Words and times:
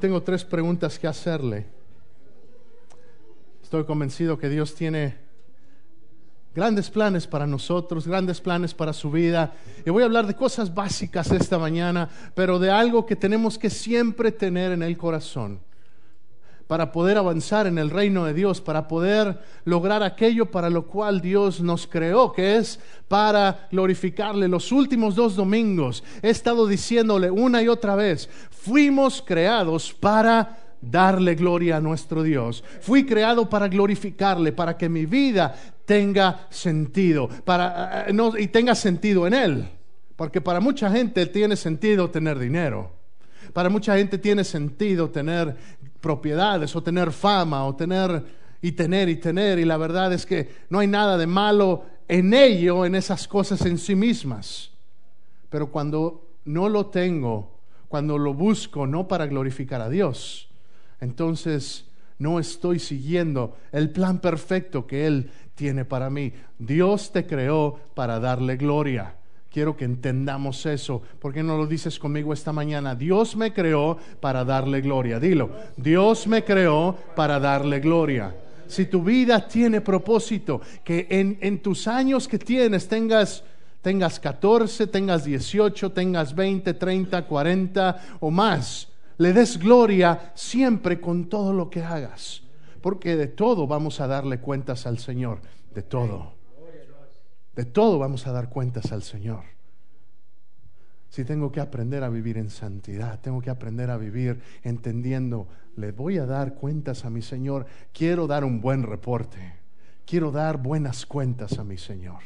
Tengo 0.00 0.22
tres 0.22 0.44
preguntas 0.44 0.98
que 0.98 1.06
hacerle. 1.06 1.66
Estoy 3.62 3.84
convencido 3.84 4.38
que 4.38 4.48
Dios 4.48 4.74
tiene 4.74 5.18
grandes 6.54 6.90
planes 6.90 7.28
para 7.28 7.46
nosotros, 7.46 8.08
grandes 8.08 8.40
planes 8.40 8.74
para 8.74 8.92
su 8.92 9.12
vida. 9.12 9.54
Y 9.86 9.90
voy 9.90 10.02
a 10.02 10.06
hablar 10.06 10.26
de 10.26 10.34
cosas 10.34 10.74
básicas 10.74 11.30
esta 11.30 11.58
mañana, 11.58 12.08
pero 12.34 12.58
de 12.58 12.70
algo 12.70 13.06
que 13.06 13.14
tenemos 13.14 13.58
que 13.58 13.70
siempre 13.70 14.32
tener 14.32 14.72
en 14.72 14.82
el 14.82 14.96
corazón 14.96 15.60
para 16.70 16.92
poder 16.92 17.18
avanzar 17.18 17.66
en 17.66 17.78
el 17.78 17.90
reino 17.90 18.24
de 18.26 18.32
Dios, 18.32 18.60
para 18.60 18.86
poder 18.86 19.40
lograr 19.64 20.04
aquello 20.04 20.52
para 20.52 20.70
lo 20.70 20.86
cual 20.86 21.20
Dios 21.20 21.60
nos 21.60 21.88
creó, 21.88 22.32
que 22.32 22.58
es 22.58 22.78
para 23.08 23.66
glorificarle. 23.72 24.46
Los 24.46 24.70
últimos 24.70 25.16
dos 25.16 25.34
domingos 25.34 26.04
he 26.22 26.30
estado 26.30 26.68
diciéndole 26.68 27.28
una 27.28 27.60
y 27.60 27.66
otra 27.66 27.96
vez, 27.96 28.28
fuimos 28.52 29.20
creados 29.20 29.92
para 29.92 30.58
darle 30.80 31.34
gloria 31.34 31.78
a 31.78 31.80
nuestro 31.80 32.22
Dios. 32.22 32.62
Fui 32.80 33.04
creado 33.04 33.50
para 33.50 33.66
glorificarle, 33.66 34.52
para 34.52 34.78
que 34.78 34.88
mi 34.88 35.06
vida 35.06 35.52
tenga 35.84 36.46
sentido, 36.50 37.28
para, 37.44 38.04
eh, 38.06 38.12
no, 38.12 38.38
y 38.38 38.46
tenga 38.46 38.76
sentido 38.76 39.26
en 39.26 39.34
Él. 39.34 39.68
Porque 40.14 40.40
para 40.40 40.60
mucha 40.60 40.88
gente 40.88 41.26
tiene 41.26 41.56
sentido 41.56 42.10
tener 42.10 42.38
dinero. 42.38 43.00
Para 43.52 43.68
mucha 43.68 43.96
gente 43.96 44.18
tiene 44.18 44.44
sentido 44.44 45.10
tener 45.10 45.56
propiedades 46.00 46.74
o 46.74 46.82
tener 46.82 47.12
fama 47.12 47.64
o 47.64 47.74
tener 47.74 48.24
y 48.62 48.72
tener 48.72 49.08
y 49.08 49.16
tener. 49.16 49.58
Y 49.58 49.64
la 49.64 49.76
verdad 49.76 50.12
es 50.12 50.26
que 50.26 50.48
no 50.68 50.78
hay 50.78 50.86
nada 50.86 51.16
de 51.16 51.26
malo 51.26 51.84
en 52.08 52.34
ello, 52.34 52.84
en 52.84 52.94
esas 52.94 53.28
cosas 53.28 53.64
en 53.66 53.78
sí 53.78 53.94
mismas. 53.94 54.70
Pero 55.48 55.70
cuando 55.70 56.28
no 56.44 56.68
lo 56.68 56.86
tengo, 56.86 57.58
cuando 57.88 58.18
lo 58.18 58.34
busco 58.34 58.86
no 58.86 59.08
para 59.08 59.26
glorificar 59.26 59.80
a 59.80 59.88
Dios, 59.88 60.48
entonces 61.00 61.86
no 62.18 62.38
estoy 62.38 62.78
siguiendo 62.78 63.56
el 63.72 63.90
plan 63.90 64.20
perfecto 64.20 64.86
que 64.86 65.06
Él 65.06 65.30
tiene 65.54 65.84
para 65.84 66.10
mí. 66.10 66.32
Dios 66.58 67.12
te 67.12 67.26
creó 67.26 67.78
para 67.94 68.20
darle 68.20 68.56
gloria. 68.56 69.16
Quiero 69.50 69.76
que 69.76 69.84
entendamos 69.84 70.64
eso. 70.64 71.02
¿Por 71.18 71.34
qué 71.34 71.42
no 71.42 71.56
lo 71.56 71.66
dices 71.66 71.98
conmigo 71.98 72.32
esta 72.32 72.52
mañana? 72.52 72.94
Dios 72.94 73.34
me 73.34 73.52
creó 73.52 73.98
para 74.20 74.44
darle 74.44 74.80
gloria. 74.80 75.18
Dilo, 75.18 75.50
Dios 75.76 76.28
me 76.28 76.44
creó 76.44 76.96
para 77.16 77.40
darle 77.40 77.80
gloria. 77.80 78.34
Si 78.68 78.86
tu 78.86 79.02
vida 79.02 79.48
tiene 79.48 79.80
propósito, 79.80 80.60
que 80.84 81.08
en, 81.10 81.36
en 81.40 81.60
tus 81.60 81.88
años 81.88 82.28
que 82.28 82.38
tienes 82.38 82.86
tengas, 82.86 83.42
tengas 83.82 84.20
14, 84.20 84.86
tengas 84.86 85.24
18, 85.24 85.90
tengas 85.90 86.32
20, 86.32 86.72
30, 86.74 87.26
40 87.26 88.02
o 88.20 88.30
más, 88.30 88.86
le 89.18 89.32
des 89.32 89.58
gloria 89.58 90.30
siempre 90.36 91.00
con 91.00 91.28
todo 91.28 91.52
lo 91.52 91.68
que 91.68 91.82
hagas. 91.82 92.42
Porque 92.80 93.16
de 93.16 93.26
todo 93.26 93.66
vamos 93.66 94.00
a 94.00 94.06
darle 94.06 94.38
cuentas 94.38 94.86
al 94.86 94.98
Señor. 94.98 95.40
De 95.74 95.82
todo. 95.82 96.39
De 97.56 97.64
todo 97.64 97.98
vamos 97.98 98.26
a 98.26 98.32
dar 98.32 98.48
cuentas 98.48 98.92
al 98.92 99.02
Señor. 99.02 99.44
Si 101.10 101.24
tengo 101.24 101.50
que 101.50 101.60
aprender 101.60 102.04
a 102.04 102.08
vivir 102.08 102.38
en 102.38 102.50
santidad, 102.50 103.20
tengo 103.20 103.40
que 103.40 103.50
aprender 103.50 103.90
a 103.90 103.96
vivir 103.96 104.40
entendiendo, 104.62 105.48
le 105.76 105.90
voy 105.90 106.18
a 106.18 106.26
dar 106.26 106.54
cuentas 106.54 107.04
a 107.04 107.10
mi 107.10 107.20
Señor, 107.20 107.66
quiero 107.92 108.28
dar 108.28 108.44
un 108.44 108.60
buen 108.60 108.84
reporte, 108.84 109.54
quiero 110.06 110.30
dar 110.30 110.62
buenas 110.62 111.06
cuentas 111.06 111.58
a 111.58 111.64
mi 111.64 111.78
Señor. 111.78 112.20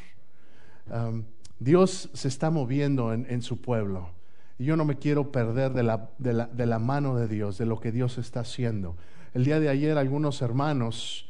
Dios 1.59 2.09
se 2.13 2.27
está 2.27 2.51
moviendo 2.51 3.11
en, 3.11 3.41
su 3.41 3.59
pueblo 3.59 4.11
y 4.59 4.65
yo 4.65 4.75
no 4.75 4.85
me 4.85 4.97
quiero 4.97 5.31
perder 5.31 5.73
de 5.73 5.83
la, 5.83 6.79
mano 6.79 7.15
de 7.15 7.27
Dios, 7.27 7.57
de 7.57 7.65
lo 7.65 7.79
que 7.79 7.91
Dios 7.91 8.19
está 8.19 8.41
haciendo. 8.41 8.95
El 9.33 9.45
día 9.45 9.59
de 9.59 9.69
ayer 9.69 9.97
algunos 9.97 10.43
hermanos, 10.43 11.27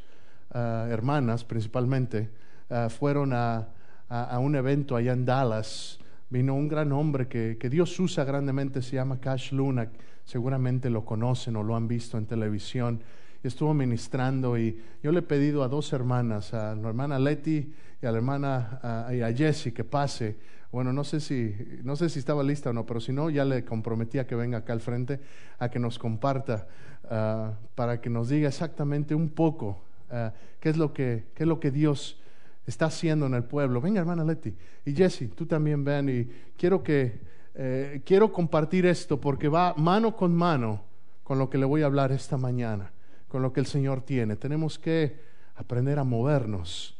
uh, 0.54 0.58
hermanas 0.90 1.46
principalmente, 1.46 2.30
uh, 2.70 2.90
fueron 2.90 3.32
a, 3.34 3.70
a, 4.10 4.24
a, 4.24 4.40
un 4.40 4.56
evento 4.56 4.96
allá 4.96 5.14
en 5.14 5.26
Dallas. 5.26 6.00
Vino 6.30 6.56
un 6.56 6.68
gran 6.68 6.92
hombre 6.92 7.28
que, 7.28 7.58
que, 7.60 7.70
Dios 7.70 8.00
usa 8.00 8.24
grandemente, 8.24 8.82
se 8.82 8.96
llama 8.96 9.20
Cash 9.20 9.52
Luna, 9.52 9.90
seguramente 10.24 10.90
lo 10.90 11.06
conocen 11.06 11.56
o 11.56 11.64
lo 11.64 11.76
han 11.76 11.88
visto 11.88 12.18
en 12.18 12.26
televisión. 12.26 13.02
Estuvo 13.44 13.74
ministrando 13.76 14.58
y 14.58 14.82
yo 15.04 15.12
le 15.12 15.20
he 15.20 15.22
pedido 15.22 15.64
a 15.64 15.68
dos 15.68 15.94
hermanas, 15.94 16.54
a 16.54 16.76
la 16.76 16.90
hermana 16.90 17.20
Letty 17.20 17.74
y 18.02 18.06
a 18.06 18.12
la 18.12 18.18
hermana 18.18 18.80
a, 18.82 19.08
a 19.08 19.34
Jessie 19.34 19.72
que 19.72 19.84
pase. 19.84 20.36
Bueno, 20.72 20.92
no 20.92 21.04
sé 21.04 21.20
si 21.20 21.56
no 21.84 21.96
sé 21.96 22.10
si 22.10 22.20
estaba 22.20 22.44
lista 22.44 22.72
o 22.72 22.74
no, 22.74 22.86
pero 22.86 23.00
si 23.00 23.14
no 23.14 23.30
ya 23.30 23.46
le 23.46 23.64
comprometía 23.64 24.28
que 24.28 24.36
venga 24.36 24.58
acá 24.58 24.74
al 24.74 24.82
frente 24.82 25.20
a 25.60 25.70
que 25.70 25.80
nos 25.80 26.00
comparta 26.00 26.68
uh, 27.04 27.54
para 27.76 28.02
que 28.02 28.10
nos 28.10 28.30
diga 28.30 28.50
exactamente 28.50 29.16
un 29.16 29.30
poco 29.30 29.84
uh, 30.12 30.32
qué 30.60 30.70
es 30.70 30.78
lo 30.78 30.92
que 30.92 31.28
qué 31.34 31.44
es 31.44 31.48
lo 31.48 31.60
que 31.60 31.72
Dios 31.72 32.20
está 32.66 32.86
haciendo 32.86 33.26
en 33.26 33.34
el 33.34 33.44
pueblo. 33.44 33.82
Venga, 33.82 34.00
hermana 34.00 34.24
Leti. 34.24 34.56
Y 34.86 34.94
Jesse, 34.94 35.30
tú 35.36 35.46
también 35.46 35.84
ven. 35.84 36.10
Y 36.10 36.26
quiero 36.58 36.84
que 36.84 37.20
eh, 37.56 38.02
quiero 38.06 38.34
compartir 38.34 38.86
esto 38.86 39.20
porque 39.20 39.48
va 39.48 39.74
mano 39.78 40.16
con 40.16 40.36
mano 40.36 40.84
con 41.24 41.40
lo 41.40 41.50
que 41.50 41.58
le 41.58 41.66
voy 41.66 41.82
a 41.82 41.86
hablar 41.86 42.12
esta 42.12 42.38
mañana, 42.38 42.92
con 43.28 43.42
lo 43.42 43.54
que 43.54 43.62
el 43.62 43.66
Señor 43.66 44.02
tiene. 44.02 44.36
Tenemos 44.36 44.78
que 44.78 45.20
aprender 45.56 45.98
a 45.98 46.04
movernos 46.04 46.98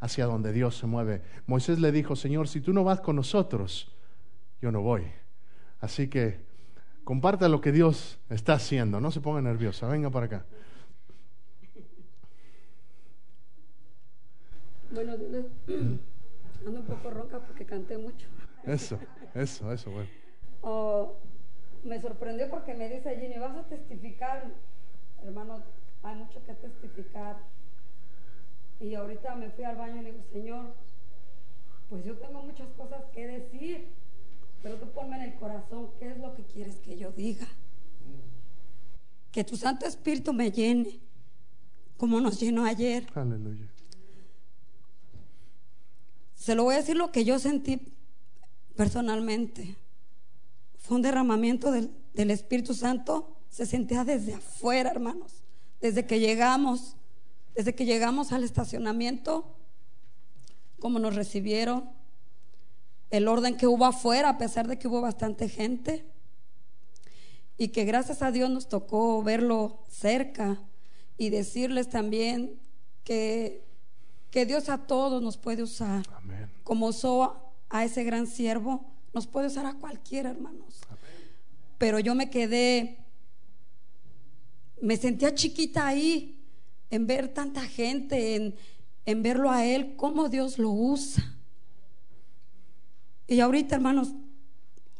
hacia 0.00 0.26
donde 0.26 0.52
Dios 0.52 0.78
se 0.78 0.86
mueve. 0.86 1.22
Moisés 1.46 1.80
le 1.80 1.92
dijo, 1.92 2.16
Señor, 2.16 2.48
si 2.48 2.60
tú 2.60 2.72
no 2.72 2.84
vas 2.84 3.00
con 3.00 3.16
nosotros, 3.16 3.92
yo 4.62 4.70
no 4.70 4.80
voy. 4.80 5.02
Así 5.80 6.08
que 6.08 6.40
comparta 7.04 7.48
lo 7.48 7.60
que 7.60 7.72
Dios 7.72 8.18
está 8.30 8.54
haciendo. 8.54 9.00
No 9.00 9.10
se 9.10 9.20
ponga 9.20 9.42
nerviosa. 9.42 9.88
Venga 9.88 10.08
para 10.08 10.26
acá. 10.26 10.46
Buenos 14.90 15.18
días. 15.18 15.46
Ando 16.66 16.80
un 16.80 16.86
poco 16.86 17.10
ronca 17.10 17.40
porque 17.40 17.64
canté 17.64 17.98
mucho. 17.98 18.28
Eso, 18.64 18.98
eso, 19.34 19.72
eso, 19.72 19.90
bueno. 19.90 20.08
Oh, 20.62 21.14
me 21.84 22.00
sorprendió 22.00 22.48
porque 22.50 22.74
me 22.74 22.88
dice 22.88 23.18
Ginny, 23.20 23.38
¿vas 23.38 23.56
a 23.56 23.64
testificar? 23.64 24.50
Hermano, 25.22 25.62
hay 26.02 26.16
mucho 26.16 26.44
que 26.44 26.54
testificar. 26.54 27.36
Y 28.80 28.94
ahorita 28.94 29.34
me 29.36 29.50
fui 29.50 29.64
al 29.64 29.76
baño 29.76 30.00
y 30.00 30.04
le 30.04 30.12
digo, 30.12 30.24
Señor, 30.32 30.74
pues 31.88 32.04
yo 32.04 32.16
tengo 32.16 32.42
muchas 32.42 32.68
cosas 32.76 33.04
que 33.12 33.26
decir, 33.26 33.88
pero 34.62 34.76
tú 34.76 34.90
ponme 34.90 35.16
en 35.16 35.32
el 35.32 35.34
corazón 35.38 35.90
qué 35.98 36.10
es 36.10 36.18
lo 36.18 36.34
que 36.34 36.42
quieres 36.44 36.76
que 36.76 36.96
yo 36.96 37.10
diga. 37.12 37.46
Que 39.30 39.44
tu 39.44 39.56
Santo 39.56 39.86
Espíritu 39.86 40.32
me 40.32 40.50
llene, 40.50 41.00
como 41.96 42.20
nos 42.20 42.40
llenó 42.40 42.64
ayer. 42.64 43.06
Aleluya. 43.14 43.75
Se 46.36 46.54
lo 46.54 46.64
voy 46.64 46.74
a 46.74 46.78
decir 46.78 46.96
lo 46.96 47.10
que 47.10 47.24
yo 47.24 47.38
sentí 47.38 47.92
personalmente. 48.76 49.76
Fue 50.78 50.96
un 50.96 51.02
derramamiento 51.02 51.72
del, 51.72 51.90
Espíritu 52.30 52.74
Santo. 52.74 53.36
Se 53.50 53.66
sentía 53.66 54.04
desde 54.04 54.34
afuera, 54.34 54.90
hermanos. 54.90 55.42
Desde 55.80 56.06
que 56.06 56.20
llegamos, 56.20 56.96
desde 57.54 57.74
que 57.74 57.84
llegamos 57.86 58.32
al 58.32 58.44
estacionamiento, 58.44 59.56
cómo 60.78 60.98
nos 60.98 61.16
recibieron, 61.16 61.90
el 63.10 63.28
orden 63.28 63.56
que 63.56 63.66
hubo 63.66 63.84
afuera, 63.84 64.30
a 64.30 64.38
pesar 64.38 64.68
de 64.68 64.78
que 64.78 64.88
hubo 64.88 65.00
bastante 65.00 65.48
gente. 65.48 66.04
Y 67.58 67.68
que 67.68 67.84
gracias 67.84 68.22
a 68.22 68.30
Dios 68.30 68.50
nos 68.50 68.68
tocó 68.68 69.22
verlo 69.22 69.80
cerca 69.88 70.62
y 71.16 71.30
decirles 71.30 71.88
también 71.88 72.60
que 73.02 73.65
que 74.36 74.44
Dios 74.44 74.68
a 74.68 74.76
todos 74.76 75.22
nos 75.22 75.38
puede 75.38 75.62
usar. 75.62 76.04
Amén. 76.14 76.50
Como 76.62 76.88
usó 76.88 77.54
a 77.70 77.86
ese 77.86 78.04
gran 78.04 78.26
siervo, 78.26 78.84
nos 79.14 79.26
puede 79.26 79.46
usar 79.46 79.64
a 79.64 79.72
cualquiera, 79.72 80.28
hermanos. 80.28 80.82
Amén. 80.90 81.00
Pero 81.78 82.00
yo 82.00 82.14
me 82.14 82.28
quedé, 82.28 82.98
me 84.82 84.98
sentía 84.98 85.34
chiquita 85.34 85.86
ahí, 85.86 86.38
en 86.90 87.06
ver 87.06 87.32
tanta 87.32 87.62
gente, 87.62 88.36
en, 88.36 88.54
en 89.06 89.22
verlo 89.22 89.50
a 89.50 89.64
Él, 89.64 89.96
cómo 89.96 90.28
Dios 90.28 90.58
lo 90.58 90.68
usa. 90.68 91.34
Y 93.26 93.40
ahorita, 93.40 93.76
hermanos, 93.76 94.12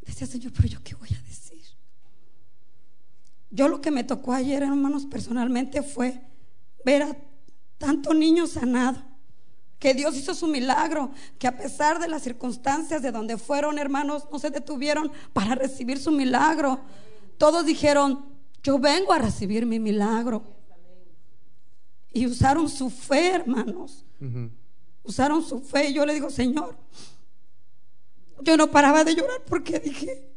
decía, 0.00 0.26
Señor, 0.26 0.54
pero 0.56 0.66
yo 0.66 0.82
qué 0.82 0.94
voy 0.94 1.10
a 1.10 1.22
decir. 1.28 1.62
Yo 3.50 3.68
lo 3.68 3.82
que 3.82 3.90
me 3.90 4.02
tocó 4.02 4.32
ayer, 4.32 4.62
hermanos, 4.62 5.04
personalmente 5.04 5.82
fue 5.82 6.22
ver 6.86 7.02
a 7.02 7.16
tanto 7.76 8.14
niño 8.14 8.46
sanado. 8.46 9.15
Que 9.78 9.92
Dios 9.92 10.16
hizo 10.16 10.34
su 10.34 10.46
milagro, 10.46 11.10
que 11.38 11.46
a 11.46 11.56
pesar 11.56 11.98
de 11.98 12.08
las 12.08 12.22
circunstancias 12.22 13.02
de 13.02 13.12
donde 13.12 13.36
fueron, 13.36 13.78
hermanos, 13.78 14.26
no 14.32 14.38
se 14.38 14.50
detuvieron 14.50 15.12
para 15.32 15.54
recibir 15.54 15.98
su 15.98 16.10
milagro. 16.10 16.80
Todos 17.36 17.66
dijeron, 17.66 18.24
yo 18.62 18.78
vengo 18.78 19.12
a 19.12 19.18
recibir 19.18 19.66
mi 19.66 19.78
milagro. 19.78 20.42
Y 22.12 22.26
usaron 22.26 22.68
su 22.70 22.88
fe, 22.88 23.34
hermanos. 23.34 24.04
Usaron 25.02 25.44
su 25.44 25.60
fe. 25.60 25.90
Y 25.90 25.94
yo 25.94 26.06
le 26.06 26.14
digo, 26.14 26.30
Señor, 26.30 26.74
yo 28.40 28.56
no 28.56 28.70
paraba 28.70 29.04
de 29.04 29.14
llorar 29.14 29.42
porque 29.44 29.78
dije, 29.78 30.32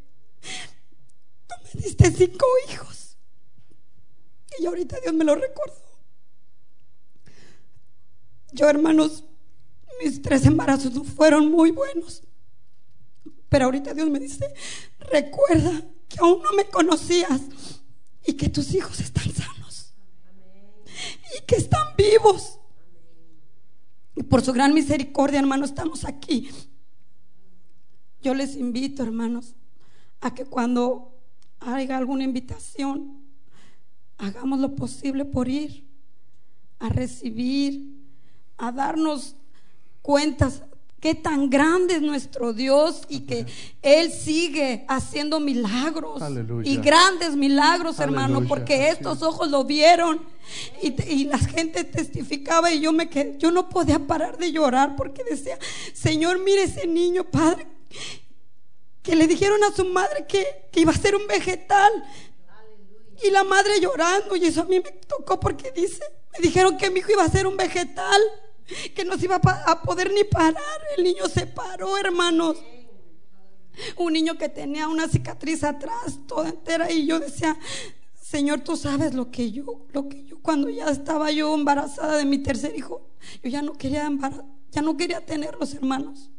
tú 1.48 1.56
me 1.64 1.82
diste 1.82 2.12
cinco 2.12 2.46
hijos. 2.70 3.18
Y 4.60 4.66
ahorita 4.66 5.00
Dios 5.00 5.14
me 5.14 5.24
lo 5.24 5.36
recordó. 5.36 5.90
Yo, 8.52 8.68
hermanos, 8.68 9.24
mis 10.02 10.22
tres 10.22 10.46
embarazos 10.46 10.94
no 10.94 11.04
fueron 11.04 11.52
muy 11.52 11.72
buenos. 11.72 12.24
Pero 13.50 13.66
ahorita 13.66 13.94
Dios 13.94 14.10
me 14.10 14.20
dice, 14.20 14.54
recuerda 15.00 15.84
que 16.08 16.20
aún 16.20 16.42
no 16.42 16.54
me 16.56 16.66
conocías 16.66 17.42
y 18.26 18.34
que 18.34 18.50
tus 18.50 18.74
hijos 18.74 19.00
están 19.00 19.32
sanos 19.32 19.94
y 21.36 21.46
que 21.46 21.56
están 21.56 21.96
vivos. 21.98 22.60
Y 24.16 24.24
por 24.24 24.42
su 24.42 24.54
gran 24.54 24.74
misericordia, 24.74 25.40
hermanos, 25.40 25.70
estamos 25.70 26.06
aquí. 26.06 26.50
Yo 28.22 28.34
les 28.34 28.56
invito, 28.56 29.02
hermanos, 29.04 29.56
a 30.22 30.34
que 30.34 30.46
cuando 30.46 31.18
haya 31.60 31.98
alguna 31.98 32.24
invitación, 32.24 33.24
hagamos 34.18 34.60
lo 34.60 34.76
posible 34.76 35.26
por 35.26 35.48
ir 35.48 35.88
a 36.80 36.90
recibir, 36.90 37.98
a 38.58 38.72
darnos 38.72 39.36
cuentas. 40.10 40.64
Qué 41.00 41.14
tan 41.14 41.52
grande 41.52 41.94
es 41.94 42.02
nuestro 42.02 42.52
Dios 42.52 43.04
y 43.10 43.28
que 43.28 43.46
Él 43.84 44.12
sigue 44.12 44.84
haciendo 44.88 45.40
milagros 45.40 46.20
y 46.64 46.78
grandes 46.78 47.36
milagros, 47.36 48.00
hermano, 48.00 48.48
porque 48.48 48.90
estos 48.90 49.22
ojos 49.22 49.52
lo 49.52 49.66
vieron 49.66 50.20
y, 50.82 51.26
la 51.26 51.38
gente 51.38 51.84
testificaba 51.84 52.72
y 52.72 52.82
yo 52.82 52.92
me 52.92 53.08
quedé, 53.08 53.38
yo 53.38 53.52
no 53.52 53.70
podía 53.70 54.00
parar 54.00 54.40
de 54.40 54.52
llorar 54.52 54.96
porque 54.96 55.24
decía, 55.24 55.60
Señor, 55.94 56.40
mire 56.40 56.64
ese 56.64 56.88
niño, 56.88 57.26
Padre, 57.26 57.68
que 59.04 59.16
le 59.16 59.28
dijeron 59.28 59.64
a 59.64 59.76
su 59.76 59.86
madre 59.86 60.26
que, 60.28 60.44
que 60.72 60.80
iba 60.82 60.92
a 60.92 60.98
ser 60.98 61.16
un 61.16 61.28
vegetal. 61.28 61.92
Y 63.24 63.30
la 63.30 63.44
madre 63.44 63.80
llorando, 63.80 64.36
y 64.36 64.46
eso 64.46 64.62
a 64.62 64.66
mí 64.66 64.80
me 64.80 64.92
tocó 65.06 65.40
porque 65.40 65.72
dice, 65.72 66.04
me 66.34 66.40
dijeron 66.40 66.80
que 66.80 66.90
mi 66.90 67.00
hijo 67.00 67.12
iba 67.12 67.24
a 67.24 67.30
ser 67.30 67.46
un 67.46 67.58
vegetal 67.58 68.22
que 68.96 69.06
no 69.06 69.18
se 69.18 69.26
iba 69.26 69.36
a 69.36 69.82
poder 69.82 70.12
ni 70.12 70.24
parar. 70.24 70.56
El 70.98 71.04
niño 71.04 71.28
se 71.28 71.48
paró, 71.48 71.98
hermanos. 71.98 72.58
Un 73.96 74.14
niño 74.14 74.38
que 74.38 74.50
tenía 74.50 74.88
una 74.88 75.08
cicatriz 75.08 75.64
atrás, 75.64 76.20
toda 76.28 76.50
entera, 76.50 76.92
y 76.92 77.06
yo 77.06 77.20
decía, 77.20 77.58
Señor, 78.22 78.60
tú 78.62 78.76
sabes 78.76 79.14
lo 79.14 79.32
que 79.32 79.52
yo, 79.52 79.88
lo 79.92 80.10
que 80.10 80.26
yo, 80.26 80.42
cuando 80.42 80.70
ya 80.70 80.90
estaba 80.90 81.32
yo 81.32 81.54
embarazada 81.56 82.18
de 82.18 82.26
mi 82.26 82.40
tercer 82.40 82.76
hijo, 82.76 83.10
yo 83.42 83.50
ya 83.50 83.62
no 83.62 83.74
quería 83.74 84.10
ya 84.72 84.82
no 84.82 84.98
quería 84.98 85.26
tenerlos, 85.26 85.74
hermanos. 85.74 86.30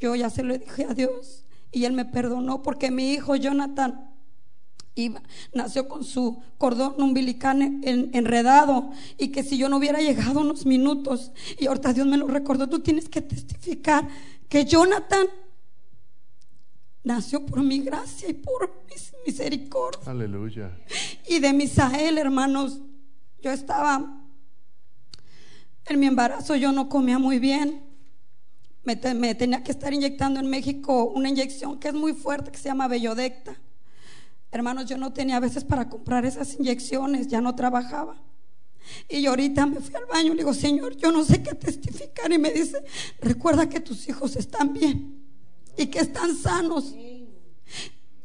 Yo 0.00 0.14
ya 0.14 0.30
se 0.30 0.42
lo 0.42 0.56
dije 0.56 0.86
a 0.88 0.94
Dios 0.94 1.44
y 1.70 1.84
Él 1.84 1.92
me 1.92 2.04
perdonó 2.04 2.62
porque 2.62 2.90
mi 2.90 3.12
hijo 3.12 3.36
Jonathan 3.36 4.10
nació 5.52 5.88
con 5.88 6.04
su 6.04 6.42
cordón 6.58 7.00
umbilical 7.00 7.62
enredado 7.82 8.90
y 9.16 9.28
que 9.28 9.42
si 9.42 9.56
yo 9.56 9.68
no 9.68 9.76
hubiera 9.76 10.00
llegado 10.00 10.40
unos 10.40 10.66
minutos 10.66 11.32
y 11.58 11.66
ahorita 11.66 11.92
Dios 11.92 12.06
me 12.06 12.16
lo 12.16 12.26
recordó, 12.26 12.68
tú 12.68 12.80
tienes 12.80 13.08
que 13.08 13.22
testificar 13.22 14.08
que 14.48 14.64
Jonathan 14.64 15.26
nació 17.04 17.46
por 17.46 17.62
mi 17.62 17.80
gracia 17.80 18.28
y 18.28 18.34
por 18.34 18.70
mi 18.88 18.94
misericordia. 19.26 20.10
Aleluya. 20.10 20.76
Y 21.28 21.38
de 21.38 21.52
Misael, 21.52 22.18
hermanos, 22.18 22.80
yo 23.40 23.50
estaba 23.52 24.24
en 25.86 26.00
mi 26.00 26.06
embarazo, 26.06 26.56
yo 26.56 26.72
no 26.72 26.88
comía 26.88 27.18
muy 27.18 27.38
bien. 27.38 27.82
Me, 28.84 28.96
me 29.14 29.34
tenía 29.34 29.62
que 29.62 29.70
estar 29.70 29.92
inyectando 29.92 30.40
en 30.40 30.48
México 30.48 31.04
una 31.04 31.28
inyección 31.28 31.78
que 31.78 31.88
es 31.88 31.94
muy 31.94 32.14
fuerte, 32.14 32.50
que 32.50 32.58
se 32.58 32.68
llama 32.68 32.88
Bellodecta. 32.88 33.56
Hermanos, 34.50 34.86
yo 34.86 34.96
no 34.96 35.12
tenía 35.12 35.36
a 35.36 35.40
veces 35.40 35.64
para 35.64 35.88
comprar 35.88 36.24
esas 36.24 36.54
inyecciones, 36.54 37.28
ya 37.28 37.40
no 37.40 37.54
trabajaba. 37.54 38.16
Y 39.08 39.26
ahorita 39.26 39.66
me 39.66 39.80
fui 39.80 39.94
al 39.94 40.06
baño 40.06 40.28
y 40.28 40.36
le 40.36 40.42
digo, 40.42 40.54
Señor, 40.54 40.96
yo 40.96 41.12
no 41.12 41.24
sé 41.24 41.42
qué 41.42 41.54
testificar. 41.54 42.32
Y 42.32 42.38
me 42.38 42.50
dice, 42.50 42.82
recuerda 43.20 43.68
que 43.68 43.80
tus 43.80 44.08
hijos 44.08 44.36
están 44.36 44.72
bien 44.72 45.22
y 45.76 45.86
que 45.86 45.98
están 45.98 46.34
sanos. 46.34 46.94
Y 46.94 47.28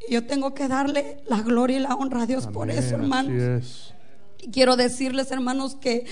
yo 0.09 0.25
tengo 0.25 0.53
que 0.53 0.67
darle 0.67 1.23
la 1.27 1.41
gloria 1.41 1.77
y 1.77 1.81
la 1.81 1.95
honra 1.95 2.23
a 2.23 2.25
Dios 2.25 2.47
por 2.47 2.69
eso, 2.69 2.95
hermanos. 2.95 3.93
Y 4.41 4.51
quiero 4.51 4.75
decirles, 4.75 5.31
hermanos, 5.31 5.75
que, 5.75 6.05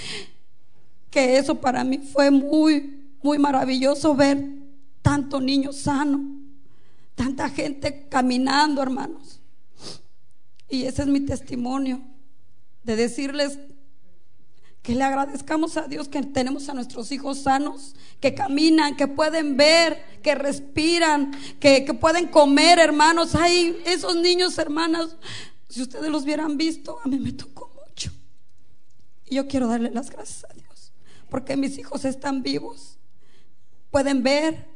que 1.10 1.38
eso 1.38 1.56
para 1.56 1.84
mí 1.84 1.98
fue 1.98 2.32
muy, 2.32 3.14
muy 3.22 3.38
maravilloso 3.38 4.16
ver 4.16 4.44
tanto 5.02 5.42
niño 5.42 5.74
sano, 5.74 6.22
tanta 7.16 7.50
gente 7.50 8.08
caminando, 8.08 8.82
hermanos. 8.82 9.41
Y 10.72 10.86
ese 10.86 11.02
es 11.02 11.10
mi 11.10 11.20
testimonio 11.20 12.02
de 12.84 12.96
decirles 12.96 13.60
que 14.82 14.96
le 14.96 15.04
agradezcamos 15.04 15.76
a 15.76 15.88
Dios 15.88 16.08
que 16.08 16.24
tenemos 16.24 16.70
a 16.70 16.74
nuestros 16.74 17.12
hijos 17.12 17.40
sanos, 17.40 17.94
que 18.22 18.34
caminan, 18.34 18.96
que 18.96 19.08
pueden 19.08 19.58
ver, 19.58 20.02
que 20.24 20.34
respiran, 20.34 21.34
que, 21.60 21.84
pueden 22.00 22.28
comer, 22.28 22.80
hermanos. 22.80 23.36
Hay 23.36 23.80
esos 23.86 24.16
niños, 24.16 24.58
hermanas, 24.58 25.18
si 25.68 25.82
ustedes 25.82 26.10
los 26.10 26.24
hubieran 26.24 26.58
visto, 26.58 27.00
a 27.04 27.08
mí 27.10 27.20
me 27.20 27.34
tocó 27.34 27.70
mucho. 27.86 28.12
Y 29.26 29.36
yo 29.36 29.48
quiero 29.50 29.68
darle 29.68 29.92
las 29.92 30.10
gracias 30.10 30.46
a 30.50 30.54
Dios, 30.54 30.94
porque 31.30 31.58
mis 31.58 31.78
hijos 31.78 32.06
están 32.06 32.44
vivos, 32.44 32.98
pueden 33.92 34.24
ver, 34.24 34.70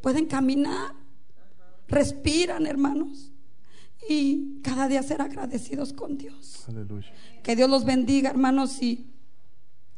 pueden 0.00 0.26
caminar, 0.26 0.94
respiran, 1.88 2.66
hermanos 2.68 3.29
y 4.08 4.60
cada 4.62 4.88
día 4.88 5.02
ser 5.02 5.22
agradecidos 5.22 5.92
con 5.92 6.18
Dios. 6.18 6.66
Que 7.42 7.56
Dios 7.56 7.70
los 7.70 7.84
bendiga, 7.84 8.30
hermanos, 8.30 8.82
y 8.82 9.06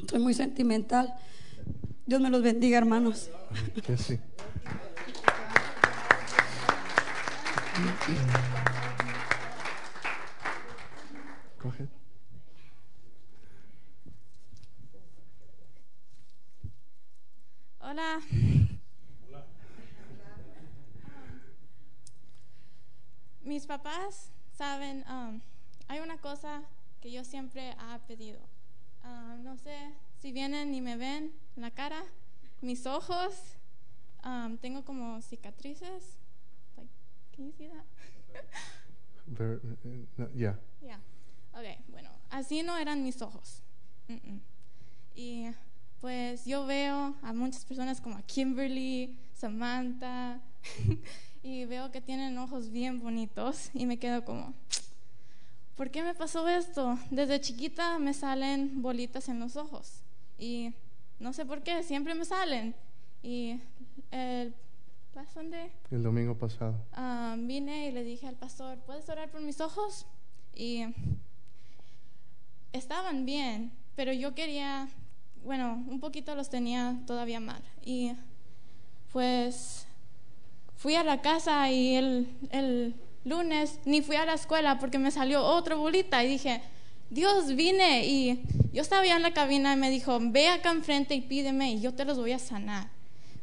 soy 0.08 0.20
muy 0.20 0.34
sentimental. 0.34 1.14
Dios 2.06 2.20
me 2.20 2.30
los 2.30 2.42
bendiga, 2.42 2.78
hermanos. 2.78 3.30
Que 3.86 3.96
sí. 3.96 4.18
Hola. 17.80 18.20
Mis 23.52 23.66
papás 23.66 24.30
saben, 24.56 25.04
um, 25.10 25.38
hay 25.86 26.00
una 26.00 26.16
cosa 26.16 26.62
que 27.02 27.12
yo 27.12 27.22
siempre 27.22 27.70
he 27.70 27.98
pedido. 28.08 28.40
Um, 29.04 29.42
no 29.44 29.58
sé 29.58 29.76
si 30.20 30.32
vienen 30.32 30.74
y 30.74 30.80
me 30.80 30.96
ven 30.96 31.32
en 31.56 31.62
la 31.62 31.70
cara, 31.70 32.02
mis 32.62 32.86
ojos, 32.86 33.34
um, 34.24 34.56
tengo 34.56 34.84
como 34.84 35.20
cicatrices. 35.20 36.16
Like, 36.78 36.88
can 37.36 37.46
you 37.46 37.52
see 37.52 37.68
that? 37.68 37.84
Uh, 39.38 40.28
yeah. 40.34 40.54
Yeah. 40.80 41.00
Okay, 41.52 41.76
bueno, 41.88 42.08
así 42.30 42.62
no 42.62 42.78
eran 42.78 43.02
mis 43.02 43.20
ojos. 43.20 43.62
Y 45.14 45.52
pues 46.00 46.46
yo 46.46 46.64
veo 46.64 47.14
a 47.20 47.32
muchas 47.34 47.66
personas 47.66 48.00
como 48.00 48.16
a 48.16 48.22
Kimberly, 48.22 49.18
Samantha. 49.34 50.40
y 51.42 51.64
veo 51.64 51.90
que 51.90 52.00
tienen 52.00 52.38
ojos 52.38 52.70
bien 52.70 53.00
bonitos 53.00 53.70
y 53.74 53.86
me 53.86 53.98
quedo 53.98 54.24
como, 54.24 54.54
¿por 55.76 55.90
qué 55.90 56.02
me 56.02 56.14
pasó 56.14 56.48
esto? 56.48 56.98
Desde 57.10 57.40
chiquita 57.40 57.98
me 57.98 58.14
salen 58.14 58.82
bolitas 58.82 59.28
en 59.28 59.40
los 59.40 59.56
ojos 59.56 60.02
y 60.38 60.72
no 61.18 61.32
sé 61.32 61.44
por 61.44 61.62
qué, 61.62 61.82
siempre 61.82 62.14
me 62.14 62.24
salen. 62.24 62.74
Y 63.22 63.60
el, 64.10 64.52
el 65.90 66.02
domingo 66.02 66.36
pasado 66.36 66.74
ah, 66.92 67.36
vine 67.38 67.88
y 67.88 67.92
le 67.92 68.02
dije 68.02 68.26
al 68.26 68.34
pastor, 68.34 68.78
¿puedes 68.78 69.08
orar 69.08 69.30
por 69.30 69.40
mis 69.40 69.60
ojos? 69.60 70.06
Y 70.54 70.84
estaban 72.72 73.24
bien, 73.24 73.72
pero 73.94 74.12
yo 74.12 74.34
quería, 74.34 74.88
bueno, 75.44 75.84
un 75.88 76.00
poquito 76.00 76.34
los 76.34 76.50
tenía 76.50 77.00
todavía 77.06 77.40
mal. 77.40 77.62
Y 77.84 78.12
pues 79.12 79.86
fui 80.82 80.96
a 80.96 81.04
la 81.04 81.22
casa 81.22 81.70
y 81.70 81.94
el, 81.94 82.26
el 82.50 82.94
lunes 83.24 83.78
ni 83.84 84.02
fui 84.02 84.16
a 84.16 84.26
la 84.26 84.34
escuela 84.34 84.80
porque 84.80 84.98
me 84.98 85.12
salió 85.12 85.44
otra 85.44 85.76
bolita 85.76 86.24
y 86.24 86.28
dije, 86.28 86.60
Dios 87.08 87.54
vine 87.54 88.04
y 88.04 88.42
yo 88.72 88.82
estaba 88.82 89.06
ya 89.06 89.14
en 89.14 89.22
la 89.22 89.32
cabina 89.32 89.74
y 89.74 89.76
me 89.76 89.90
dijo, 89.90 90.18
ve 90.20 90.48
acá 90.48 90.72
enfrente 90.72 91.14
y 91.14 91.20
pídeme 91.20 91.70
y 91.74 91.80
yo 91.80 91.94
te 91.94 92.04
los 92.04 92.18
voy 92.18 92.32
a 92.32 92.40
sanar. 92.40 92.88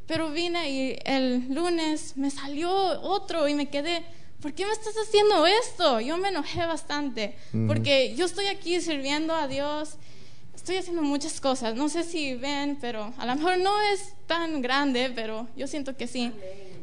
Pero 0.05 0.31
vine 0.31 0.69
y 0.69 0.99
el 1.05 1.53
lunes 1.53 2.17
me 2.17 2.29
salió 2.29 2.69
otro 2.69 3.47
y 3.47 3.53
me 3.53 3.69
quedé, 3.69 4.03
¿por 4.41 4.51
qué 4.53 4.65
me 4.65 4.73
estás 4.73 4.95
haciendo 4.97 5.47
esto? 5.47 6.01
Yo 6.01 6.17
me 6.17 6.27
enojé 6.27 6.65
bastante 6.65 7.37
porque 7.67 8.15
yo 8.17 8.25
estoy 8.25 8.47
aquí 8.47 8.81
sirviendo 8.81 9.33
a 9.33 9.47
Dios, 9.47 9.95
estoy 10.53 10.75
haciendo 10.75 11.03
muchas 11.03 11.39
cosas, 11.39 11.73
no 11.75 11.87
sé 11.87 12.03
si 12.03 12.35
ven, 12.35 12.77
pero 12.81 13.13
a 13.17 13.25
lo 13.25 13.35
mejor 13.35 13.59
no 13.59 13.81
es 13.93 14.13
tan 14.27 14.61
grande, 14.61 15.09
pero 15.15 15.47
yo 15.55 15.67
siento 15.67 15.95
que 15.95 16.05
sí. 16.05 16.33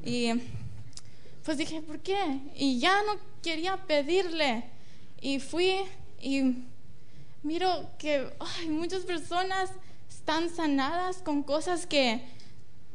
Y 0.07 0.33
pues 1.45 1.59
dije, 1.59 1.83
¿por 1.83 1.99
qué? 1.99 2.41
Y 2.55 2.79
ya 2.79 3.03
no 3.03 3.19
quería 3.43 3.77
pedirle. 3.77 4.63
Y 5.21 5.41
fui 5.41 5.75
y 6.23 6.65
miro 7.43 7.91
que 7.99 8.33
muchas 8.69 9.03
personas 9.03 9.71
están 10.09 10.49
sanadas 10.49 11.19
con 11.19 11.43
cosas 11.43 11.87
que 11.87 12.21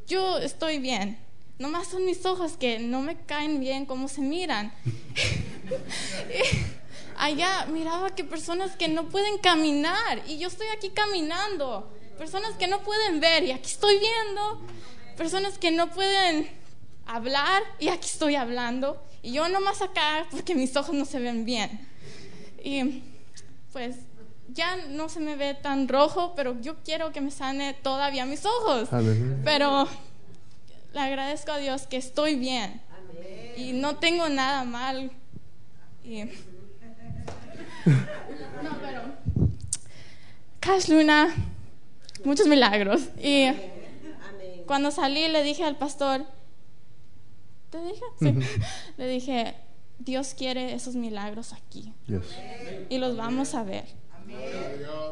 yo 0.08 0.38
estoy 0.38 0.80
bien. 0.80 1.20
Nomás 1.60 1.90
son 1.90 2.06
mis 2.06 2.26
ojos 2.26 2.54
que 2.54 2.80
no 2.80 3.02
me 3.02 3.18
caen 3.18 3.60
bien 3.60 3.86
como 3.86 4.08
se 4.08 4.22
miran. 4.22 4.74
allá 7.18 7.66
miraba 7.66 8.16
que 8.16 8.24
personas 8.24 8.78
que 8.78 8.88
no 8.88 9.10
pueden 9.10 9.38
caminar 9.38 10.24
y 10.28 10.38
yo 10.38 10.48
estoy 10.48 10.68
aquí 10.68 10.90
caminando. 10.90 11.92
Personas 12.18 12.54
que 12.56 12.68
no 12.68 12.80
pueden 12.84 13.20
ver 13.20 13.44
y 13.44 13.52
aquí 13.52 13.70
estoy 13.70 14.00
viendo. 14.00 14.62
Personas 15.18 15.58
que 15.58 15.72
no 15.72 15.92
pueden 15.92 16.61
hablar 17.16 17.64
y 17.80 17.90
aquí 17.90 18.08
estoy 18.08 18.36
hablando. 18.36 19.02
Y 19.22 19.34
yo 19.34 19.48
nomás 19.50 19.82
acá 19.82 20.26
porque 20.32 20.56
mis 20.56 20.76
ojos 20.76 20.96
no 20.96 21.06
se 21.06 21.20
ven 21.20 21.46
bien. 21.46 21.88
Y 22.64 23.04
pues 23.72 23.98
ya 24.50 24.78
no 24.90 25.10
se 25.10 25.20
me 25.20 25.36
ve 25.36 25.54
tan 25.54 25.88
rojo, 25.88 26.34
pero 26.36 26.60
yo 26.62 26.76
quiero 26.84 27.12
que 27.12 27.22
me 27.22 27.32
sane 27.32 27.74
todavía 27.74 28.26
mis 28.26 28.46
ojos. 28.46 28.90
Pero 29.44 29.88
le 30.94 31.00
agradezco 31.00 31.52
a 31.52 31.58
Dios 31.58 31.88
que 31.88 31.98
estoy 31.98 32.36
bien 32.36 32.82
y 33.56 33.74
no 33.74 33.98
tengo 33.98 34.30
nada 34.30 34.64
mal. 34.64 35.12
no, 36.04 36.28
pero 38.82 39.02
Cash 40.60 40.90
Luna, 40.90 41.34
muchos 42.24 42.48
milagros. 42.48 43.02
Y 43.22 43.52
cuando 44.66 44.92
salí 44.92 45.28
le 45.28 45.44
dije 45.44 45.64
al 45.64 45.78
pastor, 45.78 46.26
¿te 47.72 47.80
dije? 47.82 48.04
Sí. 48.20 48.62
Le 48.98 49.08
dije, 49.08 49.56
Dios 50.00 50.36
quiere 50.38 50.74
esos 50.74 50.96
milagros 50.96 51.54
aquí. 51.54 51.94
Y 52.90 52.98
los 52.98 53.18
vamos 53.18 53.56
a 53.56 53.64
ver. 53.64 53.86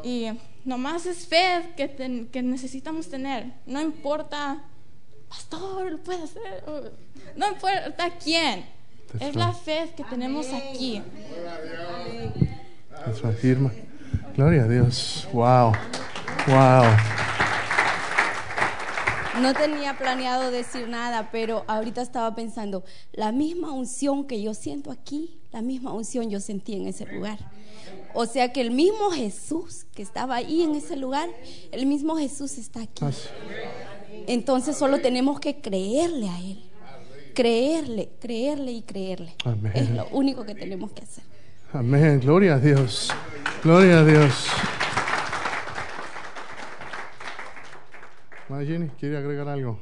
Y 0.04 0.28
nomás 0.64 1.06
es 1.06 1.26
fe 1.26 1.72
que, 1.76 2.28
que 2.30 2.42
necesitamos 2.42 3.08
tener. 3.08 3.52
No 3.66 3.80
importa, 3.80 4.62
pastor, 5.28 5.90
lo 5.92 5.98
puede 5.98 6.22
hacer. 6.22 6.64
No 7.36 7.48
importa 7.48 8.10
quién. 8.22 8.64
Es 9.18 9.34
la 9.34 9.52
fe 9.52 9.92
que 9.96 10.04
tenemos 10.04 10.46
aquí. 10.52 11.02
Eso 13.10 13.26
afirma. 13.26 13.72
Gloria 14.36 14.64
a 14.64 14.68
Dios. 14.68 15.28
Wow. 15.32 15.72
Wow. 16.46 17.19
No 19.40 19.54
tenía 19.54 19.96
planeado 19.96 20.50
decir 20.50 20.88
nada, 20.88 21.30
pero 21.32 21.64
ahorita 21.66 22.02
estaba 22.02 22.34
pensando, 22.34 22.84
la 23.12 23.32
misma 23.32 23.72
unción 23.72 24.24
que 24.24 24.42
yo 24.42 24.54
siento 24.54 24.90
aquí, 24.90 25.40
la 25.52 25.62
misma 25.62 25.92
unción 25.92 26.30
yo 26.30 26.40
sentí 26.40 26.74
en 26.74 26.86
ese 26.86 27.06
lugar. 27.06 27.38
O 28.12 28.26
sea 28.26 28.52
que 28.52 28.60
el 28.60 28.70
mismo 28.70 29.10
Jesús 29.10 29.86
que 29.94 30.02
estaba 30.02 30.36
ahí 30.36 30.62
en 30.62 30.74
ese 30.74 30.96
lugar, 30.96 31.28
el 31.72 31.86
mismo 31.86 32.16
Jesús 32.16 32.58
está 32.58 32.82
aquí. 32.82 33.04
Entonces 34.26 34.76
solo 34.76 35.00
tenemos 35.00 35.40
que 35.40 35.60
creerle 35.60 36.28
a 36.28 36.38
Él. 36.40 36.64
Creerle, 37.34 38.10
creerle 38.20 38.72
y 38.72 38.82
creerle. 38.82 39.34
Es 39.74 39.90
lo 39.90 40.06
único 40.08 40.44
que 40.44 40.54
tenemos 40.54 40.90
que 40.92 41.02
hacer. 41.02 41.24
Amén. 41.72 42.20
Gloria 42.20 42.54
a 42.54 42.58
Dios. 42.58 43.10
Gloria 43.62 44.00
a 44.00 44.04
Dios. 44.04 44.48
Jenny, 48.58 48.88
¿quiere 48.98 49.16
agregar 49.16 49.48
algo? 49.48 49.78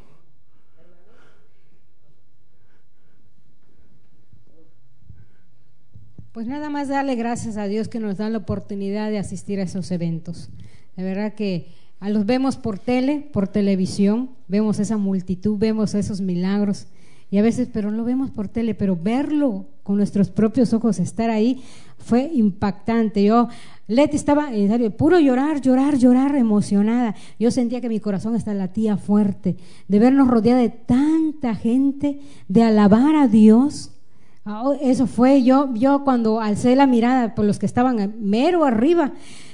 Pues 6.33 6.47
nada 6.47 6.69
más 6.69 6.89
darle 6.89 7.17
gracias 7.17 7.57
a 7.57 7.65
Dios 7.65 7.89
que 7.89 7.99
nos 7.99 8.19
da 8.19 8.29
la 8.29 8.39
oportunidad 8.39 9.11
de 9.11 9.19
asistir 9.19 9.59
a 9.59 9.63
esos 9.63 9.91
eventos. 9.91 10.51
De 10.97 11.03
verdad 11.03 11.35
que 11.35 11.73
a 11.99 12.11
los 12.11 12.27
vemos 12.27 12.57
por 12.57 12.79
tele, 12.79 13.29
por 13.33 13.49
televisión, 13.49 14.31
vemos 14.47 14.79
esa 14.79 14.99
multitud, 14.99 15.59
vemos 15.59 15.95
esos 15.95 16.21
milagros 16.21 16.87
y 17.31 17.39
a 17.39 17.43
veces, 17.43 17.69
pero 17.73 17.91
no 17.91 17.99
lo 17.99 18.05
vemos 18.05 18.31
por 18.31 18.49
tele, 18.49 18.75
pero 18.75 18.97
verlo 18.97 19.67
con 19.83 19.97
nuestros 19.97 20.31
propios 20.31 20.73
ojos, 20.73 20.99
estar 20.99 21.31
ahí, 21.31 21.63
fue 21.99 22.31
impactante. 22.33 23.23
Yo, 23.23 23.49
Leti 23.87 24.17
estaba, 24.17 24.53
en 24.55 24.69
serio, 24.69 24.91
puro 24.91 25.19
llorar, 25.19 25.61
llorar, 25.61 25.99
llorar, 25.99 26.37
emocionada. 26.37 27.15
Yo 27.39 27.51
sentía 27.51 27.81
que 27.81 27.89
mi 27.89 28.01
corazón 28.01 28.35
está 28.35 28.55
latía 28.55 28.97
fuerte, 28.97 29.57
de 29.89 29.99
vernos 29.99 30.29
rodeada 30.29 30.61
de 30.61 30.71
tanta 30.71 31.55
gente, 31.55 32.21
de 32.49 32.63
alabar 32.63 33.17
a 33.17 33.29
Dios. 33.29 33.93
Oh, 34.47 34.75
eso 34.81 35.07
fue 35.07 35.43
yo, 35.43 35.75
yo 35.75 36.05
cuando 36.05 36.41
alcé 36.41 36.77
la 36.77 36.87
mirada 36.87 37.35
por 37.35 37.45
los 37.45 37.59
que 37.59 37.67
estaban 37.67 38.15
mero 38.21 38.65
arriba, 38.65 39.13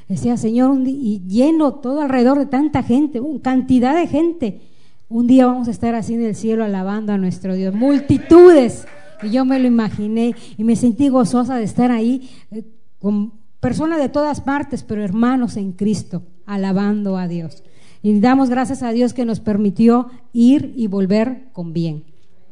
decía, 0.08 0.36
Señor, 0.36 0.78
y 0.86 1.22
lleno 1.26 1.74
todo 1.74 2.02
alrededor 2.02 2.38
de 2.38 2.46
tanta 2.46 2.84
gente, 2.84 3.20
cantidad 3.42 3.96
de 3.96 4.06
gente 4.06 4.60
un 5.08 5.26
día 5.26 5.46
vamos 5.46 5.68
a 5.68 5.70
estar 5.70 5.94
así 5.94 6.14
en 6.14 6.24
el 6.24 6.34
cielo 6.34 6.64
alabando 6.64 7.12
a 7.12 7.18
nuestro 7.18 7.54
Dios. 7.54 7.74
Multitudes. 7.74 8.86
Y 9.22 9.30
yo 9.30 9.44
me 9.44 9.58
lo 9.58 9.66
imaginé 9.66 10.34
y 10.56 10.64
me 10.64 10.76
sentí 10.76 11.08
gozosa 11.08 11.56
de 11.56 11.64
estar 11.64 11.90
ahí 11.90 12.30
eh, 12.50 12.64
con 12.98 13.32
personas 13.60 13.98
de 13.98 14.08
todas 14.08 14.40
partes, 14.40 14.82
pero 14.82 15.02
hermanos 15.02 15.56
en 15.56 15.72
Cristo, 15.72 16.22
alabando 16.46 17.16
a 17.16 17.28
Dios. 17.28 17.62
Y 18.02 18.18
damos 18.20 18.50
gracias 18.50 18.82
a 18.82 18.90
Dios 18.90 19.14
que 19.14 19.24
nos 19.24 19.40
permitió 19.40 20.10
ir 20.32 20.74
y 20.76 20.88
volver 20.88 21.48
con 21.52 21.72
bien. 21.72 22.04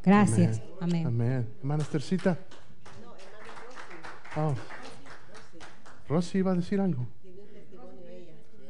Gracias. 0.02 0.62
Amén. 0.80 1.06
Amén. 1.06 1.46
Hermana 1.58 1.82
Estercita. 1.82 2.38
Oh. 4.36 4.54
Rosy 6.08 6.38
iba 6.38 6.52
a 6.52 6.54
decir 6.54 6.80
algo. 6.80 7.06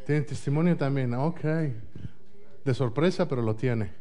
Tiene 0.04 0.22
testimonio 0.22 0.76
también. 0.76 1.14
Ok 1.14 1.44
de 2.64 2.74
sorpresa, 2.74 3.28
pero 3.28 3.42
lo 3.42 3.56
tiene. 3.56 3.92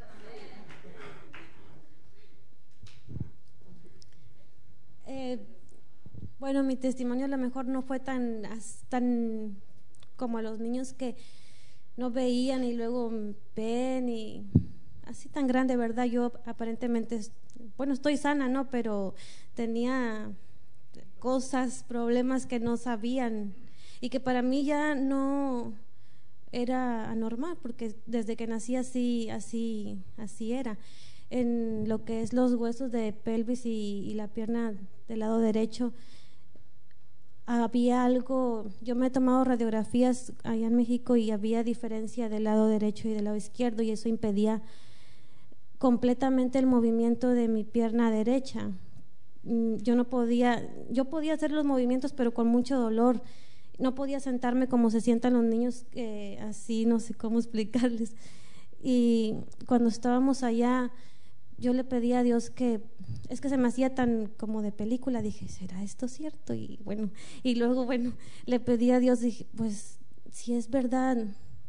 Eh, 5.07 5.39
bueno, 6.39 6.63
mi 6.63 6.75
testimonio 6.75 7.25
a 7.25 7.27
lo 7.27 7.37
mejor 7.37 7.65
no 7.65 7.81
fue 7.81 7.99
tan, 7.99 8.43
tan 8.89 9.57
como 10.15 10.37
a 10.37 10.41
los 10.41 10.59
niños 10.59 10.93
que 10.93 11.15
no 11.97 12.11
veían 12.11 12.63
y 12.63 12.73
luego 12.73 13.11
ven 13.55 14.09
y 14.09 14.45
así 15.05 15.29
tan 15.29 15.47
grande, 15.47 15.75
¿verdad? 15.75 16.05
Yo 16.05 16.31
aparentemente, 16.45 17.19
bueno, 17.77 17.93
estoy 17.93 18.17
sana, 18.17 18.47
¿no? 18.47 18.69
Pero 18.69 19.15
tenía 19.53 20.31
cosas, 21.19 21.83
problemas 21.83 22.45
que 22.45 22.59
no 22.59 22.77
sabían 22.77 23.53
y 23.99 24.09
que 24.09 24.19
para 24.19 24.41
mí 24.41 24.65
ya 24.65 24.95
no, 24.95 25.73
era 26.51 27.09
anormal 27.09 27.57
porque 27.61 27.95
desde 28.05 28.35
que 28.35 28.47
nací 28.47 28.75
así, 28.75 29.29
así, 29.29 29.99
así 30.17 30.53
era. 30.53 30.77
En 31.29 31.87
lo 31.87 32.03
que 32.03 32.21
es 32.21 32.33
los 32.33 32.53
huesos 32.55 32.91
de 32.91 33.13
pelvis 33.13 33.65
y, 33.65 34.13
la 34.15 34.27
pierna 34.27 34.73
del 35.07 35.19
lado 35.19 35.39
derecho, 35.39 35.93
había 37.45 38.03
algo, 38.03 38.65
yo 38.81 38.95
me 38.95 39.07
he 39.07 39.09
tomado 39.09 39.43
radiografías 39.43 40.33
allá 40.43 40.67
en 40.67 40.75
México 40.75 41.15
y 41.15 41.31
había 41.31 41.63
diferencia 41.63 42.29
del 42.29 42.45
lado 42.45 42.67
derecho 42.67 43.07
y 43.07 43.13
del 43.13 43.25
lado 43.25 43.37
izquierdo 43.37 43.81
y 43.81 43.91
eso 43.91 44.09
impedía 44.09 44.61
completamente 45.77 46.59
el 46.59 46.65
movimiento 46.65 47.29
de 47.29 47.47
mi 47.47 47.63
pierna 47.63 48.11
derecha. 48.11 48.71
Mm, 49.43 49.77
yo 49.77 49.95
no 49.95 50.05
podía, 50.05 50.69
yo 50.89 51.05
podía 51.05 51.33
hacer 51.33 51.51
los 51.51 51.65
movimientos 51.65 52.13
pero 52.13 52.33
con 52.33 52.47
mucho 52.47 52.77
dolor 52.77 53.21
no 53.81 53.95
podía 53.95 54.19
sentarme 54.19 54.67
como 54.67 54.89
se 54.89 55.01
sientan 55.01 55.33
los 55.33 55.43
niños, 55.43 55.85
así 56.41 56.85
no 56.85 56.99
sé 56.99 57.13
cómo 57.13 57.39
explicarles. 57.39 58.15
Y 58.81 59.35
cuando 59.67 59.89
estábamos 59.89 60.43
allá, 60.43 60.91
yo 61.57 61.73
le 61.73 61.83
pedí 61.83 62.13
a 62.13 62.23
Dios 62.23 62.49
que, 62.49 62.81
es 63.29 63.41
que 63.41 63.49
se 63.49 63.57
me 63.57 63.67
hacía 63.67 63.93
tan 63.93 64.27
como 64.37 64.61
de 64.61 64.71
película, 64.71 65.21
dije, 65.21 65.47
¿será 65.47 65.83
esto 65.83 66.07
cierto? 66.07 66.53
Y 66.53 66.79
bueno, 66.83 67.11
y 67.43 67.55
luego, 67.55 67.85
bueno, 67.85 68.13
le 68.45 68.59
pedí 68.59 68.91
a 68.91 68.99
Dios, 68.99 69.19
dije, 69.19 69.45
pues 69.55 69.99
si 70.31 70.53
es 70.53 70.69
verdad, 70.69 71.17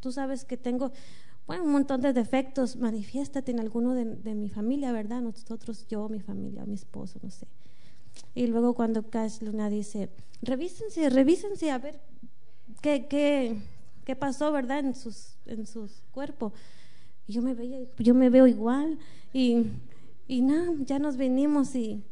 tú 0.00 0.12
sabes 0.12 0.44
que 0.44 0.56
tengo 0.56 0.92
bueno, 1.46 1.64
un 1.64 1.72
montón 1.72 2.00
de 2.00 2.12
defectos, 2.12 2.76
manifiéstate 2.76 3.50
en 3.50 3.60
alguno 3.60 3.94
de, 3.94 4.04
de 4.04 4.34
mi 4.34 4.48
familia, 4.48 4.92
¿verdad? 4.92 5.20
Nosotros, 5.20 5.86
yo, 5.88 6.08
mi 6.08 6.20
familia, 6.20 6.64
mi 6.64 6.74
esposo, 6.74 7.18
no 7.22 7.30
sé. 7.30 7.46
Y 8.34 8.46
luego 8.46 8.74
cuando 8.74 9.02
Cash 9.10 9.42
Luna 9.42 9.68
dice, 9.70 10.08
revísense, 10.42 11.10
revísense 11.10 11.70
a 11.70 11.78
ver 11.78 12.00
qué, 12.80 13.06
qué, 13.08 13.56
qué 14.04 14.16
pasó, 14.16 14.52
¿verdad? 14.52 14.80
En 14.80 14.94
sus, 14.94 15.36
en 15.46 15.66
sus 15.66 16.02
cuerpos. 16.12 16.52
Yo 17.28 17.42
me, 17.42 17.54
veía, 17.54 17.78
yo 17.98 18.14
me 18.14 18.30
veo 18.30 18.46
igual. 18.46 18.98
Y, 19.32 19.64
y 20.28 20.40
nada, 20.42 20.72
ya 20.80 20.98
nos 20.98 21.16
venimos 21.16 21.74
y, 21.74 22.02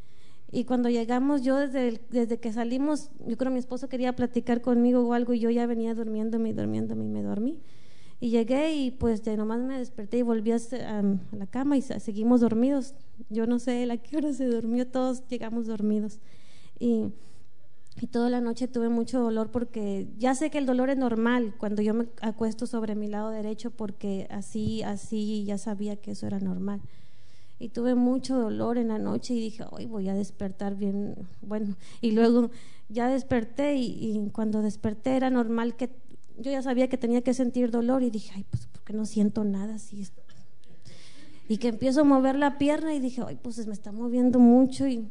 y 0.52 0.64
cuando 0.64 0.88
llegamos, 0.88 1.42
yo 1.42 1.56
desde, 1.58 1.88
el- 1.88 2.00
desde 2.10 2.38
que 2.38 2.52
salimos, 2.52 3.10
yo 3.26 3.36
creo 3.36 3.50
mi 3.52 3.58
esposo 3.58 3.88
quería 3.88 4.14
platicar 4.16 4.60
conmigo 4.62 5.00
o 5.06 5.12
algo 5.14 5.34
y 5.34 5.40
yo 5.40 5.50
ya 5.50 5.66
venía 5.66 5.94
durmiéndome 5.94 6.50
y 6.50 6.52
durmiéndome 6.52 7.04
y 7.04 7.08
me 7.08 7.22
dormí. 7.22 7.60
Y 8.20 8.30
llegué 8.30 8.74
y 8.74 8.90
pues 8.90 9.22
ya 9.22 9.34
nomás 9.36 9.60
me 9.60 9.78
desperté 9.78 10.18
y 10.18 10.22
volví 10.22 10.52
a, 10.52 10.58
la 11.32 11.46
cama 11.46 11.76
y 11.76 11.82
se- 11.82 12.00
seguimos 12.00 12.40
dormidos. 12.42 12.94
Yo 13.30 13.46
no 13.46 13.58
sé 13.58 13.90
a 13.90 13.96
qué 13.96 14.16
hora 14.18 14.32
se 14.34 14.44
durmió, 14.46 14.86
todos 14.86 15.26
llegamos 15.28 15.66
dormidos. 15.66 16.20
Y, 16.78 17.06
y 18.00 18.06
toda 18.08 18.30
la 18.30 18.40
noche 18.40 18.68
tuve 18.68 18.88
mucho 18.88 19.20
dolor 19.20 19.50
porque 19.50 20.08
ya 20.18 20.34
sé 20.34 20.50
que 20.50 20.58
el 20.58 20.66
dolor 20.66 20.90
es 20.90 20.98
normal 20.98 21.54
cuando 21.58 21.82
yo 21.82 21.94
me 21.94 22.08
acuesto 22.22 22.66
sobre 22.66 22.94
mi 22.94 23.08
lado 23.08 23.30
derecho 23.30 23.70
porque 23.70 24.26
así, 24.30 24.82
así 24.82 25.44
ya 25.44 25.58
sabía 25.58 25.96
que 25.96 26.12
eso 26.12 26.26
era 26.26 26.40
normal. 26.40 26.80
Y 27.58 27.68
tuve 27.70 27.94
mucho 27.94 28.38
dolor 28.38 28.78
en 28.78 28.88
la 28.88 28.98
noche 28.98 29.34
y 29.34 29.40
dije, 29.40 29.64
hoy 29.70 29.86
voy 29.86 30.08
a 30.08 30.14
despertar 30.14 30.76
bien. 30.76 31.14
Bueno, 31.42 31.76
y 32.00 32.12
luego 32.12 32.50
ya 32.88 33.08
desperté 33.08 33.76
y 33.76 34.30
cuando 34.32 34.62
desperté 34.62 35.16
era 35.16 35.28
normal 35.30 35.76
que 35.76 35.90
yo 36.40 36.50
ya 36.50 36.62
sabía 36.62 36.88
que 36.88 36.96
tenía 36.96 37.20
que 37.20 37.34
sentir 37.34 37.70
dolor 37.70 38.02
y 38.02 38.10
dije, 38.10 38.32
ay, 38.34 38.44
pues 38.50 38.66
porque 38.72 38.94
no 38.94 39.04
siento 39.04 39.44
nada 39.44 39.74
así. 39.74 40.06
Y 41.48 41.58
que 41.58 41.68
empiezo 41.68 42.00
a 42.00 42.04
mover 42.04 42.36
la 42.36 42.56
pierna 42.58 42.94
y 42.94 43.00
dije, 43.00 43.22
ay, 43.26 43.38
pues 43.40 43.66
me 43.66 43.74
está 43.74 43.92
moviendo 43.92 44.38
mucho 44.38 44.86
y, 44.86 45.06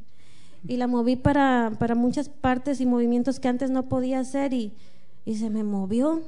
y 0.67 0.77
la 0.77 0.87
moví 0.87 1.15
para, 1.15 1.71
para 1.77 1.93
muchas 1.95 2.29
partes 2.29 2.81
y 2.81 2.85
movimientos 2.85 3.39
que 3.39 3.47
antes 3.47 3.69
no 3.69 3.87
podía 3.87 4.19
hacer 4.19 4.53
y, 4.53 4.73
y 5.25 5.37
se 5.37 5.51
me 5.51 5.63
movió. 5.63 6.23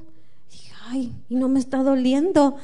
dije, 0.52 0.74
ay, 0.88 1.16
y 1.30 1.36
no 1.36 1.48
me 1.48 1.60
está 1.60 1.82
doliendo. 1.82 2.58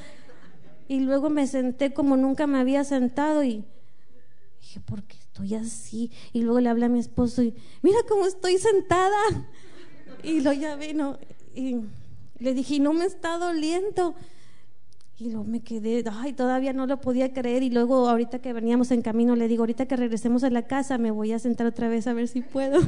Y 0.87 0.99
luego 0.99 1.29
me 1.29 1.47
senté 1.47 1.93
como 1.93 2.17
nunca 2.17 2.45
me 2.45 2.59
había 2.59 2.83
sentado 2.83 3.43
y 3.43 3.63
dije, 4.61 4.79
¿por 4.81 5.03
qué 5.03 5.17
estoy 5.17 5.55
así? 5.55 6.11
Y 6.33 6.43
luego 6.43 6.59
le 6.59 6.69
hablé 6.69 6.85
a 6.85 6.89
mi 6.89 6.99
esposo 6.99 7.41
y, 7.41 7.55
mira 7.81 7.97
cómo 8.07 8.25
estoy 8.25 8.57
sentada. 8.59 9.17
Y 10.23 10.41
lo 10.41 10.53
ya 10.53 10.75
vino 10.75 11.17
y 11.55 11.77
le 12.39 12.53
dije, 12.53 12.75
"Y 12.75 12.79
no 12.79 12.93
me 12.93 13.05
está 13.05 13.37
doliendo. 13.37 14.15
Y 15.19 15.31
luego 15.31 15.45
me 15.45 15.63
quedé, 15.63 16.03
ay, 16.11 16.33
todavía 16.33 16.73
no 16.73 16.85
lo 16.85 17.01
podía 17.01 17.33
creer. 17.33 17.63
Y 17.63 17.71
luego, 17.71 18.07
ahorita 18.07 18.39
que 18.39 18.53
veníamos 18.53 18.91
en 18.91 19.01
camino, 19.01 19.35
le 19.35 19.47
digo, 19.47 19.63
ahorita 19.63 19.87
que 19.87 19.95
regresemos 19.95 20.43
a 20.43 20.51
la 20.51 20.67
casa, 20.67 20.99
me 20.99 21.09
voy 21.09 21.33
a 21.33 21.39
sentar 21.39 21.65
otra 21.65 21.87
vez 21.89 22.05
a 22.05 22.13
ver 22.13 22.27
si 22.27 22.41
puedo. 22.41 22.81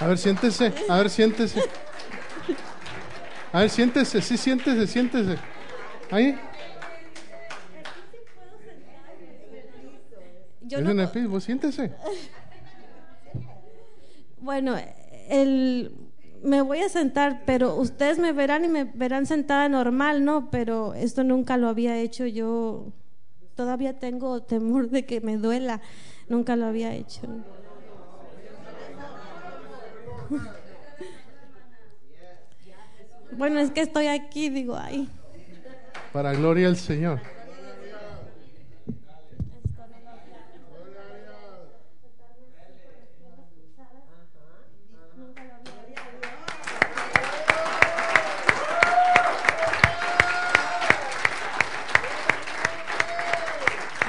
A 0.00 0.08
ver, 0.08 0.18
siéntese, 0.18 0.72
a 0.88 0.98
ver, 0.98 1.08
siéntese. 1.08 1.60
A 3.52 3.60
ver, 3.60 3.70
siéntese, 3.70 4.20
sí, 4.20 4.36
siéntese, 4.36 4.88
siéntese. 4.88 5.36
Ahí, 6.10 6.36
Yo 10.62 10.80
no 10.80 10.90
en 10.90 11.00
el 11.00 11.08
piso, 11.10 11.40
siéntese. 11.40 11.92
Bueno, 14.40 14.76
el, 15.28 15.92
me 16.44 16.60
voy 16.60 16.80
a 16.80 16.88
sentar, 16.88 17.42
pero 17.46 17.74
ustedes 17.74 18.18
me 18.18 18.32
verán 18.32 18.64
y 18.64 18.68
me 18.68 18.84
verán 18.84 19.26
sentada 19.26 19.68
normal, 19.68 20.24
¿no? 20.24 20.50
Pero 20.50 20.94
esto 20.94 21.24
nunca 21.24 21.56
lo 21.56 21.68
había 21.68 21.98
hecho 21.98 22.26
yo. 22.26 22.92
Todavía 23.54 23.98
tengo 23.98 24.42
temor 24.42 24.90
de 24.90 25.06
que 25.06 25.20
me 25.20 25.38
duela. 25.38 25.80
Nunca 26.28 26.56
lo 26.56 26.66
había 26.66 26.94
hecho. 26.94 27.22
Bueno, 33.36 33.58
es 33.58 33.72
que 33.72 33.80
estoy 33.80 34.06
aquí, 34.06 34.48
digo, 34.48 34.76
ay. 34.76 35.08
Para 36.12 36.32
gloria 36.34 36.68
al 36.68 36.76
Señor. 36.76 37.18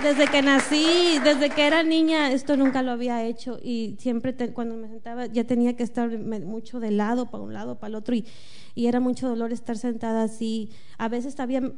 Desde 0.05 0.27
que 0.27 0.43
nací, 0.43 1.17
desde 1.23 1.49
que 1.49 1.65
era 1.65 1.81
niña, 1.81 2.31
esto 2.31 2.55
nunca 2.55 2.83
lo 2.83 2.91
había 2.91 3.23
hecho 3.23 3.57
y 3.59 3.97
siempre 3.99 4.35
cuando 4.53 4.75
me 4.75 4.87
sentaba 4.87 5.25
ya 5.25 5.45
tenía 5.45 5.75
que 5.75 5.81
estar 5.81 6.15
mucho 6.19 6.79
de 6.79 6.91
lado, 6.91 7.31
para 7.31 7.43
un 7.43 7.53
lado, 7.53 7.79
para 7.79 7.89
el 7.89 7.95
otro 7.95 8.13
y, 8.13 8.23
y 8.75 8.85
era 8.85 8.99
mucho 8.99 9.27
dolor 9.27 9.51
estar 9.51 9.79
sentada 9.79 10.21
así. 10.21 10.69
A 10.99 11.09
veces 11.09 11.39
había, 11.39 11.71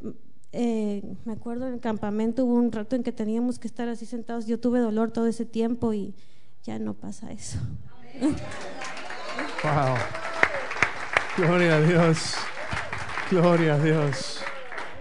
eh, 0.52 1.04
me 1.24 1.32
acuerdo 1.32 1.70
en 1.70 1.76
el 1.76 1.80
campamento 1.80 2.44
hubo 2.44 2.56
un 2.56 2.70
rato 2.70 2.98
en 2.98 3.04
que 3.04 3.14
teníamos 3.14 3.60
que 3.60 3.68
estar 3.70 3.88
así 3.88 4.06
sentados. 4.06 4.46
Yo 4.46 4.60
tuve 4.60 4.80
dolor 4.82 5.12
todo 5.12 5.28
ese 5.28 5.46
tiempo 5.46 5.94
y 5.94 6.14
ya 6.64 6.80
no 6.80 6.96
pasa 6.96 7.32
eso. 7.32 7.60
Wow. 9.64 9.96
Gloria 11.38 11.78
a 11.78 11.80
Dios. 11.80 12.34
Gloria 13.32 13.76
a 13.76 13.80
Dios. 13.80 14.42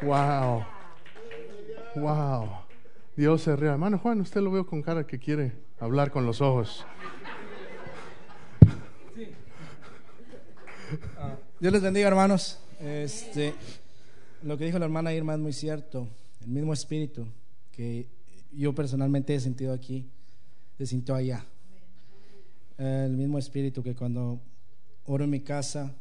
Wow. 0.00 0.64
Wow. 1.96 2.65
Dios 3.16 3.48
es 3.48 3.58
real. 3.58 3.74
Hermano 3.74 3.98
Juan, 3.98 4.20
usted 4.20 4.42
lo 4.42 4.50
veo 4.50 4.66
con 4.66 4.82
cara 4.82 5.06
que 5.06 5.18
quiere 5.18 5.52
hablar 5.80 6.10
con 6.10 6.26
los 6.26 6.42
ojos. 6.42 6.84
Dios 11.58 11.72
les 11.72 11.80
bendiga, 11.80 12.08
hermanos. 12.08 12.58
Este, 12.78 13.54
lo 14.42 14.58
que 14.58 14.66
dijo 14.66 14.78
la 14.78 14.84
hermana 14.84 15.14
Irma 15.14 15.32
es 15.32 15.40
muy 15.40 15.54
cierto. 15.54 16.06
El 16.42 16.48
mismo 16.48 16.74
espíritu 16.74 17.26
que 17.72 18.06
yo 18.52 18.74
personalmente 18.74 19.34
he 19.34 19.40
sentido 19.40 19.72
aquí, 19.72 20.10
se 20.76 20.84
sintió 20.84 21.14
allá. 21.14 21.42
El 22.76 23.16
mismo 23.16 23.38
espíritu 23.38 23.82
que 23.82 23.94
cuando 23.94 24.40
oro 25.06 25.24
en 25.24 25.30
mi 25.30 25.40
casa, 25.40 25.94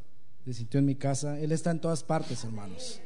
se 0.44 0.54
sintió 0.54 0.82
en 0.82 0.86
mi 0.86 0.96
casa. 0.96 1.40
Él 1.40 1.54
está 1.54 1.72
en 1.72 1.80
todas 1.80 2.04
partes, 2.04 2.44
hermanos. 2.44 3.00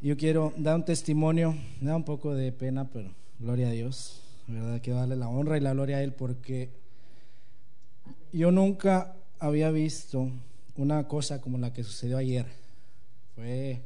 Yo 0.00 0.16
quiero 0.16 0.52
dar 0.56 0.76
un 0.76 0.84
testimonio, 0.84 1.56
me 1.80 1.90
da 1.90 1.96
un 1.96 2.04
poco 2.04 2.34
de 2.34 2.52
pena, 2.52 2.88
pero 2.88 3.10
gloria 3.40 3.68
a 3.68 3.72
Dios. 3.72 4.22
de 4.46 4.54
¿Verdad? 4.54 4.80
Quiero 4.82 5.00
darle 5.00 5.16
la 5.16 5.28
honra 5.28 5.56
y 5.56 5.60
la 5.60 5.72
gloria 5.72 5.96
a 5.96 6.02
Él 6.02 6.12
porque 6.12 6.70
yo 8.32 8.52
nunca 8.52 9.16
había 9.40 9.70
visto 9.70 10.30
una 10.76 11.08
cosa 11.08 11.40
como 11.40 11.58
la 11.58 11.72
que 11.72 11.82
sucedió 11.82 12.16
ayer. 12.16 12.46
Fue 13.34 13.82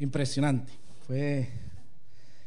impresionante. 0.00 0.72
Fue 1.06 1.48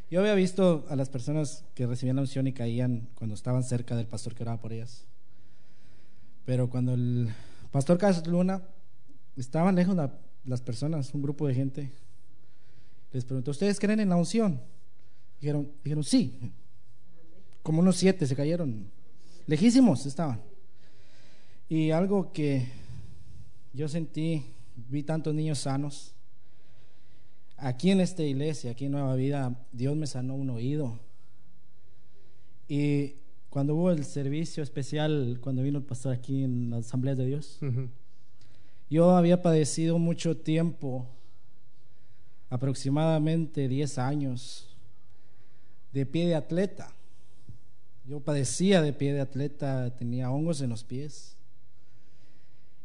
yo 0.09 0.21
había 0.21 0.35
visto 0.35 0.85
a 0.89 0.95
las 0.95 1.09
personas 1.09 1.65
que 1.75 1.85
recibían 1.85 2.15
la 2.15 2.21
unción 2.21 2.47
y 2.47 2.53
caían 2.53 3.09
cuando 3.13 3.35
estaban 3.35 3.63
cerca 3.63 3.95
del 3.95 4.07
pastor 4.07 4.33
que 4.33 4.43
oraba 4.43 4.59
por 4.61 4.71
ellas. 4.71 5.03
Pero 6.45 6.69
cuando 6.69 6.93
el 6.93 7.29
pastor 7.71 7.97
Casas 7.97 8.25
Luna 8.25 8.61
estaban 9.35 9.75
lejos 9.75 9.95
la- 9.97 10.17
las 10.47 10.61
personas, 10.61 11.13
un 11.13 11.21
grupo 11.21 11.47
de 11.47 11.53
gente, 11.53 11.91
les 13.11 13.23
preguntó, 13.25 13.51
¿ustedes 13.51 13.79
creen 13.79 13.99
en 13.99 14.09
la 14.09 14.15
unción? 14.15 14.59
Dijeron, 15.39 15.71
dijeron 15.83 16.03
sí. 16.03 16.53
Como 17.61 17.81
unos 17.81 17.97
siete 17.97 18.25
se 18.25 18.35
cayeron. 18.35 18.89
Lejísimos 19.45 20.05
estaban. 20.05 20.41
Y 21.69 21.91
algo 21.91 22.31
que 22.31 22.67
yo 23.73 23.89
sentí, 23.89 24.45
vi 24.89 25.03
tantos 25.03 25.35
niños 25.35 25.59
sanos. 25.59 26.13
Aquí 27.57 27.91
en 27.91 27.99
esta 27.99 28.23
iglesia, 28.23 28.71
aquí 28.71 28.85
en 28.85 28.93
Nueva 28.93 29.15
Vida, 29.15 29.67
Dios 29.71 29.95
me 29.97 30.07
sanó 30.07 30.35
un 30.35 30.49
oído. 30.49 30.99
Y 32.69 33.15
cuando 33.49 33.75
hubo 33.75 33.91
el 33.91 34.05
servicio 34.05 34.63
especial, 34.63 35.39
cuando 35.41 35.63
vino 35.63 35.79
el 35.79 35.85
pastor 35.85 36.13
aquí 36.13 36.43
en 36.43 36.69
la 36.69 36.77
Asamblea 36.77 37.15
de 37.15 37.25
Dios. 37.25 37.59
Yo 38.89 39.15
había 39.15 39.41
padecido 39.41 39.99
mucho 39.99 40.37
tiempo, 40.37 41.07
aproximadamente 42.49 43.67
10 43.67 43.97
años, 43.97 44.75
de 45.91 46.05
pie 46.05 46.27
de 46.27 46.35
atleta. 46.35 46.93
Yo 48.05 48.21
padecía 48.21 48.81
de 48.81 48.93
pie 48.93 49.13
de 49.13 49.21
atleta, 49.21 49.93
tenía 49.95 50.31
hongos 50.31 50.61
en 50.61 50.69
los 50.69 50.83
pies. 50.83 51.35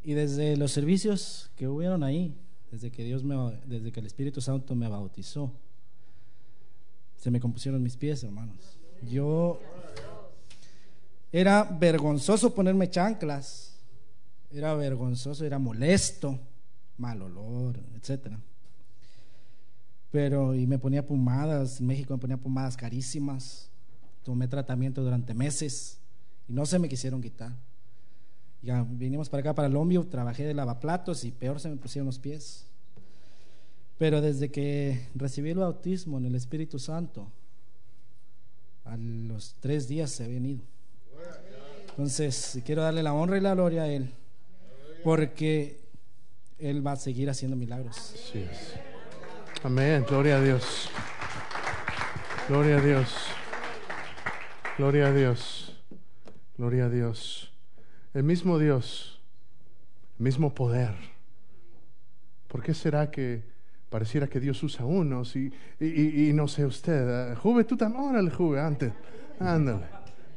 Y 0.03 0.15
desde 0.15 0.57
los 0.57 0.73
servicios 0.73 1.51
que 1.57 1.69
hubieron 1.69 2.03
ahí, 2.03 2.35
desde 2.73 2.91
que 2.91 3.05
Dios 3.05 3.23
me, 3.23 3.37
desde 3.67 3.93
que 3.93 4.01
el 4.01 4.07
Espíritu 4.07 4.41
Santo 4.41 4.75
me 4.75 4.89
bautizó, 4.89 5.53
se 7.17 7.31
me 7.31 7.39
compusieron 7.39 7.81
mis 7.81 7.97
pies, 7.97 8.25
hermanos. 8.25 8.79
Yo 9.09 9.61
era 11.31 11.63
vergonzoso 11.63 12.53
ponerme 12.53 12.91
chanclas, 12.91 13.72
era 14.53 14.75
vergonzoso, 14.75 15.45
era 15.45 15.59
molesto 15.59 16.39
mal 16.99 17.23
olor, 17.23 17.79
etcétera. 17.97 18.39
Pero, 20.11 20.55
y 20.55 20.67
me 20.67 20.79
ponía 20.79 21.07
pomadas, 21.07 21.81
en 21.81 21.87
México 21.87 22.15
me 22.15 22.21
ponía 22.21 22.37
pomadas 22.37 22.77
carísimas, 22.77 23.71
tomé 24.23 24.47
tratamiento 24.47 25.03
durante 25.03 25.35
meses 25.35 25.99
y 26.49 26.53
no 26.53 26.67
se 26.67 26.79
me 26.79 26.89
quisieron 26.89 27.23
quitar. 27.23 27.53
Ya 28.61 28.87
vinimos 28.89 29.29
para 29.29 29.41
acá, 29.41 29.55
para 29.55 29.69
Lombio, 29.69 30.07
trabajé 30.07 30.45
de 30.45 30.55
lavaplatos 30.55 31.25
y 31.25 31.33
peor 31.33 31.59
se 31.59 31.69
me 31.69 31.77
pusieron 31.77 32.07
los 32.07 32.19
pies. 32.19 32.67
Pero 33.99 34.21
desde 34.21 34.51
que 34.51 35.09
recibí 35.15 35.51
el 35.51 35.59
bautismo 35.59 36.19
en 36.19 36.27
el 36.27 36.35
Espíritu 36.35 36.79
Santo, 36.79 37.31
a 38.85 38.97
los 38.97 39.57
tres 39.61 39.89
días 39.89 40.11
se 40.11 40.25
ha 40.25 40.29
venido. 40.29 40.61
Entonces, 41.91 42.61
quiero 42.65 42.83
darle 42.83 43.03
la 43.03 43.15
honra 43.15 43.39
y 43.39 43.41
la 43.41 43.55
gloria 43.55 43.83
a 43.83 43.89
Él, 43.89 44.13
porque 45.03 45.81
Él 46.59 46.87
va 46.87 46.93
a 46.93 46.97
seguir 46.97 47.31
haciendo 47.31 47.57
milagros. 47.57 48.15
Amén, 49.63 50.05
gloria 50.09 50.37
a 50.37 50.41
Dios. 50.41 50.89
Gloria 52.49 52.79
a 52.79 52.81
Dios. 52.81 53.15
Gloria 54.79 55.07
a 55.07 55.13
Dios. 55.13 55.73
Gloria 56.57 56.87
a 56.87 56.89
Dios. 56.89 57.53
El 58.15 58.25
mismo 58.25 58.59
Dios, 58.59 59.21
el 60.19 60.25
mismo 60.25 60.55
poder. 60.55 60.95
¿Por 62.47 62.63
qué 62.63 62.75
será 62.75 63.11
que 63.11 63.43
pareciera 63.89 64.27
que 64.27 64.39
Dios 64.39 64.63
usa 64.63 64.85
unos 64.85 65.35
y, 65.35 65.53
y, 65.81 66.33
no 66.35 66.47
sé 66.47 66.67
usted? 66.67 67.35
Juve, 67.37 67.65
tú 67.65 67.77
también, 67.77 68.05
órale, 68.05 68.31
Juve, 68.31 68.61
antes. 68.61 68.93
Ándale, 69.41 69.87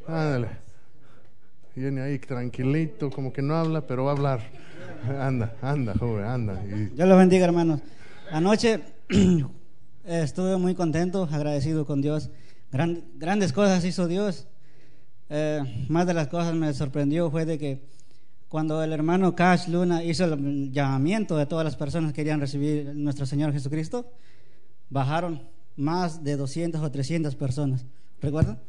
ándale. 0.07 0.64
Viene 1.75 2.01
ahí 2.01 2.19
tranquilito, 2.19 3.09
como 3.09 3.33
que 3.33 3.41
no 3.41 3.55
habla, 3.55 3.85
pero 3.85 4.05
va 4.05 4.11
a 4.11 4.15
hablar. 4.15 4.39
Anda, 5.19 5.55
anda, 5.61 5.93
Juve, 5.99 6.23
anda. 6.25 6.63
Y 6.65 6.85
Dios 6.95 7.07
los 7.07 7.17
bendiga, 7.17 7.45
hermanos. 7.45 7.81
Anoche 8.31 8.79
estuve 10.05 10.57
muy 10.57 10.73
contento, 10.73 11.27
agradecido 11.31 11.85
con 11.85 12.01
Dios. 12.01 12.29
Gran- 12.71 13.03
grandes 13.17 13.53
cosas 13.53 13.83
hizo 13.85 14.07
Dios. 14.07 14.47
Eh, 15.29 15.85
más 15.89 16.07
de 16.07 16.13
las 16.13 16.27
cosas 16.27 16.55
me 16.55 16.73
sorprendió 16.73 17.29
fue 17.29 17.45
de 17.45 17.57
que 17.57 17.81
cuando 18.47 18.81
el 18.83 18.93
hermano 18.93 19.35
Cash 19.35 19.67
Luna 19.67 20.03
hizo 20.03 20.25
el 20.25 20.71
llamamiento 20.71 21.35
de 21.37 21.45
todas 21.45 21.65
las 21.65 21.75
personas 21.75 22.11
que 22.11 22.17
querían 22.21 22.39
recibir 22.39 22.93
nuestro 22.95 23.25
Señor 23.25 23.51
Jesucristo, 23.53 24.11
bajaron 24.89 25.41
más 25.75 26.23
de 26.23 26.37
200 26.37 26.81
o 26.81 26.89
300 26.91 27.35
personas. 27.35 27.85
¿Recuerdan? 28.21 28.59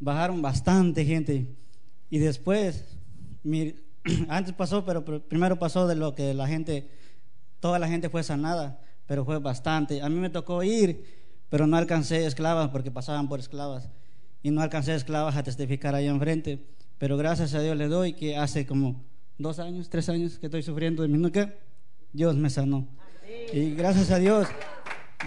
Bajaron 0.00 0.40
bastante 0.40 1.04
gente. 1.04 1.46
Y 2.10 2.18
después, 2.18 2.84
antes 4.28 4.54
pasó, 4.54 4.84
pero 4.84 5.04
pr- 5.04 5.22
primero 5.22 5.58
pasó 5.58 5.86
de 5.86 5.94
lo 5.94 6.14
que 6.14 6.34
la 6.34 6.46
gente, 6.46 6.88
toda 7.60 7.78
la 7.78 7.88
gente 7.88 8.08
fue 8.08 8.22
sanada, 8.22 8.80
pero 9.06 9.24
fue 9.24 9.38
bastante. 9.38 10.02
A 10.02 10.08
mí 10.08 10.16
me 10.16 10.30
tocó 10.30 10.62
ir, 10.62 11.04
pero 11.48 11.66
no 11.66 11.76
alcancé 11.76 12.26
esclavas 12.26 12.68
porque 12.70 12.90
pasaban 12.90 13.28
por 13.28 13.40
esclavas. 13.40 13.88
Y 14.42 14.50
no 14.50 14.60
alcancé 14.62 14.94
esclavas 14.94 15.36
a 15.36 15.42
testificar 15.42 15.94
ahí 15.94 16.06
enfrente. 16.06 16.64
Pero 16.98 17.16
gracias 17.16 17.54
a 17.54 17.60
Dios 17.60 17.76
le 17.76 17.88
doy 17.88 18.14
que 18.14 18.36
hace 18.36 18.66
como 18.66 19.04
dos 19.38 19.58
años, 19.58 19.88
tres 19.88 20.08
años 20.08 20.38
que 20.38 20.46
estoy 20.46 20.62
sufriendo 20.62 21.02
de 21.02 21.08
mi 21.08 21.18
nuca, 21.18 21.54
Dios 22.12 22.36
me 22.36 22.50
sanó. 22.50 22.88
Y 23.52 23.74
gracias 23.74 24.10
a 24.10 24.18
Dios, 24.18 24.48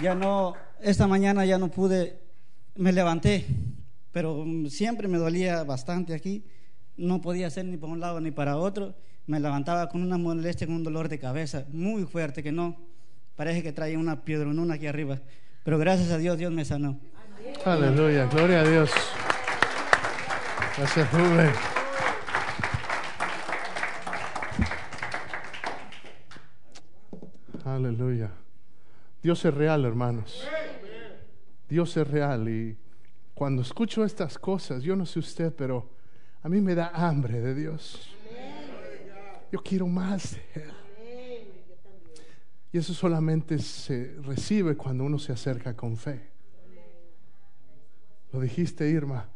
ya 0.01 0.15
no, 0.15 0.53
esta 0.81 1.07
mañana 1.07 1.45
ya 1.45 1.57
no 1.57 1.69
pude, 1.69 2.19
me 2.75 2.91
levanté, 2.91 3.45
pero 4.11 4.45
siempre 4.69 5.07
me 5.07 5.17
dolía 5.17 5.63
bastante 5.63 6.13
aquí, 6.13 6.43
no 6.97 7.21
podía 7.21 7.47
hacer 7.47 7.65
ni 7.65 7.77
para 7.77 7.93
un 7.93 7.99
lado 7.99 8.21
ni 8.21 8.31
para 8.31 8.57
otro, 8.57 8.95
me 9.27 9.39
levantaba 9.39 9.89
con 9.89 10.01
una 10.01 10.17
molestia, 10.17 10.67
con 10.67 10.77
un 10.77 10.83
dolor 10.83 11.09
de 11.09 11.19
cabeza 11.19 11.65
muy 11.69 12.05
fuerte 12.05 12.43
que 12.43 12.51
no, 12.51 12.77
parece 13.35 13.63
que 13.63 13.71
traía 13.71 13.97
una 13.97 14.23
piedronuna 14.23 14.75
aquí 14.75 14.87
arriba, 14.87 15.19
pero 15.63 15.77
gracias 15.77 16.11
a 16.11 16.17
Dios, 16.17 16.37
Dios 16.37 16.51
me 16.51 16.65
sanó. 16.65 16.99
Aleluya, 17.65 18.27
gloria 18.27 18.61
a 18.61 18.63
Dios. 18.63 18.91
Gracias, 20.77 21.11
Rubén. 21.11 21.51
Aleluya. 27.65 28.31
Dios 29.21 29.45
es 29.45 29.53
real, 29.53 29.85
hermanos. 29.85 30.47
Dios 31.69 31.95
es 31.95 32.07
real 32.07 32.49
y 32.49 32.77
cuando 33.33 33.61
escucho 33.61 34.03
estas 34.03 34.37
cosas, 34.37 34.83
yo 34.83 34.95
no 34.95 35.05
sé 35.05 35.19
usted, 35.19 35.53
pero 35.55 35.89
a 36.43 36.49
mí 36.49 36.61
me 36.61 36.75
da 36.75 36.91
hambre 36.93 37.39
de 37.39 37.53
Dios. 37.53 38.09
Yo 39.51 39.61
quiero 39.61 39.87
más 39.87 40.33
de 40.33 40.61
Él. 40.61 40.71
Y 42.73 42.77
eso 42.77 42.93
solamente 42.93 43.59
se 43.59 44.15
recibe 44.23 44.77
cuando 44.77 45.03
uno 45.03 45.19
se 45.19 45.33
acerca 45.33 45.75
con 45.75 45.97
fe. 45.97 46.29
Lo 48.31 48.39
dijiste, 48.39 48.89
Irma. 48.89 49.27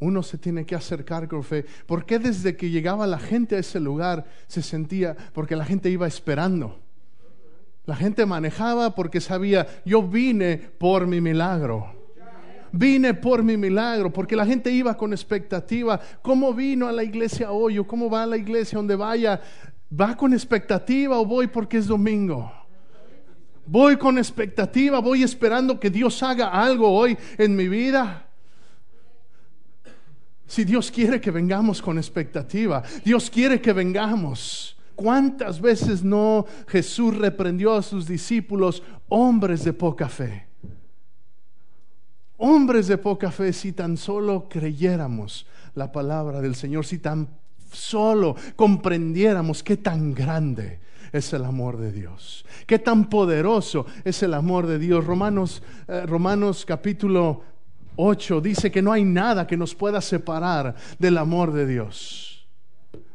Uno 0.00 0.22
se 0.22 0.38
tiene 0.38 0.64
que 0.64 0.76
acercar 0.76 1.26
con 1.26 1.42
fe. 1.42 1.64
¿Por 1.86 2.04
qué 2.04 2.18
desde 2.18 2.56
que 2.56 2.70
llegaba 2.70 3.06
la 3.06 3.18
gente 3.18 3.56
a 3.56 3.60
ese 3.60 3.80
lugar 3.80 4.26
se 4.46 4.62
sentía? 4.62 5.16
Porque 5.32 5.56
la 5.56 5.64
gente 5.64 5.90
iba 5.90 6.06
esperando. 6.06 6.78
La 7.84 7.96
gente 7.96 8.26
manejaba 8.26 8.94
porque 8.94 9.20
sabía, 9.20 9.66
yo 9.84 10.02
vine 10.02 10.58
por 10.58 11.06
mi 11.06 11.20
milagro. 11.20 11.97
Vine 12.72 13.14
por 13.14 13.42
mi 13.42 13.56
milagro, 13.56 14.12
porque 14.12 14.36
la 14.36 14.46
gente 14.46 14.70
iba 14.70 14.96
con 14.96 15.12
expectativa. 15.12 16.00
¿Cómo 16.22 16.52
vino 16.52 16.86
a 16.88 16.92
la 16.92 17.02
iglesia 17.02 17.50
hoy? 17.50 17.78
¿O 17.78 17.86
cómo 17.86 18.10
va 18.10 18.24
a 18.24 18.26
la 18.26 18.36
iglesia 18.36 18.76
donde 18.76 18.96
vaya? 18.96 19.40
¿Va 19.90 20.16
con 20.16 20.32
expectativa 20.32 21.18
o 21.18 21.24
voy 21.24 21.46
porque 21.46 21.78
es 21.78 21.86
domingo? 21.86 22.52
Voy 23.66 23.96
con 23.96 24.16
expectativa, 24.16 24.98
voy 24.98 25.22
esperando 25.22 25.78
que 25.78 25.90
Dios 25.90 26.22
haga 26.22 26.48
algo 26.48 26.90
hoy 26.90 27.16
en 27.36 27.54
mi 27.54 27.68
vida. 27.68 28.26
Si 30.46 30.64
Dios 30.64 30.90
quiere 30.90 31.20
que 31.20 31.30
vengamos 31.30 31.82
con 31.82 31.98
expectativa, 31.98 32.82
Dios 33.04 33.28
quiere 33.28 33.60
que 33.60 33.74
vengamos. 33.74 34.74
¿Cuántas 34.94 35.60
veces 35.60 36.02
no 36.02 36.46
Jesús 36.66 37.16
reprendió 37.16 37.74
a 37.74 37.82
sus 37.82 38.08
discípulos, 38.08 38.82
hombres 39.08 39.62
de 39.62 39.72
poca 39.74 40.08
fe? 40.08 40.47
Hombres 42.38 42.86
de 42.86 42.98
poca 42.98 43.30
fe, 43.30 43.52
si 43.52 43.72
tan 43.72 43.96
solo 43.96 44.48
creyéramos 44.48 45.46
la 45.74 45.90
palabra 45.90 46.40
del 46.40 46.54
Señor, 46.54 46.86
si 46.86 46.98
tan 46.98 47.28
solo 47.72 48.36
comprendiéramos 48.54 49.62
qué 49.62 49.76
tan 49.76 50.14
grande 50.14 50.78
es 51.12 51.32
el 51.32 51.44
amor 51.44 51.78
de 51.78 51.90
Dios, 51.90 52.44
qué 52.66 52.78
tan 52.78 53.08
poderoso 53.08 53.86
es 54.04 54.22
el 54.22 54.34
amor 54.34 54.66
de 54.66 54.78
Dios. 54.78 55.04
Romanos, 55.04 55.62
eh, 55.88 56.06
Romanos 56.06 56.64
capítulo 56.64 57.42
8 57.96 58.40
dice 58.40 58.70
que 58.70 58.82
no 58.82 58.92
hay 58.92 59.04
nada 59.04 59.46
que 59.46 59.56
nos 59.56 59.74
pueda 59.74 60.00
separar 60.00 60.76
del 60.98 61.18
amor 61.18 61.52
de 61.52 61.66
Dios. 61.66 62.27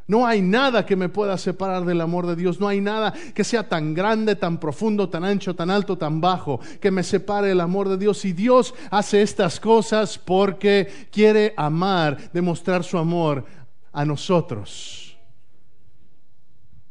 No 0.06 0.26
hay 0.26 0.42
nada 0.42 0.84
que 0.84 0.96
me 0.96 1.08
pueda 1.08 1.38
separar 1.38 1.84
del 1.84 2.00
amor 2.00 2.26
de 2.26 2.36
Dios. 2.36 2.60
No 2.60 2.68
hay 2.68 2.80
nada 2.80 3.14
que 3.34 3.42
sea 3.42 3.68
tan 3.68 3.94
grande, 3.94 4.36
tan 4.36 4.60
profundo, 4.60 5.08
tan 5.08 5.24
ancho, 5.24 5.54
tan 5.54 5.70
alto, 5.70 5.96
tan 5.96 6.20
bajo, 6.20 6.60
que 6.80 6.90
me 6.90 7.02
separe 7.02 7.48
del 7.48 7.60
amor 7.60 7.88
de 7.88 7.96
Dios. 7.96 8.24
Y 8.24 8.32
Dios 8.32 8.74
hace 8.90 9.22
estas 9.22 9.58
cosas 9.58 10.18
porque 10.18 11.08
quiere 11.10 11.54
amar, 11.56 12.30
demostrar 12.32 12.84
su 12.84 12.98
amor 12.98 13.44
a 13.92 14.04
nosotros. 14.04 15.16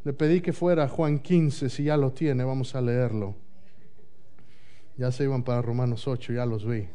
Le 0.04 0.14
pedí 0.14 0.42
que 0.42 0.52
fuera 0.52 0.90
Juan 0.90 1.20
15, 1.20 1.70
si 1.70 1.84
ya 1.84 1.98
lo 1.98 2.12
tiene, 2.12 2.44
vamos 2.44 2.74
a 2.76 2.82
leerlo. 2.82 3.36
Ya 4.98 5.12
se 5.12 5.24
iban 5.24 5.44
para 5.44 5.62
Romanos 5.62 6.08
8, 6.08 6.34
ya 6.34 6.46
los 6.46 6.66
vi. 6.66 6.88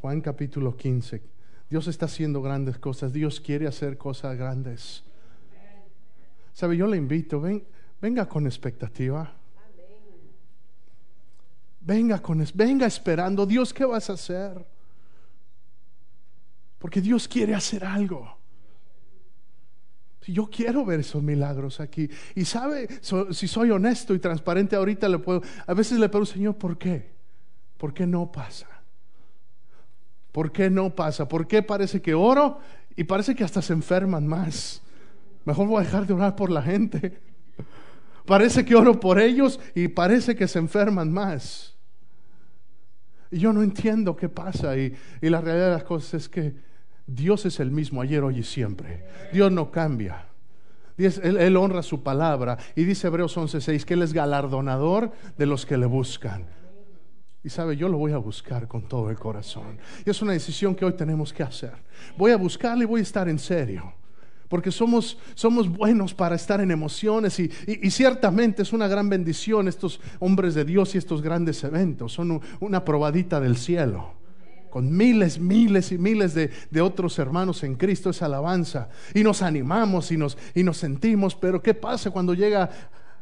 Juan 0.00 0.20
capítulo 0.20 0.76
15. 0.76 1.22
Dios 1.68 1.88
está 1.88 2.06
haciendo 2.06 2.42
grandes 2.42 2.78
cosas. 2.78 3.12
Dios 3.12 3.40
quiere 3.40 3.66
hacer 3.66 3.98
cosas 3.98 4.36
grandes. 4.36 5.02
¿Sabe? 6.52 6.76
Yo 6.76 6.86
le 6.86 6.96
invito, 6.96 7.40
ven, 7.40 7.64
venga 8.00 8.28
con 8.28 8.46
expectativa. 8.46 9.32
Venga 11.80 12.20
con 12.20 12.44
venga 12.54 12.86
esperando, 12.86 13.46
Dios, 13.46 13.72
¿qué 13.72 13.84
vas 13.84 14.10
a 14.10 14.14
hacer? 14.14 14.66
Porque 16.78 17.00
Dios 17.00 17.28
quiere 17.28 17.54
hacer 17.54 17.84
algo. 17.84 18.36
Yo 20.26 20.50
quiero 20.50 20.84
ver 20.84 21.00
esos 21.00 21.22
milagros 21.22 21.78
aquí. 21.78 22.10
Y 22.34 22.44
sabe, 22.44 22.88
si 23.30 23.46
soy 23.46 23.70
honesto 23.70 24.14
y 24.14 24.18
transparente 24.18 24.74
ahorita 24.74 25.08
le 25.08 25.20
puedo, 25.20 25.42
a 25.64 25.74
veces 25.74 26.00
le 26.00 26.08
pregunto, 26.08 26.32
Señor, 26.32 26.56
¿por 26.56 26.76
qué? 26.76 27.14
¿Por 27.76 27.94
qué 27.94 28.06
no 28.06 28.32
pasa? 28.32 28.75
¿Por 30.36 30.52
qué 30.52 30.68
no 30.68 30.94
pasa? 30.94 31.26
¿Por 31.26 31.46
qué 31.46 31.62
parece 31.62 32.02
que 32.02 32.12
oro 32.12 32.58
y 32.94 33.04
parece 33.04 33.34
que 33.34 33.42
hasta 33.42 33.62
se 33.62 33.72
enferman 33.72 34.26
más? 34.26 34.82
Mejor 35.46 35.66
voy 35.66 35.80
a 35.80 35.84
dejar 35.84 36.06
de 36.06 36.12
orar 36.12 36.36
por 36.36 36.50
la 36.50 36.60
gente. 36.60 37.22
Parece 38.26 38.62
que 38.62 38.74
oro 38.74 39.00
por 39.00 39.18
ellos 39.18 39.58
y 39.74 39.88
parece 39.88 40.36
que 40.36 40.46
se 40.46 40.58
enferman 40.58 41.10
más. 41.10 41.74
Y 43.30 43.38
yo 43.38 43.50
no 43.54 43.62
entiendo 43.62 44.14
qué 44.14 44.28
pasa 44.28 44.76
y, 44.76 44.94
la 45.22 45.40
realidad 45.40 45.68
de 45.68 45.72
las 45.72 45.84
cosas 45.84 46.12
es 46.12 46.28
que 46.28 46.54
Dios 47.06 47.46
es 47.46 47.58
el 47.58 47.70
mismo 47.70 48.02
ayer, 48.02 48.22
hoy 48.22 48.40
y 48.40 48.42
siempre. 48.42 49.06
Dios 49.32 49.50
no 49.50 49.70
cambia. 49.70 50.26
Él 50.98 51.56
honra 51.56 51.82
su 51.82 52.02
palabra 52.02 52.58
y 52.74 52.84
dice 52.84 53.06
Hebreos 53.06 53.34
11:6 53.38 53.86
que 53.86 53.94
Él 53.94 54.02
es 54.02 54.12
galardonador 54.12 55.12
de 55.38 55.46
los 55.46 55.64
que 55.64 55.78
le 55.78 55.86
buscan. 55.86 56.44
Y 57.46 57.48
sabe, 57.50 57.76
yo 57.76 57.88
lo 57.88 57.96
voy 57.96 58.10
a 58.10 58.16
buscar 58.18 58.66
con 58.66 58.88
todo 58.88 59.08
el 59.08 59.16
corazón. 59.16 59.78
Y 60.04 60.10
es 60.10 60.20
una 60.20 60.32
decisión 60.32 60.74
que 60.74 60.84
hoy 60.84 60.94
tenemos 60.94 61.32
que 61.32 61.44
hacer. 61.44 61.74
Voy 62.18 62.32
a 62.32 62.36
buscarle 62.36 62.82
y 62.82 62.86
voy 62.88 62.98
a 62.98 63.02
estar 63.04 63.28
en 63.28 63.38
serio. 63.38 63.92
Porque 64.48 64.72
somos, 64.72 65.16
somos 65.36 65.68
buenos 65.68 66.12
para 66.12 66.34
estar 66.34 66.60
en 66.60 66.72
emociones 66.72 67.38
y, 67.38 67.48
y- 67.68 67.88
ciertamente 67.92 68.62
es 68.62 68.72
una 68.72 68.88
gran 68.88 69.08
bendición 69.08 69.68
estos 69.68 70.00
hombres 70.18 70.54
de 70.56 70.64
Dios 70.64 70.96
y 70.96 70.98
estos 70.98 71.22
grandes 71.22 71.62
eventos. 71.62 72.14
Son 72.14 72.32
un- 72.32 72.40
una 72.58 72.84
probadita 72.84 73.38
del 73.38 73.56
cielo. 73.56 74.14
Con 74.68 74.96
miles, 74.96 75.38
miles 75.38 75.92
y 75.92 75.98
miles 75.98 76.34
de, 76.34 76.50
de 76.72 76.80
otros 76.80 77.16
hermanos 77.20 77.62
en 77.62 77.76
Cristo 77.76 78.10
es 78.10 78.22
alabanza. 78.22 78.88
Y 79.14 79.22
nos 79.22 79.40
animamos 79.42 80.10
y 80.10 80.16
nos, 80.16 80.36
y 80.52 80.64
nos 80.64 80.78
sentimos. 80.78 81.36
Pero 81.36 81.62
¿qué 81.62 81.74
pasa 81.74 82.10
cuando 82.10 82.34
llega, 82.34 82.70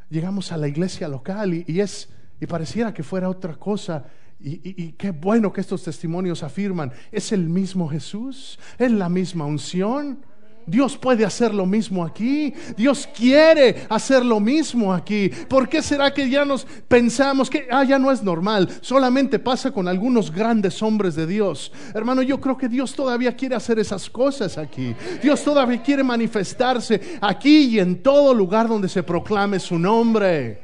llegamos 0.08 0.50
a 0.50 0.56
la 0.56 0.66
iglesia 0.66 1.08
local 1.08 1.52
y, 1.52 1.64
y 1.68 1.80
es, 1.80 2.08
y 2.44 2.46
pareciera 2.46 2.92
que 2.92 3.02
fuera 3.02 3.28
otra 3.28 3.54
cosa? 3.54 4.04
Y, 4.38 4.92
qué 4.92 5.10
bueno 5.10 5.50
que 5.50 5.62
estos 5.62 5.82
testimonios 5.82 6.42
afirman, 6.42 6.92
es 7.10 7.32
el 7.32 7.48
mismo 7.48 7.88
Jesús, 7.88 8.58
es 8.78 8.92
la 8.92 9.08
misma 9.08 9.46
unción. 9.46 10.18
Dios 10.66 10.96
puede 10.96 11.24
hacer 11.24 11.54
lo 11.54 11.64
mismo 11.64 12.04
aquí. 12.04 12.52
Dios 12.76 13.08
quiere 13.14 13.86
hacer 13.88 14.24
lo 14.24 14.40
mismo 14.40 14.92
aquí. 14.92 15.30
¿Por 15.48 15.68
qué 15.68 15.80
será 15.82 16.12
que 16.12 16.28
ya 16.28 16.44
nos 16.44 16.66
pensamos 16.88 17.48
que 17.48 17.66
ah, 17.70 17.84
ya 17.84 17.98
no 17.98 18.10
es 18.10 18.22
normal? 18.22 18.68
Solamente 18.82 19.38
pasa 19.38 19.70
con 19.70 19.88
algunos 19.88 20.30
grandes 20.30 20.82
hombres 20.82 21.14
de 21.14 21.26
Dios. 21.26 21.72
Hermano, 21.94 22.22
yo 22.22 22.40
creo 22.40 22.56
que 22.56 22.68
Dios 22.68 22.94
todavía 22.94 23.36
quiere 23.36 23.54
hacer 23.54 23.78
esas 23.78 24.08
cosas 24.08 24.58
aquí. 24.58 24.94
Dios 25.22 25.42
todavía 25.42 25.82
quiere 25.82 26.02
manifestarse 26.02 27.18
aquí 27.20 27.66
y 27.66 27.78
en 27.78 28.02
todo 28.02 28.34
lugar 28.34 28.68
donde 28.68 28.88
se 28.88 29.02
proclame 29.02 29.58
su 29.58 29.78
nombre. 29.78 30.63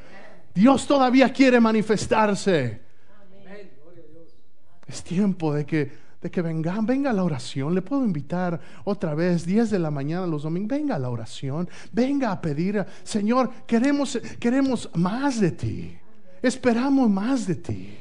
Dios 0.55 0.87
todavía 0.87 1.33
quiere 1.33 1.61
manifestarse. 1.61 2.81
Es 4.87 5.05
tiempo 5.05 5.55
de 5.55 5.65
que, 5.65 5.93
de 6.21 6.31
que 6.31 6.43
venga, 6.43 6.77
venga 6.83 7.11
a 7.11 7.13
la 7.13 7.23
oración. 7.23 7.75
Le 7.75 7.83
puedo 7.83 8.05
invitar 8.05 8.61
otra 8.85 9.15
vez, 9.15 9.47
10 9.47 9.71
de 9.71 9.79
la 9.79 9.91
mañana 9.91 10.27
los 10.27 10.43
domingos. 10.43 10.77
Venga 10.77 10.97
a 10.97 10.99
la 10.99 11.11
oración. 11.11 11.69
Venga 11.93 12.33
a 12.33 12.41
pedir, 12.41 12.85
Señor, 13.05 13.51
queremos, 13.67 14.19
queremos 14.41 14.91
más 14.95 15.41
de 15.41 15.53
ti. 15.53 15.97
Esperamos 16.43 17.09
más 17.09 17.47
de 17.47 17.55
ti. 17.55 17.99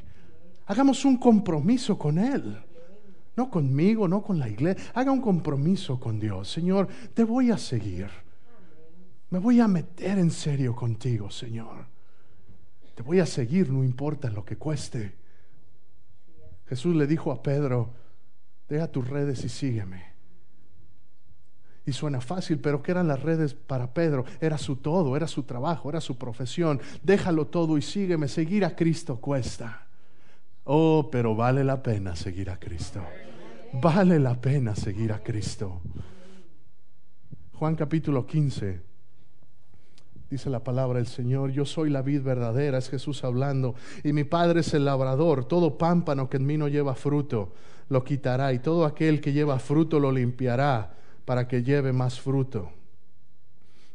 Hagamos 0.66 1.06
un 1.06 1.18
compromiso 1.18 1.98
con 1.98 2.18
Él. 2.18 2.58
No 3.36 3.50
conmigo, 3.50 4.08
no 4.08 4.22
con 4.22 4.40
la 4.40 4.50
iglesia. 4.50 4.92
Haga 4.96 5.12
un 5.12 5.22
compromiso 5.22 6.00
con 6.00 6.20
Dios. 6.20 6.50
Señor, 6.50 6.88
te 7.14 7.24
voy 7.24 7.52
a 7.52 7.58
seguir. 7.58 8.08
Me 9.30 9.38
voy 9.38 9.60
a 9.60 9.68
meter 9.68 10.18
en 10.18 10.32
serio 10.32 10.76
contigo, 10.76 11.30
Señor. 11.30 11.99
Te 13.00 13.04
voy 13.04 13.22
a 13.22 13.26
seguir, 13.26 13.72
no 13.72 13.82
importa 13.82 14.30
lo 14.30 14.44
que 14.44 14.58
cueste. 14.58 15.16
Jesús 16.68 16.94
le 16.98 17.08
dijo 17.08 17.32
a 17.32 17.42
Pedro, 17.42 17.94
deja 18.68 18.92
tus 18.92 19.08
redes 19.08 19.42
y 19.46 19.48
sígueme. 19.48 20.04
Y 21.86 21.94
suena 21.94 22.20
fácil, 22.20 22.60
pero 22.60 22.84
¿qué 22.84 22.92
eran 22.92 23.08
las 23.08 23.24
redes 23.24 23.54
para 23.54 23.94
Pedro? 23.94 24.26
Era 24.42 24.58
su 24.58 24.76
todo, 24.76 25.16
era 25.16 25.30
su 25.30 25.44
trabajo, 25.44 25.90
era 25.90 26.02
su 26.02 26.18
profesión. 26.18 26.82
Déjalo 27.02 27.48
todo 27.48 27.78
y 27.78 27.82
sígueme. 27.82 28.28
Seguir 28.28 28.66
a 28.66 28.76
Cristo 28.76 29.22
cuesta. 29.22 29.88
Oh, 30.66 31.08
pero 31.10 31.36
vale 31.36 31.64
la 31.64 31.82
pena 31.82 32.18
seguir 32.18 32.50
a 32.50 32.60
Cristo. 32.60 33.02
Vale 33.82 34.20
la 34.20 34.36
pena 34.36 34.76
seguir 34.76 35.14
a 35.14 35.24
Cristo. 35.24 35.80
Juan 37.54 37.78
capítulo 37.78 38.26
15. 38.28 38.89
Dice 40.30 40.50
la 40.52 40.64
palabra 40.64 41.00
del 41.00 41.08
Señor, 41.08 41.52
yo 41.52 41.66
soy 41.66 41.90
la 41.90 42.04
vid 42.04 42.22
verdadera, 42.22 42.78
es 42.78 42.90
Jesús 42.90 43.24
hablando, 43.24 43.74
y 44.04 44.14
mi 44.14 44.24
Padre 44.24 44.60
es 44.60 44.74
el 44.76 44.86
labrador, 44.86 45.46
todo 45.46 45.78
pámpano 45.78 46.30
que 46.30 46.38
en 46.38 46.46
mí 46.46 46.56
no 46.56 46.68
lleva 46.68 46.94
fruto, 46.94 47.54
lo 47.90 48.04
quitará, 48.04 48.54
y 48.54 48.60
todo 48.60 48.86
aquel 48.86 49.22
que 49.22 49.34
lleva 49.34 49.58
fruto 49.58 50.00
lo 50.00 50.12
limpiará, 50.12 50.94
para 51.26 51.48
que 51.48 51.64
lleve 51.64 51.94
más 51.94 52.20
fruto. 52.20 52.70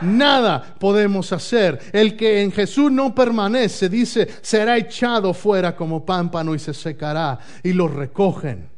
Nada 0.00 0.74
podemos 0.78 1.32
hacer. 1.32 1.78
El 1.92 2.16
que 2.16 2.42
en 2.42 2.52
Jesús 2.52 2.90
no 2.90 3.14
permanece, 3.14 3.88
dice, 3.88 4.28
será 4.42 4.76
echado 4.76 5.34
fuera 5.34 5.76
como 5.76 6.04
pámpano 6.04 6.54
y 6.54 6.58
se 6.58 6.74
secará. 6.74 7.38
Y 7.62 7.72
los 7.72 7.92
recogen 7.92 8.68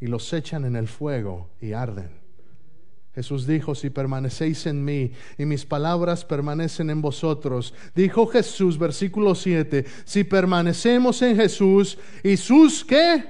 y 0.00 0.06
los 0.06 0.32
echan 0.32 0.64
en 0.64 0.76
el 0.76 0.88
fuego 0.88 1.50
y 1.60 1.72
arden. 1.72 2.10
Jesús 3.14 3.46
dijo, 3.46 3.74
si 3.74 3.88
permanecéis 3.88 4.66
en 4.66 4.84
mí 4.84 5.10
y 5.38 5.46
mis 5.46 5.64
palabras 5.64 6.22
permanecen 6.22 6.90
en 6.90 7.00
vosotros, 7.00 7.72
dijo 7.94 8.26
Jesús, 8.26 8.78
versículo 8.78 9.34
7, 9.34 9.86
si 10.04 10.24
permanecemos 10.24 11.22
en 11.22 11.34
Jesús 11.34 11.96
y 12.22 12.36
sus 12.36 12.84
qué? 12.84 13.24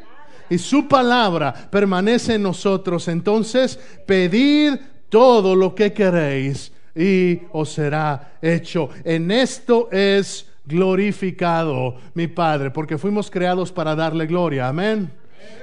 Y 0.50 0.58
su 0.58 0.88
palabra 0.88 1.68
permanece 1.70 2.34
en 2.34 2.42
nosotros, 2.42 3.06
entonces 3.06 3.78
pedid 4.06 4.74
todo 5.08 5.54
lo 5.54 5.74
que 5.74 5.92
queréis 5.92 6.72
y 6.94 7.40
os 7.52 7.72
será 7.72 8.38
hecho. 8.40 8.88
En 9.04 9.30
esto 9.30 9.88
es 9.92 10.46
glorificado 10.64 11.96
mi 12.14 12.26
Padre, 12.26 12.70
porque 12.70 12.98
fuimos 12.98 13.30
creados 13.30 13.70
para 13.70 13.94
darle 13.94 14.26
gloria. 14.26 14.68
Amén. 14.68 15.10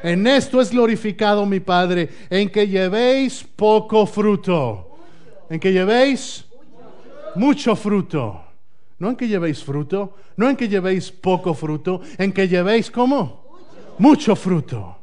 En 0.02 0.28
esto 0.28 0.62
es 0.62 0.72
glorificado 0.72 1.46
mi 1.46 1.60
Padre, 1.60 2.10
en 2.30 2.50
que 2.50 2.68
llevéis 2.68 3.44
poco 3.56 4.06
fruto. 4.06 4.98
En 5.50 5.60
que 5.60 5.74
llevéis 5.74 6.46
mucho 7.36 7.76
fruto. 7.76 8.42
No 9.00 9.10
en 9.10 9.16
que 9.16 9.28
llevéis 9.28 9.64
fruto, 9.64 10.16
no 10.38 10.50
en 10.50 10.56
que 10.56 10.70
llevéis 10.70 11.12
poco 11.12 11.54
fruto, 11.54 12.00
en 12.18 12.32
que 12.32 12.48
llevéis 12.48 12.90
¿cómo? 12.90 13.44
Mucho 13.98 14.36
fruto. 14.36 14.98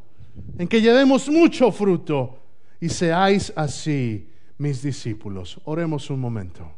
En 0.56 0.68
que 0.68 0.80
llevemos 0.80 1.28
mucho 1.28 1.70
fruto 1.70 2.38
y 2.80 2.88
seáis 2.88 3.52
así 3.54 4.29
mis 4.60 4.82
discípulos. 4.82 5.58
Oremos 5.64 6.10
un 6.10 6.20
momento. 6.20 6.70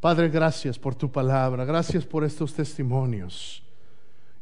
Padre, 0.00 0.28
gracias 0.28 0.78
por 0.78 0.94
tu 0.94 1.10
palabra, 1.10 1.64
gracias 1.64 2.04
por 2.04 2.24
estos 2.24 2.54
testimonios. 2.54 3.62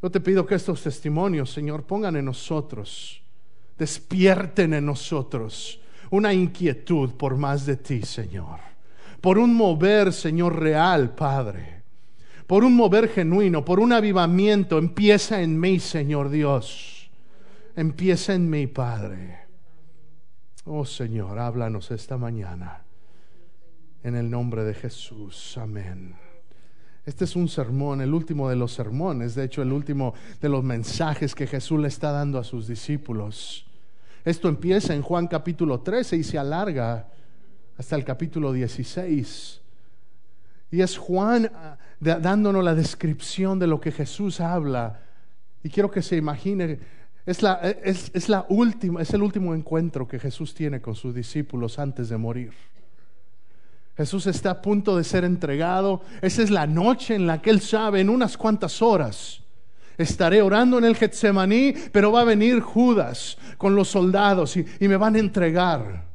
Yo 0.02 0.10
te 0.10 0.20
pido 0.20 0.44
que 0.44 0.56
estos 0.56 0.82
testimonios, 0.82 1.50
Señor, 1.50 1.84
pongan 1.84 2.16
en 2.16 2.26
nosotros, 2.26 3.22
despierten 3.78 4.74
en 4.74 4.84
nosotros 4.84 5.80
una 6.10 6.34
inquietud 6.34 7.12
por 7.12 7.36
más 7.36 7.64
de 7.64 7.76
ti, 7.76 8.02
Señor. 8.02 8.58
Por 9.20 9.38
un 9.38 9.54
mover, 9.54 10.12
Señor, 10.12 10.58
real, 10.60 11.14
Padre. 11.14 11.82
Por 12.46 12.64
un 12.64 12.76
mover 12.76 13.08
genuino, 13.08 13.64
por 13.64 13.80
un 13.80 13.92
avivamiento. 13.92 14.76
Empieza 14.76 15.40
en 15.40 15.58
mí, 15.58 15.80
Señor 15.80 16.28
Dios. 16.28 17.08
Empieza 17.76 18.34
en 18.34 18.50
mí, 18.50 18.66
Padre. 18.66 19.41
Oh 20.64 20.84
Señor, 20.84 21.38
háblanos 21.38 21.90
esta 21.90 22.16
mañana. 22.16 22.82
En 24.04 24.14
el 24.14 24.30
nombre 24.30 24.62
de 24.64 24.74
Jesús. 24.74 25.58
Amén. 25.58 26.14
Este 27.04 27.24
es 27.24 27.34
un 27.34 27.48
sermón, 27.48 28.00
el 28.00 28.14
último 28.14 28.48
de 28.48 28.54
los 28.54 28.72
sermones, 28.72 29.34
de 29.34 29.44
hecho 29.44 29.62
el 29.62 29.72
último 29.72 30.14
de 30.40 30.48
los 30.48 30.62
mensajes 30.62 31.34
que 31.34 31.48
Jesús 31.48 31.80
le 31.80 31.88
está 31.88 32.12
dando 32.12 32.38
a 32.38 32.44
sus 32.44 32.68
discípulos. 32.68 33.66
Esto 34.24 34.48
empieza 34.48 34.94
en 34.94 35.02
Juan 35.02 35.26
capítulo 35.26 35.80
13 35.80 36.16
y 36.16 36.22
se 36.22 36.38
alarga 36.38 37.08
hasta 37.76 37.96
el 37.96 38.04
capítulo 38.04 38.52
16. 38.52 39.60
Y 40.70 40.80
es 40.80 40.96
Juan 40.96 41.50
ah, 41.52 41.76
dándonos 41.98 42.62
la 42.62 42.76
descripción 42.76 43.58
de 43.58 43.66
lo 43.66 43.80
que 43.80 43.90
Jesús 43.90 44.40
habla. 44.40 45.00
Y 45.64 45.70
quiero 45.70 45.90
que 45.90 46.02
se 46.02 46.16
imagine, 46.16 46.78
es, 47.26 47.42
la, 47.42 47.54
es, 47.84 48.10
es 48.14 48.28
la 48.28 48.46
última, 48.48 49.02
es 49.02 49.12
el 49.14 49.22
último 49.22 49.54
encuentro 49.54 50.06
que 50.06 50.18
Jesús 50.18 50.54
tiene 50.54 50.80
con 50.80 50.94
sus 50.94 51.14
discípulos 51.14 51.78
antes 51.78 52.08
de 52.08 52.16
morir. 52.16 52.52
Jesús 53.96 54.26
está 54.26 54.50
a 54.50 54.62
punto 54.62 54.96
de 54.96 55.04
ser 55.04 55.24
entregado. 55.24 56.02
Esa 56.22 56.42
es 56.42 56.50
la 56.50 56.66
noche 56.66 57.14
en 57.14 57.26
la 57.26 57.42
que 57.42 57.50
Él 57.50 57.60
sabe, 57.60 58.00
en 58.00 58.08
unas 58.08 58.36
cuantas 58.36 58.80
horas, 58.82 59.42
Estaré 59.98 60.40
orando 60.40 60.78
en 60.78 60.84
el 60.84 60.96
Getsemaní, 60.96 61.74
pero 61.92 62.12
va 62.12 62.22
a 62.22 62.24
venir 62.24 62.60
Judas 62.60 63.36
con 63.58 63.74
los 63.74 63.88
soldados 63.88 64.56
y, 64.56 64.64
y 64.80 64.88
me 64.88 64.96
van 64.96 65.16
a 65.16 65.18
entregar. 65.18 66.06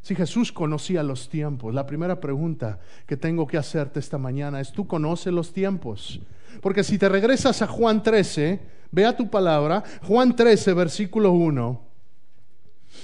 Si 0.00 0.14
Jesús 0.14 0.52
conocía 0.52 1.02
los 1.02 1.28
tiempos, 1.28 1.74
la 1.74 1.86
primera 1.86 2.20
pregunta 2.20 2.78
que 3.06 3.16
tengo 3.16 3.46
que 3.46 3.58
hacerte 3.58 4.00
esta 4.00 4.18
mañana 4.18 4.60
es, 4.60 4.72
¿tú 4.72 4.86
conoces 4.86 5.32
los 5.32 5.52
tiempos? 5.52 6.20
Porque 6.62 6.84
si 6.84 6.96
te 6.96 7.08
regresas 7.08 7.60
a 7.60 7.66
Juan 7.66 8.02
13, 8.02 8.60
vea 8.96 9.14
tu 9.14 9.28
palabra, 9.28 9.84
Juan 10.04 10.34
13, 10.34 10.72
versículo 10.72 11.32
1. 11.32 11.82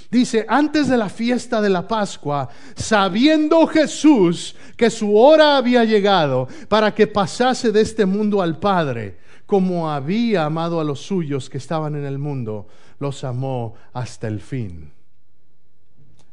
Dice, 0.09 0.43
antes 0.49 0.87
de 0.87 0.97
la 0.97 1.07
fiesta 1.07 1.61
de 1.61 1.69
la 1.69 1.87
Pascua, 1.87 2.49
sabiendo 2.75 3.67
Jesús 3.67 4.55
que 4.75 4.89
su 4.89 5.15
hora 5.15 5.55
había 5.55 5.83
llegado 5.83 6.47
para 6.67 6.95
que 6.95 7.05
pasase 7.05 7.71
de 7.71 7.81
este 7.81 8.07
mundo 8.07 8.41
al 8.41 8.57
Padre, 8.57 9.19
como 9.45 9.91
había 9.91 10.45
amado 10.45 10.79
a 10.79 10.83
los 10.83 10.99
suyos 10.99 11.47
que 11.47 11.59
estaban 11.59 11.95
en 11.95 12.05
el 12.05 12.17
mundo, 12.17 12.67
los 12.97 13.23
amó 13.23 13.75
hasta 13.93 14.27
el 14.27 14.41
fin. 14.41 14.91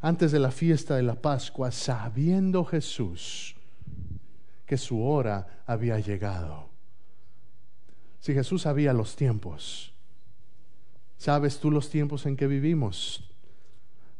Antes 0.00 0.32
de 0.32 0.38
la 0.38 0.50
fiesta 0.50 0.96
de 0.96 1.02
la 1.02 1.16
Pascua, 1.16 1.70
sabiendo 1.70 2.64
Jesús 2.64 3.54
que 4.64 4.78
su 4.78 5.04
hora 5.04 5.62
había 5.66 5.98
llegado. 6.00 6.69
Si 8.20 8.34
Jesús 8.34 8.62
sabía 8.62 8.92
los 8.92 9.16
tiempos, 9.16 9.92
¿sabes 11.16 11.58
tú 11.58 11.70
los 11.70 11.88
tiempos 11.88 12.26
en 12.26 12.36
que 12.36 12.46
vivimos? 12.46 13.30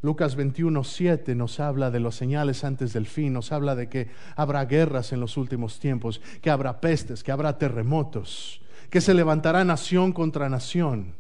Lucas 0.03 0.35
21, 0.35 0.83
7 0.83 1.35
nos 1.35 1.61
habla 1.61 1.91
de 1.91 2.01
los 2.01 2.15
señales 2.15 2.65
antes 2.65 2.95
del 2.95 3.07
fin, 3.07 3.35
nos 3.35 3.53
habla 3.53 3.77
de 3.77 3.91
que 3.91 4.09
habrá 4.35 4.65
guerras 4.65 5.13
en 5.13 5.21
los 5.21 5.37
últimos 5.37 5.79
tiempos, 5.79 6.23
que 6.41 6.49
habrá 6.49 6.81
pestes, 6.81 7.23
que 7.23 7.33
habrá 7.33 7.59
terremotos, 7.59 8.63
que 8.89 9.03
se 9.03 9.13
levantará 9.13 9.63
nación 9.65 10.15
contra 10.15 10.49
nación. 10.49 11.20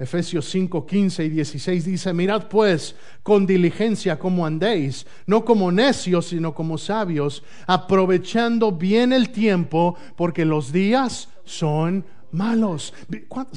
Efesios 0.00 0.48
5, 0.48 0.86
15 0.86 1.24
y 1.26 1.28
16 1.28 1.84
dice, 1.84 2.14
mirad 2.14 2.48
pues 2.48 2.96
con 3.22 3.46
diligencia 3.46 4.18
cómo 4.18 4.46
andéis, 4.46 5.06
no 5.26 5.44
como 5.44 5.70
necios, 5.70 6.28
sino 6.28 6.54
como 6.54 6.78
sabios, 6.78 7.42
aprovechando 7.66 8.72
bien 8.72 9.12
el 9.12 9.28
tiempo, 9.28 9.96
porque 10.16 10.46
los 10.46 10.72
días 10.72 11.28
son 11.44 12.06
malos. 12.32 12.94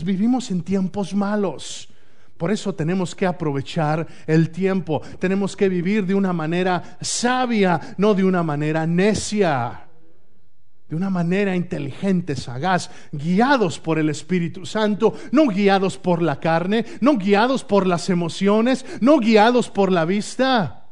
Vivimos 0.03 0.51
en 0.51 0.63
tiempos 0.63 1.13
malos. 1.13 1.87
Por 2.35 2.51
eso 2.51 2.75
tenemos 2.75 3.15
que 3.15 3.25
aprovechar 3.25 4.05
el 4.27 4.49
tiempo. 4.49 5.01
Tenemos 5.19 5.55
que 5.55 5.69
vivir 5.69 6.05
de 6.05 6.13
una 6.13 6.33
manera 6.33 6.97
sabia, 6.99 7.79
no 7.97 8.13
de 8.13 8.25
una 8.25 8.43
manera 8.43 8.85
necia. 8.85 9.82
De 10.89 10.95
una 10.95 11.09
manera 11.09 11.55
inteligente, 11.55 12.35
sagaz, 12.35 12.91
guiados 13.11 13.79
por 13.79 13.97
el 13.97 14.09
Espíritu 14.09 14.65
Santo, 14.65 15.13
no 15.31 15.47
guiados 15.47 15.97
por 15.97 16.21
la 16.21 16.39
carne, 16.39 16.85
no 17.01 17.17
guiados 17.17 17.63
por 17.63 17.87
las 17.87 18.09
emociones, 18.09 18.85
no 19.01 19.19
guiados 19.19 19.69
por 19.69 19.91
la 19.91 20.05
vista, 20.05 20.87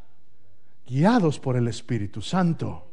guiados 0.88 1.40
por 1.40 1.58
el 1.58 1.68
Espíritu 1.68 2.22
Santo. 2.22 2.88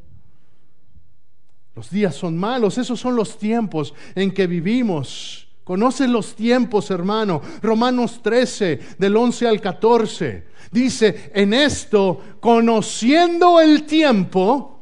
Los 1.75 1.91
días 1.91 2.17
son 2.17 2.37
malos, 2.37 2.77
esos 2.77 2.99
son 2.99 3.15
los 3.15 3.39
tiempos 3.39 3.95
en 4.17 4.33
que 4.33 4.49
vivimos. 4.49 5.47
Conoce 5.63 6.09
los 6.09 6.35
tiempos, 6.35 6.91
hermano. 6.91 7.41
Romanos 7.63 8.21
13, 8.23 8.81
del 8.99 9.17
11 9.17 9.47
al 9.47 9.61
14. 9.61 10.49
Dice, 10.73 11.31
en 11.35 11.55
esto, 11.55 12.21
conociendo 12.41 13.61
el 13.61 13.85
tiempo, 13.85 14.78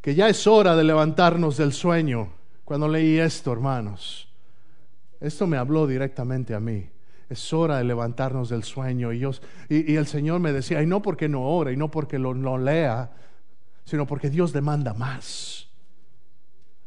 que 0.00 0.14
ya 0.14 0.28
es 0.28 0.46
hora 0.46 0.76
de 0.76 0.84
levantarnos 0.84 1.56
del 1.56 1.72
sueño. 1.72 2.32
Cuando 2.64 2.88
leí 2.88 3.18
esto, 3.18 3.52
hermanos, 3.52 4.28
esto 5.20 5.46
me 5.46 5.56
habló 5.56 5.86
directamente 5.86 6.54
a 6.54 6.60
mí. 6.60 6.88
Es 7.28 7.52
hora 7.52 7.78
de 7.78 7.84
levantarnos 7.84 8.48
del 8.48 8.62
sueño. 8.62 9.12
Y, 9.12 9.22
y, 9.68 9.96
el 9.96 10.06
Señor 10.06 10.40
me 10.40 10.52
decía, 10.52 10.82
y 10.82 10.86
no 10.86 11.02
porque 11.02 11.28
no 11.28 11.42
ore, 11.42 11.72
y 11.72 11.76
no 11.76 11.90
porque 11.90 12.18
lo, 12.18 12.34
no 12.34 12.56
lea, 12.56 13.10
sino 13.84 14.06
porque 14.06 14.30
Dios 14.30 14.52
demanda 14.52 14.94
más. 14.94 15.68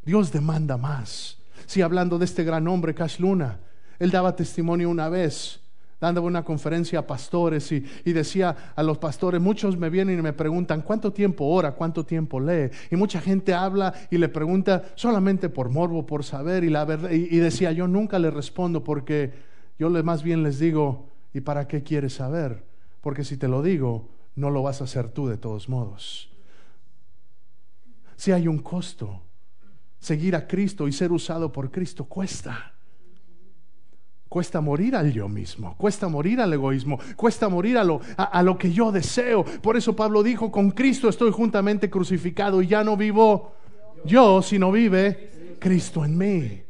Dios 0.03 0.31
demanda 0.31 0.77
más. 0.77 1.37
Sí, 1.67 1.81
hablando 1.81 2.17
de 2.17 2.25
este 2.25 2.43
gran 2.43 2.67
hombre, 2.67 2.95
Cash 2.95 3.19
Luna, 3.19 3.59
él 3.99 4.11
daba 4.11 4.35
testimonio 4.35 4.89
una 4.89 5.09
vez, 5.09 5.60
dando 6.01 6.23
una 6.23 6.43
conferencia 6.43 6.99
a 6.99 7.07
pastores 7.07 7.71
y, 7.71 7.83
decía 8.11 8.73
a 8.75 8.83
los 8.83 8.97
pastores, 8.97 9.39
muchos 9.39 9.77
me 9.77 9.91
vienen 9.91 10.17
y 10.19 10.21
me 10.23 10.33
preguntan, 10.33 10.81
¿cuánto 10.81 11.13
tiempo 11.13 11.45
ora? 11.45 11.73
¿Cuánto 11.73 12.03
tiempo 12.03 12.39
lee? 12.39 12.71
Y 12.89 12.95
mucha 12.95 13.21
gente 13.21 13.53
habla 13.53 13.93
y 14.09 14.17
le 14.17 14.27
pregunta 14.27 14.83
solamente 14.95 15.47
por 15.47 15.69
morbo, 15.69 16.05
por 16.05 16.23
saber, 16.23 16.63
y, 16.63 16.71
la 16.71 16.83
verdad, 16.83 17.11
y, 17.11 17.37
decía, 17.37 17.71
yo 17.71 17.87
nunca 17.87 18.17
le 18.17 18.31
respondo 18.31 18.83
porque 18.83 19.31
yo 19.77 19.89
más 20.03 20.23
bien 20.23 20.41
les 20.41 20.57
digo, 20.57 21.07
¿y 21.33 21.41
para 21.41 21.67
qué 21.67 21.83
quieres 21.83 22.15
saber? 22.15 22.65
Porque 22.99 23.23
si 23.23 23.37
te 23.37 23.47
lo 23.47 23.61
digo, 23.61 24.09
no 24.35 24.49
lo 24.49 24.63
vas 24.63 24.81
a 24.81 24.85
hacer 24.85 25.09
tú 25.09 25.27
de 25.27 25.37
todos 25.37 25.69
modos. 25.69 26.29
Si 28.15 28.31
hay 28.31 28.47
un 28.47 28.59
costo 28.59 29.21
seguir 29.99 30.35
a 30.35 30.47
Cristo 30.47 30.87
y 30.87 30.91
ser 30.91 31.11
usado 31.11 31.51
por 31.51 31.69
Cristo 31.69 32.05
cuesta. 32.05 32.73
Cuesta 34.31 34.61
morir 34.61 34.95
al 34.95 35.11
yo 35.11 35.27
mismo, 35.27 35.75
cuesta 35.75 36.07
morir 36.07 36.39
al 36.39 36.53
egoísmo, 36.53 36.97
cuesta 37.17 37.49
morir 37.49 37.77
a 37.77 37.83
lo, 37.83 37.99
a, 38.15 38.41
lo 38.41 38.57
que 38.57 38.71
yo 38.71 38.89
deseo. 38.89 39.43
Por 39.43 39.75
eso 39.75 39.93
Pablo 39.93 40.23
dijo, 40.23 40.49
con 40.49 40.71
Cristo 40.71 41.09
estoy 41.09 41.33
juntamente 41.33 41.89
crucificado 41.89 42.61
y 42.61 42.67
ya 42.67 42.81
no 42.81 42.95
vivo 42.95 43.51
yo, 44.05 44.41
sino 44.41 44.71
vive 44.71 45.57
Cristo 45.59 46.05
en 46.05 46.17
mí. 46.17 46.61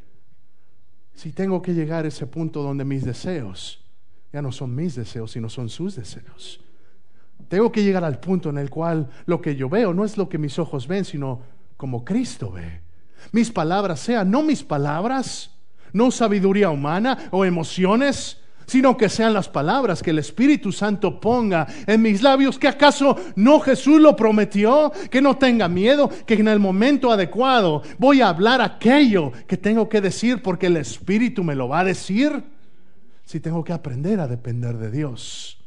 Si 1.14 1.34
tengo 1.34 1.62
que 1.62 1.76
llegar 1.76 2.06
a 2.06 2.08
ese 2.08 2.26
punto 2.26 2.64
donde 2.64 2.84
mis 2.84 3.06
deseos 3.06 3.86
ya 4.34 4.42
no 4.42 4.52
son 4.52 4.74
mis 4.74 4.96
deseos, 4.96 5.30
sino 5.30 5.48
son 5.48 5.70
sus 5.70 5.96
deseos. 5.96 6.62
Tengo 7.48 7.72
que 7.72 7.84
llegar 7.84 8.04
al 8.04 8.20
punto 8.20 8.50
en 8.50 8.58
el 8.58 8.72
cual 8.72 9.08
lo 9.28 9.40
que 9.40 9.56
yo 9.56 9.70
veo 9.70 9.94
no 9.94 10.04
es 10.04 10.18
lo 10.18 10.28
que 10.30 10.40
mis 10.40 10.58
ojos 10.58 10.88
ven, 10.88 11.06
sino 11.06 11.44
como 11.78 12.04
Cristo 12.04 12.54
ve 12.54 12.82
mis 13.32 13.52
palabras 13.52 14.00
sean 14.00 14.32
no 14.32 14.42
mis 14.42 14.64
palabras, 14.64 15.52
no 15.94 16.12
sabiduría 16.12 16.70
humana 16.70 17.30
o 17.32 17.46
emociones, 17.46 18.38
sino 18.66 18.96
que 18.96 19.10
sean 19.10 19.34
las 19.34 19.50
palabras 19.50 20.02
que 20.02 20.12
el 20.12 20.20
Espíritu 20.20 20.72
Santo 20.72 21.20
ponga 21.20 21.68
en 21.86 22.02
mis 22.02 22.22
labios, 22.22 22.58
que 22.58 22.70
acaso 22.70 23.18
no 23.36 23.60
Jesús 23.60 24.00
lo 24.00 24.16
prometió, 24.16 24.94
que 25.10 25.22
no 25.22 25.38
tenga 25.38 25.68
miedo, 25.68 26.10
que 26.26 26.36
en 26.36 26.48
el 26.48 26.60
momento 26.60 27.12
adecuado 27.12 27.82
voy 27.98 28.22
a 28.22 28.30
hablar 28.30 28.62
aquello 28.62 29.34
que 29.48 29.58
tengo 29.58 29.90
que 29.90 30.00
decir 30.00 30.42
porque 30.42 30.68
el 30.68 30.78
Espíritu 30.78 31.44
me 31.44 31.56
lo 31.56 31.68
va 31.68 31.80
a 31.80 31.84
decir, 31.84 32.44
si 33.26 33.40
tengo 33.40 33.64
que 33.64 33.74
aprender 33.74 34.20
a 34.20 34.28
depender 34.28 34.78
de 34.78 34.92
Dios. 34.92 35.58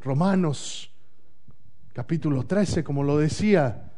Romanos 0.00 0.90
capítulo 1.92 2.46
13, 2.46 2.84
como 2.84 3.02
lo 3.02 3.18
decía, 3.18 3.92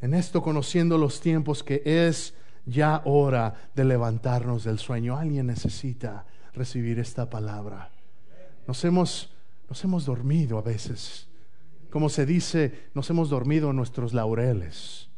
en 0.00 0.14
esto 0.14 0.42
conociendo 0.42 0.98
los 0.98 1.20
tiempos 1.20 1.62
que 1.62 1.82
es 1.84 2.34
ya 2.66 3.02
hora 3.04 3.54
de 3.74 3.84
levantarnos 3.84 4.64
del 4.64 4.78
sueño. 4.78 5.16
Alguien 5.16 5.46
necesita 5.46 6.24
recibir 6.52 6.98
esta 6.98 7.28
palabra. 7.28 7.90
Nos 8.66 8.84
hemos, 8.84 9.30
nos 9.68 9.82
hemos 9.84 10.06
dormido 10.06 10.58
a 10.58 10.62
veces. 10.62 11.28
Como 11.90 12.08
se 12.08 12.26
dice, 12.26 12.88
nos 12.94 13.08
hemos 13.10 13.30
dormido 13.30 13.70
en 13.70 13.76
nuestros 13.76 14.14
laureles. 14.14 15.08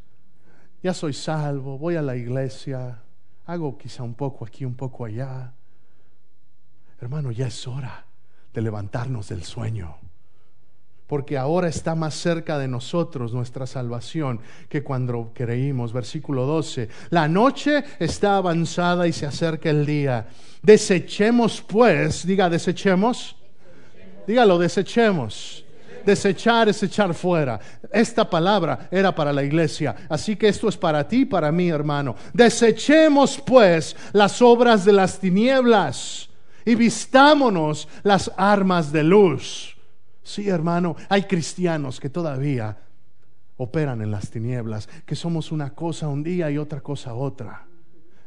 Ya 0.83 0.93
soy 0.95 1.13
salvo, 1.13 1.79
voy 1.79 1.97
a 1.97 2.03
la 2.03 2.17
iglesia, 2.17 3.03
hago 3.47 3.79
quizá 3.79 4.03
un 4.03 4.15
poco 4.15 4.45
aquí, 4.45 4.65
un 4.65 4.75
poco 4.75 5.05
allá. 5.05 5.55
Hermano, 7.01 7.31
ya 7.31 7.47
es 7.47 7.67
hora 7.67 8.05
de 8.53 8.63
levantarnos 8.63 9.29
del 9.29 9.43
sueño 9.43 10.06
porque 11.07 11.38
ahora 11.38 11.69
está 11.69 11.95
más 11.95 12.14
cerca 12.14 12.59
de 12.59 12.69
nosotros 12.69 13.33
nuestra 13.33 13.67
salvación 13.67 14.40
que 14.69 14.83
cuando 14.83 15.31
creímos. 15.35 15.92
Versículo 15.92 16.46
12, 16.46 16.88
la 17.11 17.29
noche 17.29 17.85
está 17.98 18.37
avanzada 18.37 19.07
y 19.07 19.13
se 19.13 19.27
acerca 19.27 19.71
el 19.71 19.87
día. 19.87 20.27
Desechemos 20.63 21.63
pues, 21.63 22.27
diga, 22.27 22.50
desechemos, 22.50 23.37
dígalo, 24.27 24.59
desechemos. 24.59 25.63
Desechar 26.04 26.69
es 26.69 26.81
echar 26.85 27.13
fuera. 27.15 27.59
Esta 27.92 28.31
palabra 28.31 28.88
era 28.92 29.13
para 29.13 29.33
la 29.33 29.42
iglesia. 29.42 29.96
Así 30.09 30.37
que 30.37 30.46
esto 30.46 30.69
es 30.69 30.77
para 30.77 31.07
ti 31.09 31.25
para 31.25 31.50
mí, 31.50 31.69
hermano. 31.69 32.15
Desechemos 32.33 33.42
pues 33.44 33.96
las 34.13 34.40
obras 34.40 34.85
de 34.85 34.92
las 34.92 35.19
tinieblas 35.19 36.29
y 36.65 36.77
vistámonos 36.77 37.88
las 38.04 38.31
armas 38.37 38.92
de 38.92 39.02
luz. 39.02 39.75
Sí, 40.27 40.48
hermano, 40.48 40.96
hay 41.08 41.22
cristianos 41.22 42.00
que 42.00 42.10
todavía 42.10 42.77
operan 43.58 44.02
en 44.02 44.10
las 44.10 44.29
tinieblas, 44.29 44.88
que 45.06 45.14
somos 45.14 45.52
una 45.52 45.72
cosa 45.72 46.08
un 46.08 46.24
día 46.24 46.50
y 46.50 46.58
otra 46.58 46.81
cosa 46.81 47.14
otra. 47.14 47.64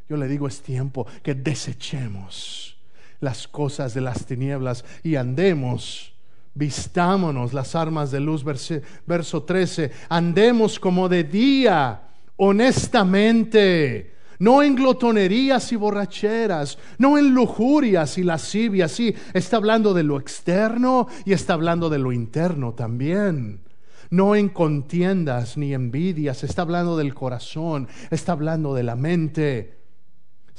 Yo 0.08 0.16
le 0.16 0.30
digo, 0.30 0.48
es 0.48 0.62
tiempo 0.62 1.06
que 1.22 1.36
desechemos 1.36 2.78
las 3.20 3.50
cosas 3.50 3.94
de 3.94 4.00
las 4.00 4.26
tinieblas 4.26 4.86
y 5.04 5.18
andemos, 5.18 6.14
vistámonos 6.54 7.52
las 7.52 7.76
armas 7.76 8.12
de 8.12 8.22
luz, 8.22 8.46
verso 8.46 9.44
13, 9.44 9.92
andemos 10.08 10.80
como 10.80 11.10
de 11.10 11.26
día 11.26 12.04
honestamente, 12.38 14.16
no 14.40 14.64
en 14.64 14.76
glotonerías 14.76 15.72
y 15.72 15.76
borracheras, 15.76 16.78
no 16.98 17.18
en 17.18 17.34
lujurias 17.34 18.18
y 18.18 18.24
lascivias. 18.24 18.92
Sí, 18.92 19.14
está 19.34 19.58
hablando 19.58 19.94
de 19.94 20.04
lo 20.04 20.20
externo 20.20 21.08
y 21.26 21.34
está 21.34 21.54
hablando 21.54 21.90
de 21.90 22.00
lo 22.00 22.12
interno 22.12 22.74
también. 22.74 23.62
No 24.10 24.36
en 24.36 24.50
contiendas 24.50 25.58
ni 25.58 25.74
envidias, 25.74 26.44
está 26.44 26.64
hablando 26.64 26.98
del 26.98 27.14
corazón, 27.14 27.88
está 28.10 28.32
hablando 28.32 28.74
de 28.74 28.84
la 28.84 28.96
mente 28.96 29.80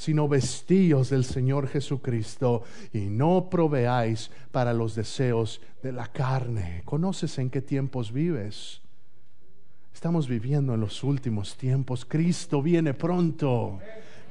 sino 0.01 0.29
vestíos 0.29 1.11
del 1.11 1.27
Señor 1.27 1.69
Jesucristo 1.69 2.63
y 2.91 3.01
no 3.11 3.51
proveáis 3.51 4.31
para 4.51 4.73
los 4.73 4.95
deseos 4.95 5.61
de 5.83 5.93
la 5.93 6.07
carne. 6.07 6.81
¿Conoces 6.87 7.37
en 7.37 7.51
qué 7.51 7.61
tiempos 7.61 8.11
vives? 8.11 8.81
Estamos 9.95 10.29
viviendo 10.29 10.75
en 10.75 10.81
los 10.81 11.05
últimos 11.05 11.57
tiempos. 11.57 12.05
Cristo 12.05 12.63
viene 12.63 12.95
pronto. 12.95 13.79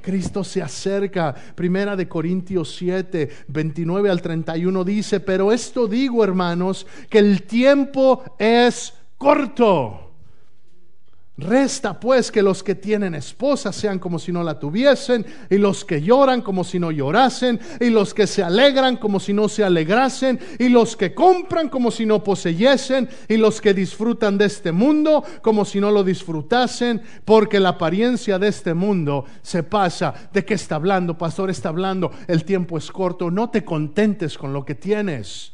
Cristo 0.00 0.42
se 0.42 0.62
acerca. 0.62 1.34
Primera 1.54 1.94
de 1.94 2.08
Corintios 2.08 2.74
7, 2.76 3.28
29 3.48 4.10
al 4.10 4.22
31 4.22 4.84
dice, 4.84 5.20
pero 5.20 5.52
esto 5.52 5.86
digo, 5.86 6.24
hermanos, 6.24 6.86
que 7.08 7.18
el 7.18 7.42
tiempo 7.44 8.24
es 8.38 8.94
corto. 9.16 10.09
Resta 11.36 11.98
pues 11.98 12.30
que 12.30 12.42
los 12.42 12.62
que 12.62 12.74
tienen 12.74 13.14
esposa 13.14 13.72
sean 13.72 13.98
como 13.98 14.18
si 14.18 14.30
no 14.30 14.42
la 14.42 14.58
tuviesen, 14.58 15.24
y 15.48 15.56
los 15.56 15.86
que 15.86 16.02
lloran 16.02 16.42
como 16.42 16.64
si 16.64 16.78
no 16.78 16.90
llorasen, 16.90 17.58
y 17.80 17.88
los 17.88 18.12
que 18.12 18.26
se 18.26 18.42
alegran 18.42 18.98
como 18.98 19.18
si 19.18 19.32
no 19.32 19.48
se 19.48 19.64
alegrasen, 19.64 20.38
y 20.58 20.68
los 20.68 20.96
que 20.96 21.14
compran 21.14 21.70
como 21.70 21.90
si 21.90 22.04
no 22.04 22.22
poseyesen, 22.22 23.08
y 23.26 23.38
los 23.38 23.60
que 23.60 23.72
disfrutan 23.72 24.36
de 24.36 24.46
este 24.46 24.70
mundo 24.70 25.24
como 25.40 25.64
si 25.64 25.80
no 25.80 25.90
lo 25.90 26.04
disfrutasen, 26.04 27.00
porque 27.24 27.58
la 27.58 27.70
apariencia 27.70 28.38
de 28.38 28.48
este 28.48 28.74
mundo 28.74 29.24
se 29.40 29.62
pasa. 29.62 30.12
¿De 30.32 30.44
qué 30.44 30.54
está 30.54 30.74
hablando, 30.74 31.16
pastor? 31.16 31.48
Está 31.48 31.70
hablando, 31.70 32.10
el 32.26 32.44
tiempo 32.44 32.76
es 32.76 32.90
corto, 32.90 33.30
no 33.30 33.48
te 33.48 33.64
contentes 33.64 34.36
con 34.36 34.52
lo 34.52 34.64
que 34.64 34.74
tienes. 34.74 35.52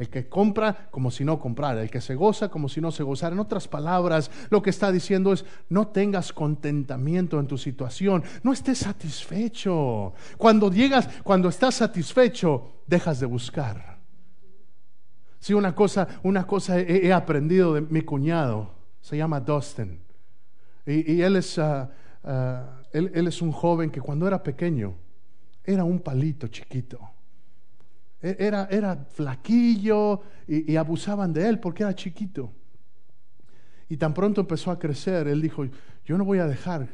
El 0.00 0.08
que 0.08 0.30
compra 0.30 0.88
como 0.90 1.10
si 1.10 1.26
no 1.26 1.38
comprara, 1.38 1.82
el 1.82 1.90
que 1.90 2.00
se 2.00 2.14
goza 2.14 2.48
como 2.48 2.70
si 2.70 2.80
no 2.80 2.90
se 2.90 3.02
gozara. 3.02 3.34
En 3.34 3.38
otras 3.38 3.68
palabras, 3.68 4.30
lo 4.48 4.62
que 4.62 4.70
está 4.70 4.90
diciendo 4.90 5.30
es, 5.30 5.44
no 5.68 5.88
tengas 5.88 6.32
contentamiento 6.32 7.38
en 7.38 7.46
tu 7.46 7.58
situación, 7.58 8.24
no 8.42 8.54
estés 8.54 8.78
satisfecho. 8.78 10.14
Cuando 10.38 10.70
llegas, 10.70 11.06
cuando 11.22 11.50
estás 11.50 11.74
satisfecho, 11.74 12.76
dejas 12.86 13.20
de 13.20 13.26
buscar. 13.26 13.98
Sí, 15.38 15.52
una 15.52 15.74
cosa, 15.74 16.08
una 16.22 16.46
cosa 16.46 16.80
he, 16.80 17.12
aprendido 17.12 17.74
de 17.74 17.82
mi 17.82 18.00
cuñado, 18.00 18.72
se 19.02 19.18
llama 19.18 19.38
Dustin. 19.38 20.00
Y, 20.86 21.20
él, 21.20 21.36
es, 21.36 21.58
ah, 21.58 21.90
ah, 22.24 22.80
él, 22.90 23.26
es 23.28 23.42
un 23.42 23.52
joven 23.52 23.90
que 23.90 24.00
cuando 24.00 24.26
era 24.26 24.42
pequeño 24.42 24.94
era 25.62 25.84
un 25.84 26.00
palito 26.00 26.48
chiquito 26.48 27.09
era, 28.22 28.68
era 28.70 28.96
flaquillo 28.96 30.20
y, 30.46 30.76
abusaban 30.76 31.32
de 31.32 31.48
él 31.48 31.58
porque 31.58 31.82
era 31.82 31.94
chiquito. 31.94 32.52
Y 33.88 33.96
tan 33.96 34.14
pronto 34.14 34.42
empezó 34.42 34.70
a 34.70 34.78
crecer, 34.78 35.26
él 35.26 35.40
dijo, 35.40 35.64
yo 36.04 36.18
no 36.18 36.24
voy 36.24 36.38
a 36.38 36.46
dejar, 36.46 36.88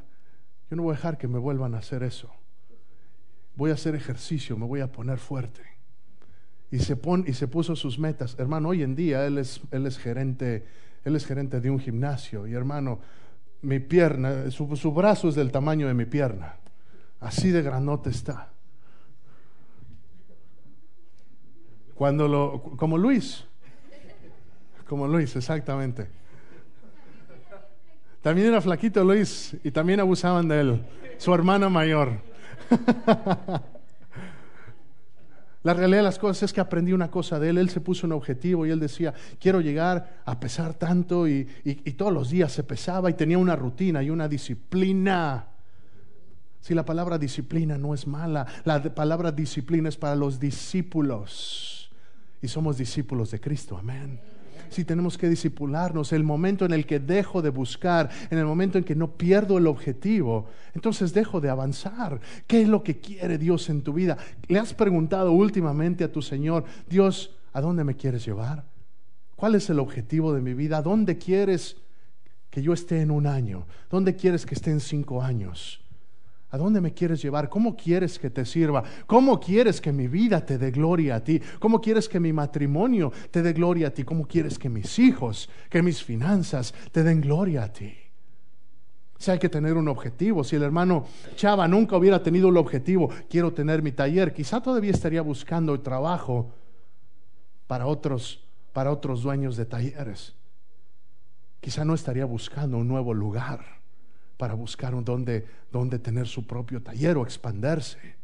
yo 0.71 0.77
no 0.77 0.83
voy 0.83 0.93
a 0.93 0.97
dejar 0.97 1.19
que 1.19 1.29
me 1.29 1.39
vuelvan 1.39 1.75
a 1.75 1.79
hacer 1.79 2.03
eso. 2.03 2.31
Voy 3.57 3.71
a 3.71 3.75
hacer 3.75 3.95
ejercicio, 3.95 4.57
me 4.57 4.67
voy 4.67 4.81
a 4.81 4.93
poner 4.93 5.19
fuerte. 5.19 5.63
Y 6.71 6.79
se, 6.79 6.97
pon, 6.97 7.25
y 7.27 7.33
se 7.33 7.49
puso 7.49 7.77
sus 7.77 7.99
metas. 7.99 8.37
Hermano, 8.39 8.71
hoy 8.71 8.83
en 8.83 8.95
día 8.95 9.27
él 9.27 9.39
es, 9.39 9.61
él 9.71 9.87
es, 9.87 9.99
gerente, 9.99 10.67
él 11.05 11.17
es 11.17 11.25
gerente 11.27 11.61
de 11.61 11.71
un 11.71 11.79
gimnasio. 11.79 12.47
Y 12.47 12.55
hermano, 12.55 13.01
mi 13.63 13.79
pierna, 13.79 14.51
su, 14.51 14.75
su 14.77 14.93
brazo 14.93 15.29
es 15.29 15.35
del 15.35 15.53
tamaño 15.53 15.89
de 15.89 15.95
mi 15.95 16.05
pierna. 16.05 16.57
Así 17.21 17.51
de 17.51 17.63
granote 17.63 18.11
está. 18.11 18.53
Cuando 21.97 22.29
lo, 22.29 22.63
como 22.77 22.99
Luis, 22.99 23.45
como 24.87 25.09
Luis, 25.09 25.35
exactamente. 25.35 26.09
También 28.21 28.49
era 28.49 28.61
flaquito 28.61 29.03
Luis 29.03 29.57
y 29.65 29.71
también 29.71 30.01
abusaban 30.01 30.47
de 30.47 30.61
él, 30.61 30.83
su 31.17 31.33
hermana 31.33 31.69
mayor. 31.71 32.21
La 35.63 35.75
realidad 35.75 35.99
de 35.99 36.05
las 36.05 36.19
cosas 36.19 36.45
es 36.45 36.53
que 36.53 36.61
aprendí 36.61 36.93
una 36.93 37.11
cosa 37.11 37.41
de 37.41 37.49
él. 37.49 37.59
Él 37.59 37.71
se 37.71 37.81
puso 37.81 38.07
un 38.07 38.13
objetivo 38.13 38.67
y 38.67 38.71
él 38.71 38.79
decía, 38.79 39.13
quiero 39.41 39.61
llegar 39.61 40.21
a 40.25 40.39
pesar 40.39 40.75
tanto 40.75 41.27
y, 41.27 41.49
y 41.65 41.93
todos 41.93 42.13
los 42.13 42.31
días 42.31 42.53
se 42.53 42.63
pesaba 42.63 43.11
y 43.11 43.15
tenía 43.15 43.39
una 43.39 43.57
rutina 43.57 44.01
y 44.01 44.11
una 44.11 44.29
disciplina. 44.29 45.49
Si 46.61 46.73
la 46.73 46.85
palabra 46.85 47.19
disciplina 47.19 47.79
no 47.79 47.95
es 47.95 48.07
mala, 48.07 48.47
la 48.65 48.81
palabra 48.81 49.33
disciplina 49.33 49.89
es 49.89 49.97
para 49.97 50.15
los 50.15 50.39
discípulos 50.39 51.76
y 52.43 52.49
somos 52.49 52.79
discípulos 52.79 53.31
de 53.31 53.41
Cristo. 53.41 53.77
Amén. 53.77 54.21
Si 54.69 54.85
tenemos 54.85 55.17
que 55.17 55.29
discipularnos, 55.29 56.13
el 56.13 56.25
momento 56.25 56.65
en 56.65 56.73
el 56.73 56.87
que 56.87 56.99
dejo 56.99 57.43
de 57.43 57.51
buscar, 57.51 58.11
en 58.31 58.39
el 58.39 58.47
momento 58.47 58.79
en 58.79 58.85
que 58.85 58.97
no 58.97 59.13
pierdo 59.13 59.59
el 59.59 59.67
objetivo, 59.67 60.47
entonces 60.75 61.13
dejo 61.15 61.41
de 61.41 61.49
avanzar. 61.49 62.21
¿Qué 62.47 62.63
es 62.63 62.69
lo 62.69 62.83
que 62.83 62.99
quiere 62.99 63.39
Dios 63.39 63.69
en 63.71 63.83
tu 63.83 63.93
vida? 63.93 64.17
¿Le 64.49 64.59
has 64.59 64.75
preguntado 64.75 65.33
últimamente 65.33 66.05
a 66.05 66.13
tu 66.13 66.23
Señor, 66.23 66.65
Dios, 66.89 67.37
¿a 67.53 67.61
dónde 67.61 67.85
me 67.85 67.97
quieres 67.97 68.25
llevar? 68.25 68.65
¿Cuál 69.37 69.55
es 69.55 69.71
el 69.71 69.79
objetivo 69.79 70.33
de 70.33 70.41
mi 70.41 70.55
vida? 70.55 70.83
¿Dónde 70.83 71.19
quieres 71.19 71.77
que 72.51 72.63
yo 72.63 72.73
esté 72.73 73.03
en 73.03 73.11
un 73.11 73.27
año? 73.27 73.67
¿Dónde 73.91 74.17
quieres 74.17 74.47
que 74.47 74.55
esté 74.55 74.71
en 74.71 74.81
cinco 74.81 75.23
años? 75.23 75.86
¿A 76.51 76.59
dónde 76.59 76.81
me 76.81 76.95
quieres 76.95 77.21
llevar? 77.21 77.49
¿Cómo 77.49 77.77
quieres 77.77 78.19
que 78.19 78.31
te 78.31 78.45
sirva? 78.45 78.85
¿Cómo 79.07 79.41
quieres 79.41 79.81
que 79.81 79.93
mi 79.93 80.07
vida 80.07 80.45
te 80.47 80.59
dé 80.59 80.71
gloria 80.71 81.17
a 81.17 81.25
ti? 81.25 81.41
¿Cómo 81.59 81.81
quieres 81.81 82.09
que 82.09 82.21
mi 82.21 82.33
matrimonio 82.33 83.13
te 83.31 83.43
dé 83.43 83.53
gloria 83.53 83.89
a 83.89 83.91
ti? 83.91 84.05
¿Cómo 84.05 84.27
quieres 84.27 84.59
que 84.59 84.69
mis 84.69 84.99
hijos, 85.01 85.51
que 85.69 85.83
mis 85.83 86.05
finanzas 86.05 86.73
te 86.93 87.03
den 87.03 87.21
gloria 87.21 87.65
a 87.65 87.73
ti? 87.73 87.93
Si 89.19 89.31
hay 89.31 89.39
que 89.41 89.49
tener 89.49 89.75
un 89.75 89.89
objetivo, 89.89 90.45
si 90.45 90.55
el 90.57 90.63
hermano 90.63 91.07
Chava 91.35 91.67
nunca 91.67 91.97
hubiera 91.97 92.23
tenido 92.23 92.51
el 92.51 92.57
objetivo, 92.59 93.11
quiero 93.29 93.53
tener 93.53 93.83
mi 93.83 93.91
taller, 93.91 94.33
quizá 94.33 94.61
todavía 94.61 94.93
estaría 94.93 95.23
buscando 95.23 95.81
trabajo 95.81 96.53
para 97.67 97.87
otros, 97.87 98.47
para 98.73 98.93
otros 98.93 99.23
dueños 99.23 99.57
de 99.57 99.65
talleres. 99.65 100.35
Quizá 101.61 101.85
no 101.85 101.95
estaría 101.95 102.25
buscando 102.25 102.79
un 102.79 102.87
nuevo 102.87 103.13
lugar 103.13 103.76
para 104.37 104.55
buscar 104.55 104.95
un 104.95 105.05
donde, 105.05 105.47
donde 105.71 105.99
tener 105.99 106.27
su 106.27 106.47
propio 106.47 106.83
taller 106.83 107.17
o 107.17 107.23
expandirse. 107.23 108.17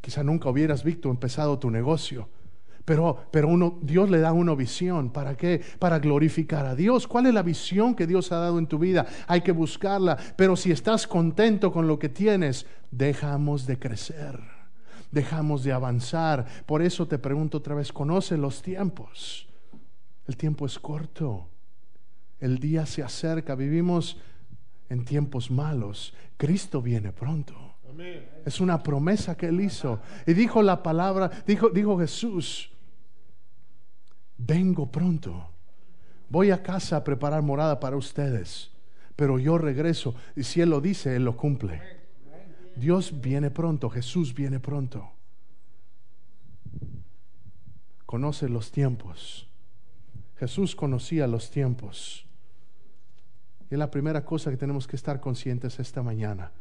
Quizá 0.00 0.22
nunca 0.22 0.48
hubieras 0.48 0.84
visto 0.84 1.10
empezado 1.10 1.58
tu 1.58 1.70
negocio, 1.70 2.28
pero, 2.86 3.26
pero 3.32 3.48
uno, 3.48 3.80
Dios 3.82 4.08
le 4.08 4.20
da 4.20 4.32
una 4.32 4.54
visión. 4.54 5.10
¿Para 5.10 5.36
qué? 5.36 5.60
Para 5.80 5.98
glorificar 5.98 6.64
a 6.66 6.76
Dios. 6.76 7.08
¿Cuál 7.08 7.26
es 7.26 7.34
la 7.34 7.42
visión 7.42 7.96
que 7.96 8.06
Dios 8.06 8.30
ha 8.30 8.36
dado 8.36 8.60
en 8.60 8.68
tu 8.68 8.78
vida? 8.78 9.06
Hay 9.26 9.40
que 9.40 9.50
buscarla. 9.50 10.16
Pero 10.36 10.54
si 10.54 10.70
estás 10.70 11.08
contento 11.08 11.72
con 11.72 11.88
lo 11.88 11.98
que 11.98 12.08
tienes, 12.08 12.64
dejamos 12.92 13.66
de 13.66 13.80
crecer. 13.80 14.38
Dejamos 15.10 15.64
de 15.64 15.72
avanzar. 15.72 16.46
Por 16.64 16.80
eso 16.80 17.08
te 17.08 17.18
pregunto 17.18 17.58
otra 17.58 17.74
vez, 17.74 17.92
¿conoce 17.92 18.36
los 18.36 18.62
tiempos? 18.62 19.48
El 20.28 20.36
tiempo 20.36 20.64
es 20.64 20.78
corto. 20.78 21.48
El 22.40 22.58
día 22.58 22.86
se 22.86 23.02
acerca, 23.02 23.54
vivimos 23.54 24.18
en 24.88 25.04
tiempos 25.04 25.50
malos. 25.50 26.14
Cristo 26.36 26.82
viene 26.82 27.12
pronto. 27.12 27.54
Es 28.44 28.60
una 28.60 28.82
promesa 28.82 29.36
que 29.36 29.46
él 29.46 29.60
hizo. 29.60 30.00
Y 30.26 30.34
dijo 30.34 30.62
la 30.62 30.82
palabra, 30.82 31.30
dijo, 31.46 31.70
dijo 31.70 31.98
Jesús, 31.98 32.70
vengo 34.36 34.90
pronto. 34.90 35.50
Voy 36.28 36.50
a 36.50 36.62
casa 36.62 36.96
a 36.96 37.04
preparar 37.04 37.42
morada 37.42 37.78
para 37.78 37.96
ustedes, 37.96 38.70
pero 39.14 39.38
yo 39.38 39.58
regreso. 39.58 40.14
Y 40.34 40.42
si 40.42 40.60
Él 40.60 40.70
lo 40.70 40.80
dice, 40.80 41.16
Él 41.16 41.24
lo 41.24 41.36
cumple. 41.36 41.80
Dios 42.74 43.20
viene 43.20 43.50
pronto, 43.50 43.88
Jesús 43.88 44.34
viene 44.34 44.60
pronto. 44.60 45.10
Conoce 48.04 48.48
los 48.48 48.70
tiempos. 48.70 49.48
Jesús 50.36 50.76
conocía 50.76 51.26
los 51.26 51.50
tiempos. 51.50 52.25
Y 53.70 53.74
es 53.74 53.78
la 53.78 53.90
primera 53.90 54.24
cosa 54.24 54.50
que 54.50 54.56
tenemos 54.56 54.86
que 54.86 54.96
estar 54.96 55.20
conscientes 55.20 55.80
esta 55.80 56.02
mañana. 56.02 56.52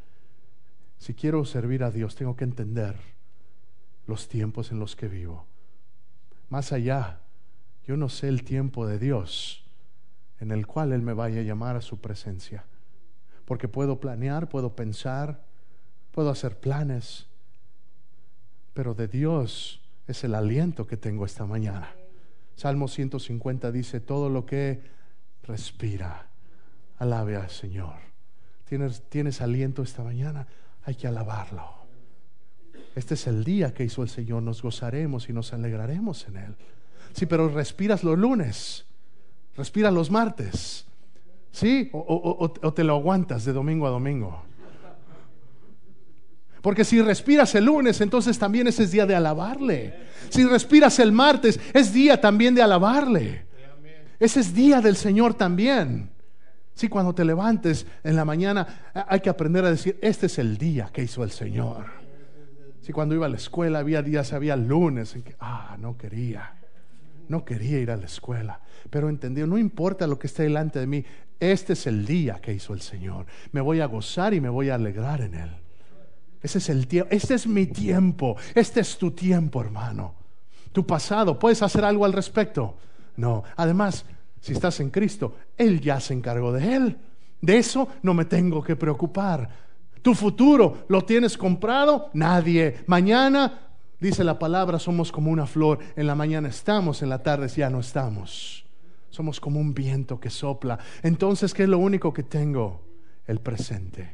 Si 0.97 1.13
quiero 1.13 1.45
servir 1.45 1.83
a 1.83 1.91
Dios, 1.91 2.15
tengo 2.15 2.35
que 2.35 2.45
entender 2.45 2.95
los 4.07 4.27
tiempos 4.27 4.71
en 4.71 4.79
los 4.79 4.95
que 4.95 5.07
vivo. 5.07 5.45
Más 6.49 6.71
allá, 6.71 7.19
yo 7.85 7.97
no 7.97 8.09
sé 8.09 8.27
el 8.27 8.43
tiempo 8.43 8.87
de 8.87 8.97
Dios 8.97 9.63
en 10.39 10.51
el 10.51 10.65
cual 10.67 10.93
Él 10.93 11.01
me 11.01 11.13
vaya 11.13 11.41
a 11.41 11.43
llamar 11.43 11.75
a 11.75 11.81
su 11.81 11.99
presencia. 11.99 12.65
Porque 13.45 13.67
puedo 13.67 13.99
planear, 13.99 14.49
puedo 14.49 14.75
pensar, 14.75 15.43
puedo 16.11 16.29
hacer 16.29 16.59
planes, 16.59 17.27
pero 18.73 18.93
de 18.95 19.07
Dios 19.07 19.81
es 20.07 20.23
el 20.23 20.33
aliento 20.33 20.87
que 20.87 20.97
tengo 20.97 21.25
esta 21.25 21.45
mañana. 21.45 21.89
Salmo 22.55 22.87
150 22.87 23.71
dice, 23.71 23.99
todo 23.99 24.29
lo 24.29 24.45
que 24.45 24.81
respira 25.43 26.29
Alabe 26.97 27.35
al 27.35 27.49
Señor. 27.49 27.93
¿Tienes, 28.67 29.03
¿Tienes 29.09 29.41
aliento 29.41 29.83
esta 29.83 30.03
mañana? 30.03 30.47
Hay 30.83 30.95
que 30.95 31.07
alabarlo. 31.07 31.63
Este 32.95 33.13
es 33.15 33.27
el 33.27 33.43
día 33.43 33.73
que 33.73 33.83
hizo 33.83 34.01
el 34.03 34.09
Señor. 34.09 34.41
Nos 34.43 34.61
gozaremos 34.61 35.29
y 35.29 35.33
nos 35.33 35.53
alegraremos 35.53 36.27
en 36.27 36.37
Él. 36.37 36.55
Sí, 37.13 37.25
pero 37.25 37.49
respiras 37.49 38.03
los 38.03 38.17
lunes. 38.17 38.85
Respiras 39.55 39.93
los 39.93 40.09
martes. 40.11 40.85
¿Sí? 41.51 41.89
O- 41.93 42.51
o 42.61 42.73
te 42.73 42.83
lo 42.83 42.93
aguantas 42.95 43.45
de 43.45 43.53
domingo 43.53 43.87
a 43.87 43.89
domingo. 43.89 44.43
Porque 46.61 46.83
si 46.83 47.01
respiras 47.01 47.53
el 47.55 47.65
lunes, 47.65 48.01
entonces 48.01 48.39
también 48.39 48.67
ese 48.67 48.83
es 48.83 48.91
día 48.91 49.05
de 49.05 49.15
alabarle. 49.15 49.93
Si 50.29 50.43
respiras 50.45 50.97
el 50.99 51.11
martes, 51.11 51.59
es 51.73 51.93
día 51.93 52.19
también 52.19 52.55
de 52.55 52.63
alabarle. 52.63 53.45
Ese 54.19 54.39
es 54.39 54.53
día 54.55 54.81
del 54.81 54.95
Señor 54.95 55.35
también. 55.35 56.09
Sí, 56.75 56.89
cuando 56.89 57.15
te 57.15 57.23
levantes 57.25 57.87
en 58.03 58.15
la 58.17 58.25
mañana, 58.25 58.91
a- 58.93 59.05
hay 59.09 59.21
que 59.21 59.29
aprender 59.29 59.63
a 59.65 59.71
decir, 59.71 59.97
este 60.01 60.25
es 60.27 60.37
el 60.39 60.57
día 60.57 60.89
que 60.93 61.01
hizo 61.03 61.23
el 61.23 61.31
Señor. 61.31 61.85
Sí, 62.81 62.91
cuando 62.91 63.15
iba 63.15 63.25
a 63.25 63.29
la 63.29 63.37
escuela, 63.37 63.79
había 63.79 64.01
días, 64.03 64.33
había 64.33 64.55
lunes 64.55 65.15
en 65.15 65.23
que, 65.23 65.35
ah, 65.39 65.75
no 65.79 65.97
quería. 65.97 66.53
No 67.29 67.43
quería 67.43 67.79
ir 67.79 67.89
a 67.89 67.97
la 67.97 68.05
escuela, 68.05 68.59
pero 68.91 69.09
entendió, 69.09 69.47
no 69.47 69.57
importa 69.57 70.05
lo 70.05 70.19
que 70.19 70.27
esté 70.27 70.43
delante 70.43 70.77
de 70.79 70.85
mí, 70.85 71.03
este 71.39 71.73
es 71.73 71.87
el 71.87 72.05
día 72.05 72.35
que 72.39 72.53
hizo 72.53 72.73
el 72.75 72.81
Señor. 72.81 73.25
Me 73.51 73.61
voy 73.61 73.79
a 73.79 73.87
gozar 73.87 74.35
y 74.35 74.41
me 74.41 74.49
voy 74.49 74.69
a 74.69 74.75
alegrar 74.75 75.21
en 75.21 75.33
él. 75.33 75.49
Ese 76.43 76.59
es 76.59 76.69
el 76.69 76.85
tiempo, 76.87 77.09
este 77.11 77.33
es 77.33 77.47
mi 77.47 77.65
tiempo, 77.65 78.35
este 78.53 78.81
es 78.81 78.97
tu 78.99 79.09
tiempo, 79.11 79.59
hermano. 79.61 80.13
Tu 80.71 80.85
pasado, 80.85 81.39
¿puedes 81.39 81.63
hacer 81.63 81.83
algo 81.83 82.05
al 82.05 82.13
respecto? 82.13 82.77
No. 83.17 83.43
Además, 83.55 84.05
si 84.45 84.53
estás 84.53 84.79
en 84.79 84.91
Cristo, 84.91 85.33
Él 85.57 85.81
ya 85.81 85.99
se 85.99 86.13
encargó 86.13 86.53
de 86.53 86.75
Él. 86.75 86.97
De 87.41 87.57
eso 87.57 87.87
no 88.03 88.13
me 88.13 88.25
tengo 88.25 88.63
que 88.63 88.75
preocupar. 88.75 89.49
Tu 90.03 90.13
futuro, 90.13 90.85
¿lo 90.87 91.03
tienes 91.03 91.35
comprado? 91.35 92.11
Nadie. 92.13 92.83
Mañana, 92.85 93.71
dice 93.99 94.23
la 94.23 94.37
palabra, 94.37 94.77
somos 94.77 95.11
como 95.11 95.31
una 95.31 95.47
flor. 95.47 95.79
En 95.95 96.05
la 96.05 96.13
mañana 96.13 96.47
estamos, 96.47 97.01
en 97.01 97.09
la 97.09 97.23
tarde 97.23 97.47
ya 97.47 97.71
no 97.71 97.79
estamos. 97.79 98.67
Somos 99.09 99.39
como 99.39 99.59
un 99.59 99.73
viento 99.73 100.19
que 100.19 100.29
sopla. 100.29 100.77
Entonces, 101.01 101.51
¿qué 101.51 101.63
es 101.63 101.69
lo 101.69 101.79
único 101.79 102.13
que 102.13 102.21
tengo? 102.21 102.83
El 103.25 103.39
presente. 103.39 104.11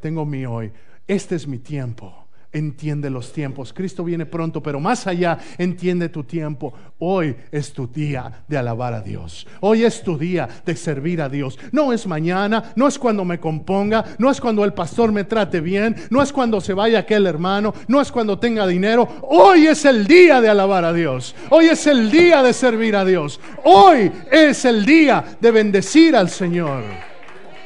Tengo 0.00 0.24
mi 0.24 0.46
hoy. 0.46 0.70
Este 1.08 1.34
es 1.34 1.48
mi 1.48 1.58
tiempo. 1.58 2.21
Entiende 2.54 3.08
los 3.08 3.32
tiempos. 3.32 3.72
Cristo 3.72 4.04
viene 4.04 4.26
pronto, 4.26 4.62
pero 4.62 4.78
más 4.78 5.06
allá, 5.06 5.38
entiende 5.56 6.10
tu 6.10 6.24
tiempo. 6.24 6.74
Hoy 6.98 7.34
es 7.50 7.72
tu 7.72 7.86
día 7.86 8.44
de 8.46 8.58
alabar 8.58 8.92
a 8.92 9.00
Dios. 9.00 9.46
Hoy 9.60 9.84
es 9.84 10.02
tu 10.02 10.18
día 10.18 10.46
de 10.66 10.76
servir 10.76 11.22
a 11.22 11.30
Dios. 11.30 11.58
No 11.72 11.94
es 11.94 12.06
mañana, 12.06 12.74
no 12.76 12.86
es 12.86 12.98
cuando 12.98 13.24
me 13.24 13.40
componga, 13.40 14.04
no 14.18 14.30
es 14.30 14.38
cuando 14.38 14.66
el 14.66 14.74
pastor 14.74 15.12
me 15.12 15.24
trate 15.24 15.62
bien, 15.62 15.96
no 16.10 16.20
es 16.20 16.30
cuando 16.30 16.60
se 16.60 16.74
vaya 16.74 16.98
aquel 16.98 17.26
hermano, 17.26 17.72
no 17.88 18.02
es 18.02 18.12
cuando 18.12 18.38
tenga 18.38 18.66
dinero. 18.66 19.08
Hoy 19.22 19.68
es 19.68 19.86
el 19.86 20.06
día 20.06 20.42
de 20.42 20.50
alabar 20.50 20.84
a 20.84 20.92
Dios. 20.92 21.34
Hoy 21.48 21.68
es 21.68 21.86
el 21.86 22.10
día 22.10 22.42
de 22.42 22.52
servir 22.52 22.96
a 22.96 23.06
Dios. 23.06 23.40
Hoy 23.64 24.12
es 24.30 24.66
el 24.66 24.84
día 24.84 25.24
de 25.40 25.50
bendecir 25.50 26.14
al 26.14 26.28
Señor. 26.28 26.82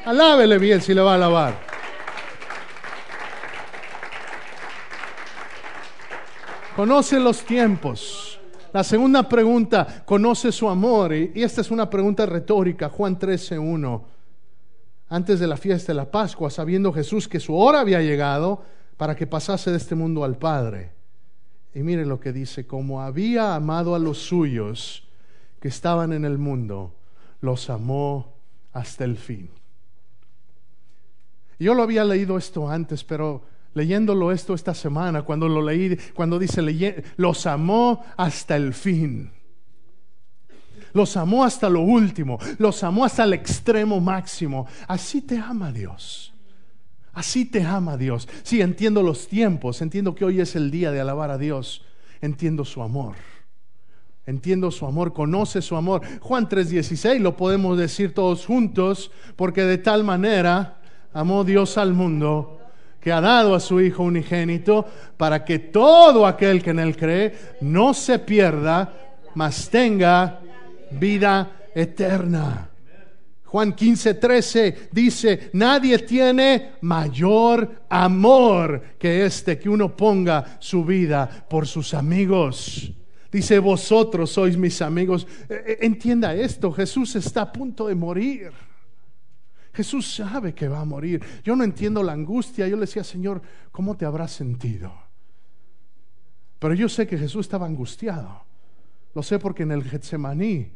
Alábele 0.05 0.57
bien 0.57 0.81
si 0.81 0.93
le 0.93 1.01
va 1.01 1.11
a 1.11 1.15
alabar. 1.15 1.66
Conoce 6.77 7.19
los 7.19 7.43
tiempos. 7.43 8.39
La 8.71 8.83
segunda 8.83 9.27
pregunta, 9.27 10.03
conoce 10.05 10.51
su 10.51 10.69
amor. 10.69 11.11
Y, 11.11 11.31
esta 11.41 11.61
es 11.61 11.71
una 11.71 11.89
pregunta 11.89 12.23
retórica, 12.27 12.87
Juan 12.87 13.17
13:1. 13.17 14.03
Antes 15.09 15.39
de 15.39 15.47
la 15.47 15.57
fiesta 15.57 15.91
de 15.91 15.95
la 15.95 16.11
Pascua, 16.11 16.51
sabiendo 16.51 16.93
Jesús 16.93 17.27
que 17.27 17.39
su 17.39 17.55
hora 17.55 17.79
había 17.79 18.03
llegado 18.03 18.61
para 18.95 19.15
que 19.15 19.25
pasase 19.25 19.71
de 19.71 19.77
este 19.77 19.95
mundo 19.95 20.23
al 20.23 20.37
Padre. 20.37 20.91
Y 21.73 21.79
mire 21.79 22.05
lo 22.05 22.19
que 22.19 22.31
dice, 22.31 22.67
como 22.67 23.01
había 23.01 23.55
amado 23.55 23.95
a 23.95 23.99
los 23.99 24.19
suyos 24.19 25.07
que 25.59 25.69
estaban 25.69 26.13
en 26.13 26.25
el 26.25 26.37
mundo, 26.37 26.93
los 27.41 27.71
amó 27.71 28.35
hasta 28.71 29.03
el 29.03 29.17
fin. 29.17 29.49
Yo 31.57 31.73
lo 31.73 31.81
había 31.81 32.03
leído 32.03 32.37
esto 32.37 32.69
antes, 32.69 33.03
pero 33.03 33.56
leyéndolo 33.77 34.31
esto 34.31 34.55
esta 34.55 34.73
semana, 34.73 35.21
cuando 35.21 35.47
lo 35.47 35.61
leí, 35.61 35.95
cuando 36.15 36.39
dice, 36.39 36.61
los 37.15 37.45
amó 37.45 38.03
hasta 38.17 38.55
el 38.55 38.73
fin. 38.73 39.31
Los 40.93 41.15
amó 41.15 41.43
hasta 41.43 41.69
lo 41.69 41.81
último, 41.81 42.39
los 42.57 42.83
amó 42.83 43.05
hasta 43.05 43.23
el 43.23 43.33
extremo 43.33 43.99
máximo. 44.01 44.65
Así 44.87 45.21
te 45.21 45.37
ama 45.37 45.71
Dios. 45.71 46.33
Así 47.13 47.45
te 47.45 47.63
ama 47.63 47.97
Dios. 47.97 48.27
Sí, 48.41 48.61
entiendo 48.61 49.03
los 49.03 49.27
tiempos, 49.27 49.81
entiendo 49.81 50.15
que 50.15 50.25
hoy 50.25 50.39
es 50.41 50.55
el 50.55 50.71
día 50.71 50.91
de 50.91 50.99
alabar 50.99 51.29
a 51.29 51.37
Dios. 51.37 51.83
Entiendo 52.19 52.65
su 52.65 52.81
amor. 52.81 53.15
Entiendo 54.25 54.71
su 54.71 54.87
amor, 54.87 55.13
conoce 55.13 55.61
su 55.61 55.75
amor. 55.75 56.01
Juan 56.19 56.49
3:16 56.49 57.19
lo 57.19 57.37
podemos 57.37 57.77
decir 57.77 58.13
todos 58.13 58.45
juntos, 58.45 59.11
porque 59.35 59.63
de 59.63 59.77
tal 59.77 60.03
manera 60.03 60.81
amó 61.13 61.43
Dios 61.43 61.77
al 61.77 61.93
mundo 61.93 62.57
que 62.99 63.11
ha 63.11 63.21
dado 63.21 63.55
a 63.55 63.59
su 63.59 63.79
Hijo 63.79 64.03
unigénito 64.03 64.85
para 65.17 65.43
que 65.45 65.59
todo 65.59 66.25
aquel 66.25 66.61
que 66.61 66.71
en 66.71 66.79
él 66.79 66.95
cree 66.95 67.33
no 67.61 67.93
se 67.93 68.19
pierda, 68.19 68.93
mas 69.35 69.69
tenga 69.69 70.39
vida 70.91 71.69
eterna. 71.73 72.69
Juan 73.45 73.73
15, 73.73 74.15
13 74.15 74.89
dice, 74.91 75.49
nadie 75.53 75.99
tiene 75.99 76.73
mayor 76.81 77.83
amor 77.89 78.81
que 78.99 79.25
este, 79.25 79.57
que 79.57 79.69
uno 79.69 79.95
ponga 79.95 80.57
su 80.59 80.83
vida 80.83 81.29
por 81.49 81.65
sus 81.65 81.93
amigos. 81.93 82.91
Dice, 83.31 83.59
vosotros 83.59 84.31
sois 84.31 84.57
mis 84.57 84.81
amigos. 84.81 85.25
Eh, 85.47 85.63
eh, 85.65 85.77
Entienda 85.81 86.33
esto, 86.35 86.71
Jesús 86.71 87.15
está 87.15 87.43
a 87.43 87.51
punto 87.51 87.87
de 87.87 87.95
morir. 87.95 88.51
Jesús 89.77 90.15
sabe 90.15 90.55
que 90.55 90.67
va 90.67 90.79
a 90.79 90.85
morir. 90.85 91.23
Yo 91.43 91.55
no 91.55 91.63
entiendo 91.63 92.01
la 92.01 92.13
angustia. 92.13 92.67
Yo 92.67 92.75
le 92.77 92.87
decía, 92.87 93.03
Señor, 93.03 93.43
¿cómo 93.71 93.95
te 93.95 94.05
habrás 94.05 94.31
sentido? 94.31 94.91
Pero 96.57 96.73
yo 96.73 96.89
sé 96.89 97.05
que 97.05 97.15
Jesús 97.15 97.45
estaba 97.45 97.67
angustiado. 97.67 98.43
Lo 99.13 99.21
sé 99.21 99.37
porque 99.37 99.61
en 99.61 99.71
el 99.71 99.83
Getsemaní 99.83 100.71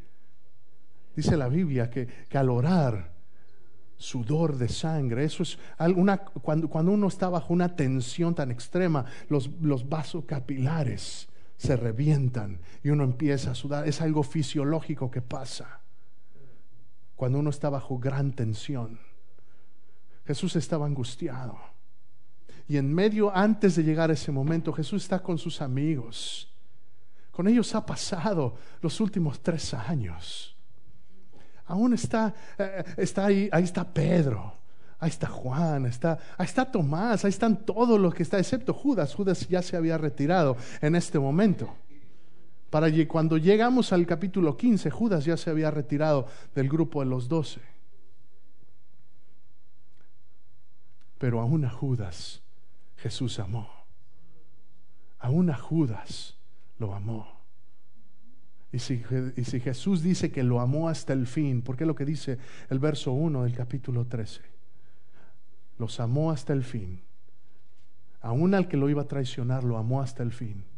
dice 1.15 1.35
la 1.35 1.47
Biblia 1.47 1.89
que, 1.89 2.05
que 2.29 2.37
al 2.37 2.51
orar, 2.51 3.11
sudor 3.97 4.55
de 4.57 4.69
sangre, 4.69 5.23
eso 5.23 5.41
es 5.41 5.57
alguna, 5.79 6.19
cuando, 6.19 6.69
cuando 6.69 6.91
uno 6.91 7.07
está 7.07 7.27
bajo 7.27 7.53
una 7.53 7.75
tensión 7.75 8.35
tan 8.35 8.51
extrema, 8.51 9.05
los, 9.29 9.49
los 9.61 9.89
vasos 9.89 10.25
capilares 10.25 11.27
se 11.57 11.75
revientan 11.75 12.59
y 12.83 12.89
uno 12.89 13.03
empieza 13.03 13.49
a 13.51 13.55
sudar. 13.55 13.87
Es 13.87 13.99
algo 13.99 14.21
fisiológico 14.21 15.09
que 15.09 15.23
pasa 15.23 15.80
cuando 17.21 17.37
uno 17.37 17.51
está 17.51 17.69
bajo 17.69 17.99
gran 17.99 18.31
tensión. 18.31 18.99
Jesús 20.25 20.55
estaba 20.55 20.87
angustiado. 20.87 21.55
Y 22.67 22.77
en 22.77 22.91
medio, 22.91 23.31
antes 23.31 23.75
de 23.75 23.83
llegar 23.83 24.09
a 24.09 24.13
ese 24.13 24.31
momento, 24.31 24.73
Jesús 24.73 25.03
está 25.03 25.21
con 25.21 25.37
sus 25.37 25.61
amigos. 25.61 26.51
Con 27.29 27.47
ellos 27.47 27.75
ha 27.75 27.85
pasado 27.85 28.55
los 28.81 28.99
últimos 28.99 29.39
tres 29.39 29.71
años. 29.75 30.57
Aún 31.67 31.93
está, 31.93 32.33
eh, 32.57 32.83
está 32.97 33.27
ahí, 33.27 33.47
ahí 33.51 33.65
está 33.65 33.83
Pedro, 33.93 34.55
ahí 34.97 35.11
está 35.11 35.27
Juan, 35.27 35.85
está, 35.85 36.17
ahí 36.39 36.47
está 36.47 36.71
Tomás, 36.71 37.23
ahí 37.23 37.29
están 37.29 37.67
todos 37.67 37.99
los 37.99 38.15
que 38.15 38.23
están, 38.23 38.39
excepto 38.39 38.73
Judas. 38.73 39.13
Judas 39.13 39.47
ya 39.47 39.61
se 39.61 39.77
había 39.77 39.99
retirado 39.99 40.57
en 40.81 40.95
este 40.95 41.19
momento. 41.19 41.71
Para 42.71 42.89
cuando 43.05 43.37
llegamos 43.37 43.91
al 43.91 44.07
capítulo 44.07 44.55
15, 44.55 44.89
Judas 44.89 45.25
ya 45.25 45.35
se 45.35 45.49
había 45.49 45.69
retirado 45.69 46.25
del 46.55 46.69
grupo 46.69 47.01
de 47.01 47.05
los 47.05 47.27
doce. 47.27 47.59
Pero 51.17 51.41
aún 51.41 51.65
a 51.65 51.69
Judas 51.69 52.41
Jesús 52.95 53.39
amó. 53.39 53.69
Aún 55.19 55.49
a 55.49 55.57
Judas 55.57 56.37
lo 56.79 56.95
amó. 56.95 57.41
Y 58.71 58.79
si, 58.79 59.03
y 59.35 59.43
si 59.43 59.59
Jesús 59.59 60.01
dice 60.01 60.31
que 60.31 60.41
lo 60.41 60.61
amó 60.61 60.87
hasta 60.87 61.11
el 61.11 61.27
fin, 61.27 61.61
porque 61.61 61.83
es 61.83 61.89
lo 61.89 61.95
que 61.95 62.05
dice 62.05 62.37
el 62.69 62.79
verso 62.79 63.11
1 63.11 63.43
del 63.43 63.53
capítulo 63.53 64.05
13, 64.05 64.41
los 65.77 65.99
amó 65.99 66.31
hasta 66.31 66.53
el 66.53 66.63
fin. 66.63 67.01
Aún 68.21 68.53
al 68.53 68.69
que 68.69 68.77
lo 68.77 68.89
iba 68.89 69.01
a 69.01 69.07
traicionar, 69.09 69.65
lo 69.65 69.77
amó 69.77 70.01
hasta 70.01 70.23
el 70.23 70.31
fin. 70.31 70.70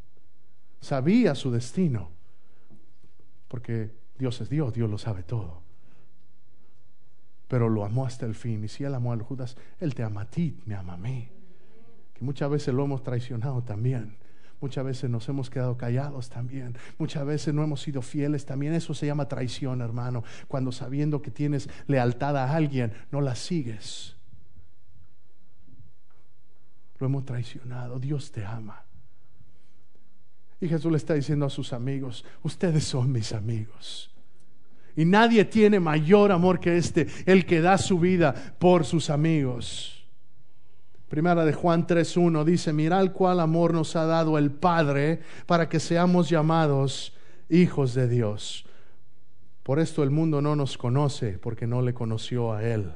Sabía 0.84 1.34
su 1.34 1.49
destino, 1.49 2.09
porque 3.47 3.95
Dios 4.19 4.41
es 4.41 4.49
Dios, 4.49 4.73
Dios 4.73 4.89
lo 4.89 4.97
sabe 4.97 5.23
todo. 5.23 5.61
Pero 7.47 7.69
lo 7.69 7.86
amó 7.86 8.05
hasta 8.05 8.25
el 8.25 8.36
fin. 8.36 8.65
Y 8.65 8.67
si 8.67 8.84
Él 8.84 8.93
amó 8.93 9.13
a 9.13 9.17
Judas, 9.19 9.55
Él 9.79 9.95
te 9.95 10.03
ama 10.03 10.23
a 10.23 10.29
ti, 10.29 10.59
me 10.65 10.75
ama 10.75 10.95
a 10.95 10.97
mí. 10.97 11.29
Que 12.13 12.25
muchas 12.25 12.49
veces 12.49 12.73
lo 12.73 12.84
hemos 12.84 13.01
traicionado 13.01 13.63
también. 13.63 14.17
Muchas 14.59 14.84
veces 14.84 15.09
nos 15.09 15.29
hemos 15.29 15.49
quedado 15.49 15.77
callados 15.77 16.29
también. 16.29 16.75
Muchas 16.97 17.25
veces 17.25 17.53
no 17.53 17.63
hemos 17.63 17.81
sido 17.81 18.01
fieles 18.01 18.45
también. 18.45 18.73
Eso 18.73 18.93
se 18.93 19.05
llama 19.05 19.29
traición, 19.29 19.79
hermano. 19.79 20.25
Cuando 20.49 20.73
sabiendo 20.73 21.21
que 21.21 21.31
tienes 21.31 21.69
lealtad 21.88 22.36
a 22.36 22.53
alguien, 22.53 22.91
no 23.09 23.21
la 23.21 23.36
sigues. 23.36 24.17
Lo 26.99 27.05
hemos 27.05 27.23
traicionado. 27.23 27.99
Dios 27.99 28.34
te 28.34 28.43
ama. 28.43 28.84
Y 30.64 30.70
Jesús 30.70 30.89
le 30.89 30.97
está 30.97 31.14
diciendo 31.14 31.45
a 31.45 31.49
sus 31.49 31.74
amigos, 31.74 32.24
ustedes 32.41 32.86
son 32.86 33.11
mis 33.11 33.34
amigos. 33.34 34.09
Y 34.95 35.03
nadie 35.03 35.43
tiene 35.43 35.78
mayor 35.82 36.32
amor 36.32 36.61
que 36.61 36.78
este, 36.78 37.05
el 37.26 37.45
que 37.45 37.59
da 37.59 37.78
su 37.78 37.99
vida 37.99 38.34
por 38.59 38.86
sus 38.86 39.09
amigos. 39.09 40.05
Primera 41.09 41.43
de 41.43 41.51
Juan 41.51 41.86
3.1 41.86 42.45
dice, 42.45 42.72
mirad 42.72 43.11
cuál 43.11 43.41
amor 43.41 43.74
nos 43.74 43.97
ha 43.97 44.05
dado 44.05 44.38
el 44.38 44.51
Padre 44.51 45.20
para 45.47 45.68
que 45.68 45.82
seamos 45.82 46.30
llamados 46.30 47.14
hijos 47.49 47.93
de 47.93 48.07
Dios. 48.07 48.66
Por 49.64 49.80
esto 49.80 50.01
el 50.01 50.11
mundo 50.11 50.41
no 50.41 50.55
nos 50.55 50.78
conoce, 50.78 51.39
porque 51.39 51.68
no 51.68 51.82
le 51.82 51.93
conoció 51.93 52.53
a 52.53 52.64
Él. 52.64 52.93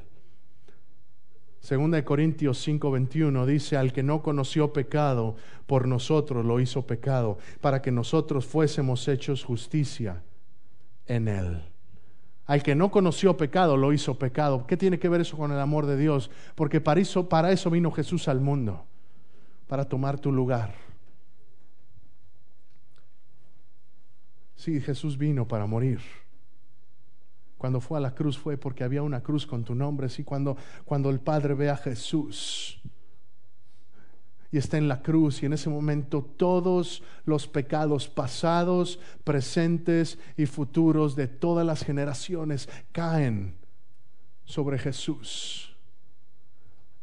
Segunda 1.60 1.96
de 1.96 2.04
Corintios 2.04 2.66
5:21 2.66 3.44
dice, 3.44 3.76
al 3.76 3.92
que 3.92 4.02
no 4.02 4.22
conoció 4.22 4.72
pecado, 4.72 5.36
por 5.66 5.86
nosotros 5.86 6.44
lo 6.44 6.60
hizo 6.60 6.86
pecado, 6.86 7.38
para 7.60 7.82
que 7.82 7.90
nosotros 7.90 8.46
fuésemos 8.46 9.06
hechos 9.08 9.44
justicia 9.44 10.22
en 11.06 11.28
Él. 11.28 11.62
Al 12.46 12.62
que 12.62 12.74
no 12.74 12.90
conoció 12.90 13.36
pecado, 13.36 13.76
lo 13.76 13.92
hizo 13.92 14.18
pecado. 14.18 14.66
¿Qué 14.66 14.76
tiene 14.76 14.98
que 14.98 15.10
ver 15.10 15.20
eso 15.20 15.36
con 15.36 15.52
el 15.52 15.58
amor 15.58 15.84
de 15.84 15.98
Dios? 15.98 16.30
Porque 16.54 16.80
para 16.80 17.00
eso, 17.00 17.28
para 17.28 17.52
eso 17.52 17.68
vino 17.68 17.90
Jesús 17.90 18.28
al 18.28 18.40
mundo, 18.40 18.86
para 19.66 19.84
tomar 19.84 20.18
tu 20.18 20.32
lugar. 20.32 20.74
Sí, 24.56 24.80
Jesús 24.80 25.18
vino 25.18 25.46
para 25.46 25.66
morir. 25.66 26.00
Cuando 27.58 27.80
fue 27.80 27.98
a 27.98 28.00
la 28.00 28.14
cruz 28.14 28.38
fue 28.38 28.56
porque 28.56 28.84
había 28.84 29.02
una 29.02 29.20
cruz 29.20 29.46
con 29.46 29.64
tu 29.64 29.74
nombre. 29.74 30.08
Sí, 30.08 30.24
cuando, 30.24 30.56
cuando 30.84 31.10
el 31.10 31.20
Padre 31.20 31.54
ve 31.54 31.68
a 31.68 31.76
Jesús, 31.76 32.80
y 34.50 34.56
está 34.56 34.78
en 34.78 34.88
la 34.88 35.02
cruz 35.02 35.42
y 35.42 35.46
en 35.46 35.52
ese 35.52 35.68
momento 35.68 36.22
todos 36.22 37.02
los 37.24 37.46
pecados 37.46 38.08
pasados, 38.08 38.98
presentes 39.24 40.18
y 40.36 40.46
futuros 40.46 41.16
de 41.16 41.28
todas 41.28 41.66
las 41.66 41.84
generaciones 41.84 42.68
caen 42.92 43.56
sobre 44.44 44.78
Jesús. 44.78 45.76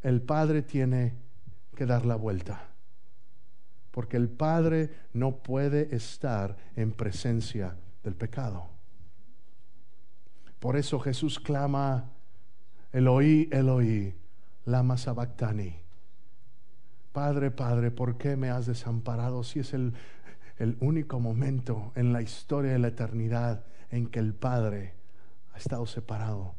El 0.02 0.22
Padre 0.22 0.64
tiene 0.64 1.14
que 1.76 1.86
dar 1.86 2.06
la 2.06 2.16
vuelta, 2.16 2.68
porque 3.92 4.18
el 4.18 4.30
Padre 4.30 4.90
no 5.14 5.38
puede 5.38 5.96
estar 5.96 6.58
en 6.76 6.92
presencia 6.92 7.76
del 8.04 8.16
pecado. 8.16 8.75
Por 10.60 10.78
eso 10.78 11.00
Jesús 11.00 11.40
clama, 11.40 12.12
Eloí, 12.92 13.50
Eloí, 13.52 14.16
lama 14.66 14.98
sabactani 14.98 15.86
Padre, 17.16 17.50
Padre, 17.50 17.92
¿por 17.92 18.18
qué 18.18 18.36
me 18.36 18.50
has 18.50 18.66
desamparado 18.66 19.42
si 19.46 19.60
es 19.60 19.74
el, 19.74 19.94
el 20.58 20.76
único 20.82 21.18
momento 21.22 21.94
en 21.96 22.12
la 22.12 22.22
historia 22.22 22.74
de 22.74 22.80
la 22.80 22.90
eternidad 22.90 23.64
en 23.90 24.08
que 24.08 24.20
el 24.20 24.34
Padre 24.34 24.96
ha 25.54 25.58
estado 25.58 25.86
separado 25.86 26.56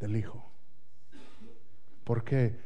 del 0.00 0.16
Hijo? 0.16 0.50
¿Por 2.02 2.24
qué? 2.24 2.58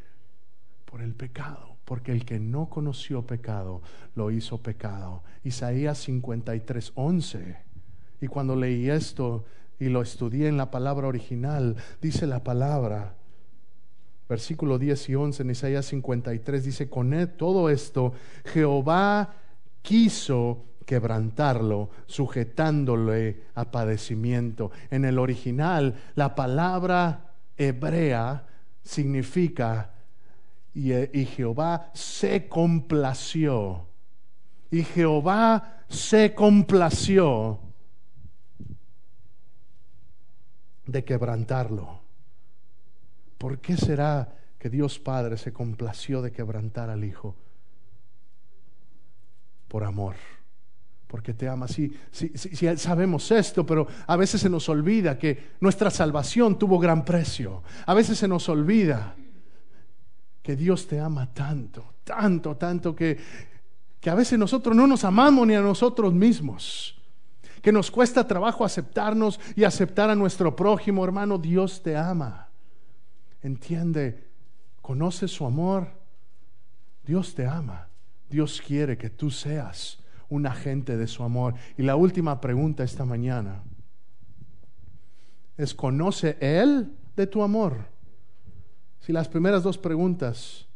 Por 0.87 1.03
el 1.03 1.15
pecado. 1.15 1.77
Porque 1.85 2.13
el 2.13 2.25
que 2.25 2.41
no 2.41 2.71
conoció 2.71 3.27
pecado 3.27 3.83
lo 4.15 4.31
hizo 4.31 4.63
pecado. 4.63 5.23
Isaías 5.43 5.99
53, 5.99 6.93
11. 6.95 7.59
Y 8.23 8.27
cuando 8.27 8.57
leí 8.57 8.89
esto 8.89 9.45
y 9.79 9.89
lo 9.89 10.03
estudié 10.03 10.49
en 10.49 10.57
la 10.57 10.71
palabra 10.71 11.09
original, 11.09 11.77
dice 12.01 12.27
la 12.27 12.43
palabra, 12.43 13.15
versículo 14.29 14.79
10 14.79 15.09
y 15.11 15.15
11 15.15 15.43
en 15.43 15.51
Isaías 15.51 15.87
53 15.87 16.65
dice, 16.65 16.89
con 16.89 17.31
todo 17.37 17.69
esto 17.69 18.13
Jehová 18.45 19.35
quiso 19.83 20.65
quebrantarlo, 20.87 21.91
sujetándole 22.07 23.43
a 23.55 23.71
padecimiento. 23.71 24.71
En 24.91 25.05
el 25.05 25.19
original, 25.19 25.95
la 26.15 26.35
palabra 26.35 27.33
hebrea 27.57 28.47
significa, 28.83 29.93
y, 30.75 30.93
y 30.93 31.27
Jehová 31.27 31.91
se 31.95 32.49
complació, 32.49 33.87
y 34.71 34.83
Jehová 34.83 35.85
se 35.89 36.35
complació 36.35 37.61
de 40.87 41.05
quebrantarlo. 41.05 42.01
¿Por 43.39 43.59
qué 43.59 43.77
será 43.77 44.37
que 44.59 44.71
Dios 44.71 44.99
Padre 44.99 45.37
se 45.37 45.53
complació 45.53 46.23
de 46.23 46.33
quebrantar 46.33 46.91
al 46.91 47.05
Hijo? 47.05 47.37
Por 49.69 49.85
amor. 49.85 50.15
Porque 51.07 51.35
te 51.35 51.49
ama. 51.49 51.69
Sí, 51.69 51.97
sí, 52.11 52.33
sabemos 52.77 53.31
esto, 53.31 53.65
pero 53.65 53.87
a 54.07 54.17
veces 54.17 54.41
se 54.41 54.49
nos 54.49 54.69
olvida 54.69 55.19
que 55.19 55.53
nuestra 55.61 55.91
salvación 55.91 56.59
tuvo 56.59 56.79
gran 56.79 57.05
precio. 57.05 57.63
A 57.87 57.95
veces 57.95 58.19
se 58.19 58.27
nos 58.27 58.49
olvida 58.49 59.15
que 60.43 60.57
Dios 60.57 60.87
te 60.87 61.01
ama 61.01 61.33
tanto, 61.33 61.95
tanto, 62.05 62.57
tanto 62.57 62.95
que, 62.95 63.19
que 64.01 64.11
a 64.11 64.15
veces 64.15 64.39
nosotros 64.39 64.77
no 64.77 64.87
nos 64.87 65.05
amamos 65.05 65.47
ni 65.47 65.55
a 65.55 65.61
nosotros 65.61 66.13
mismos. 66.13 67.01
Que 67.65 67.73
nos 67.73 67.91
cuesta 67.91 68.29
trabajo 68.29 68.65
aceptarnos 68.65 69.41
y 69.57 69.65
aceptar 69.65 70.09
a 70.09 70.15
nuestro 70.15 70.55
prójimo, 70.55 71.03
hermano. 71.03 71.39
Dios 71.39 71.83
te 71.83 71.97
ama 71.97 72.45
entiende, 73.45 74.25
conoce 74.81 75.29
su 75.29 75.47
amor. 75.47 75.89
Dios 77.07 77.35
te 77.35 77.47
ama. 77.47 77.89
Dios 78.29 78.61
quiere 78.67 78.97
que 78.97 79.11
tú 79.11 79.31
seas 79.31 79.99
un 80.29 80.47
agente 80.47 80.97
de 80.97 81.07
su 81.07 81.23
amor. 81.23 81.55
Y 81.77 81.83
la 81.83 81.95
última 81.95 82.41
pregunta 82.41 82.83
esta 82.83 83.05
mañana 83.05 83.63
es, 85.57 85.75
¿conoce 85.75 86.37
Él 86.41 86.93
de 87.15 87.27
tu 87.27 87.43
amor? 87.43 87.87
Si 89.01 89.13
las 89.13 89.29
primeras 89.29 89.63
dos 89.63 89.77
preguntas 89.77 90.67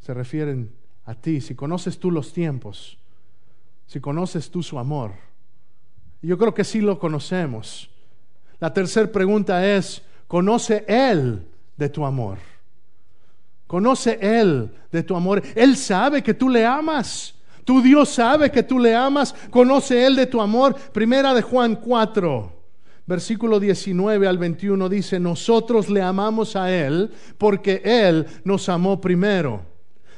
se 0.00 0.14
refieren 0.14 0.72
a 1.04 1.14
ti, 1.14 1.40
si 1.40 1.56
conoces 1.56 1.98
tú 1.98 2.12
los 2.12 2.32
tiempos, 2.32 2.98
si 3.88 4.00
conoces 4.00 4.50
tú 4.50 4.62
su 4.62 4.78
amor, 4.78 5.12
yo 6.26 6.38
creo 6.38 6.54
que 6.54 6.64
sí 6.64 6.80
lo 6.80 6.98
conocemos. 6.98 7.90
La 8.58 8.72
tercera 8.72 9.10
pregunta 9.10 9.66
es, 9.66 10.02
¿conoce 10.26 10.84
Él 10.88 11.46
de 11.76 11.88
tu 11.88 12.04
amor. 12.04 12.38
Conoce 13.66 14.18
Él 14.20 14.70
de 14.90 15.02
tu 15.02 15.16
amor. 15.16 15.42
Él 15.54 15.76
sabe 15.76 16.22
que 16.22 16.34
tú 16.34 16.48
le 16.48 16.64
amas. 16.64 17.34
Tu 17.64 17.82
Dios 17.82 18.08
sabe 18.08 18.50
que 18.50 18.62
tú 18.62 18.78
le 18.78 18.94
amas. 18.94 19.34
Conoce 19.50 20.06
Él 20.06 20.16
de 20.16 20.26
tu 20.26 20.40
amor. 20.40 20.74
Primera 20.92 21.34
de 21.34 21.42
Juan 21.42 21.76
4, 21.76 22.52
versículo 23.06 23.58
19 23.58 24.26
al 24.26 24.38
21 24.38 24.88
dice, 24.88 25.18
nosotros 25.18 25.88
le 25.88 26.00
amamos 26.00 26.56
a 26.56 26.72
Él 26.72 27.10
porque 27.38 27.82
Él 27.84 28.26
nos 28.44 28.68
amó 28.68 29.00
primero. 29.00 29.62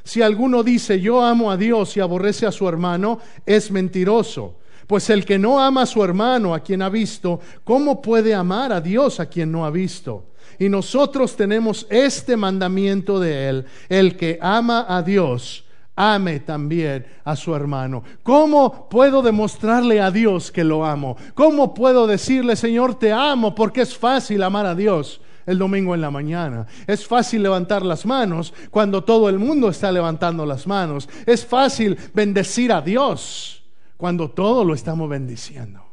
Si 0.05 0.23
alguno 0.23 0.63
dice, 0.63 1.01
yo 1.01 1.23
amo 1.23 1.51
a 1.51 1.57
Dios 1.57 1.97
y 1.97 2.01
aborrece 2.01 2.47
a 2.47 2.53
su 2.53 2.69
hermano, 2.69 3.19
es 3.45 3.71
mentiroso. 3.71 4.57
Pues 4.89 5.11
el 5.11 5.27
que 5.27 5.39
no 5.39 5.61
ama 5.61 5.83
a 5.83 5.87
su 5.87 6.03
hermano, 6.03 6.55
a 6.55 6.61
quien 6.61 6.81
ha 6.81 6.89
visto, 6.89 7.41
¿cómo 7.63 8.01
puede 8.01 8.35
amar 8.35 8.73
a 8.73 8.81
Dios 8.81 9.21
a 9.21 9.27
quien 9.27 9.53
no 9.53 9.67
ha 9.67 9.71
visto? 9.71 10.31
Y 10.59 10.71
nosotros 10.71 11.37
tenemos 11.37 11.87
este 11.91 12.39
mandamiento 12.39 13.21
de 13.21 13.51
Él, 13.51 13.67
el 13.91 14.17
que 14.17 14.39
ama 14.41 14.87
a 14.89 15.03
Dios, 15.03 15.67
ame 15.95 16.41
también 16.41 17.05
a 17.23 17.37
su 17.37 17.55
hermano. 17.55 18.03
¿Cómo 18.23 18.89
puedo 18.89 19.21
demostrarle 19.21 20.01
a 20.01 20.11
Dios 20.11 20.51
que 20.51 20.65
lo 20.65 20.87
amo? 20.87 21.19
¿Cómo 21.35 21.75
puedo 21.75 22.07
decirle, 22.07 22.57
Señor, 22.57 22.99
te 22.99 23.13
amo? 23.13 23.55
Porque 23.55 23.83
es 23.83 23.95
fácil 23.95 24.43
amar 24.43 24.65
a 24.65 24.75
Dios 24.75 25.21
el 25.45 25.59
domingo 25.59 25.95
en 25.95 26.01
la 26.01 26.11
mañana. 26.11 26.67
Es 26.87 27.07
fácil 27.07 27.43
levantar 27.43 27.85
las 27.85 28.07
manos 28.07 28.55
cuando 28.71 29.05
todo 29.05 29.29
el 29.29 29.39
mundo 29.39 29.69
está 29.69 29.93
levantando 29.93 30.47
las 30.47 30.67
manos. 30.67 31.11
Es 31.27 31.45
fácil 31.45 31.99
bendecir 32.15 32.73
a 32.73 32.81
Dios 32.81 33.58
cuando 33.99 34.31
todo 34.31 34.65
lo 34.65 34.75
estamos 34.75 35.11
bendiciendo. 35.11 35.85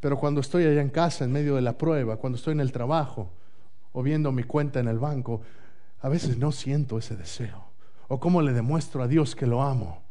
Pero 0.00 0.18
cuando 0.18 0.40
estoy 0.40 0.64
allá 0.64 0.82
en 0.82 0.90
casa, 0.90 1.24
en 1.24 1.32
medio 1.32 1.54
de 1.54 1.62
la 1.62 1.78
prueba, 1.78 2.16
cuando 2.16 2.36
estoy 2.36 2.52
en 2.52 2.60
el 2.60 2.72
trabajo 2.72 3.30
o 3.92 4.02
viendo 4.02 4.32
mi 4.32 4.42
cuenta 4.42 4.80
en 4.80 4.88
el 4.88 4.98
banco, 4.98 5.40
a 6.00 6.08
veces 6.08 6.38
no 6.38 6.50
siento 6.50 6.98
ese 6.98 7.16
deseo. 7.16 7.64
¿O 8.08 8.18
cómo 8.18 8.42
le 8.42 8.52
demuestro 8.52 9.00
a 9.02 9.08
Dios 9.08 9.36
que 9.36 9.46
lo 9.46 9.62
amo? 9.62 10.02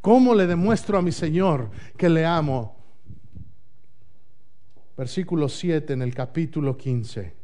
¿Cómo 0.00 0.32
le 0.34 0.46
demuestro 0.46 0.96
a 0.96 1.02
mi 1.02 1.12
Señor 1.12 1.70
que 1.96 2.08
le 2.08 2.24
amo? 2.24 2.76
Versículo 4.96 5.48
7 5.48 5.92
en 5.92 6.02
el 6.02 6.14
capítulo 6.14 6.76
15 6.76 7.34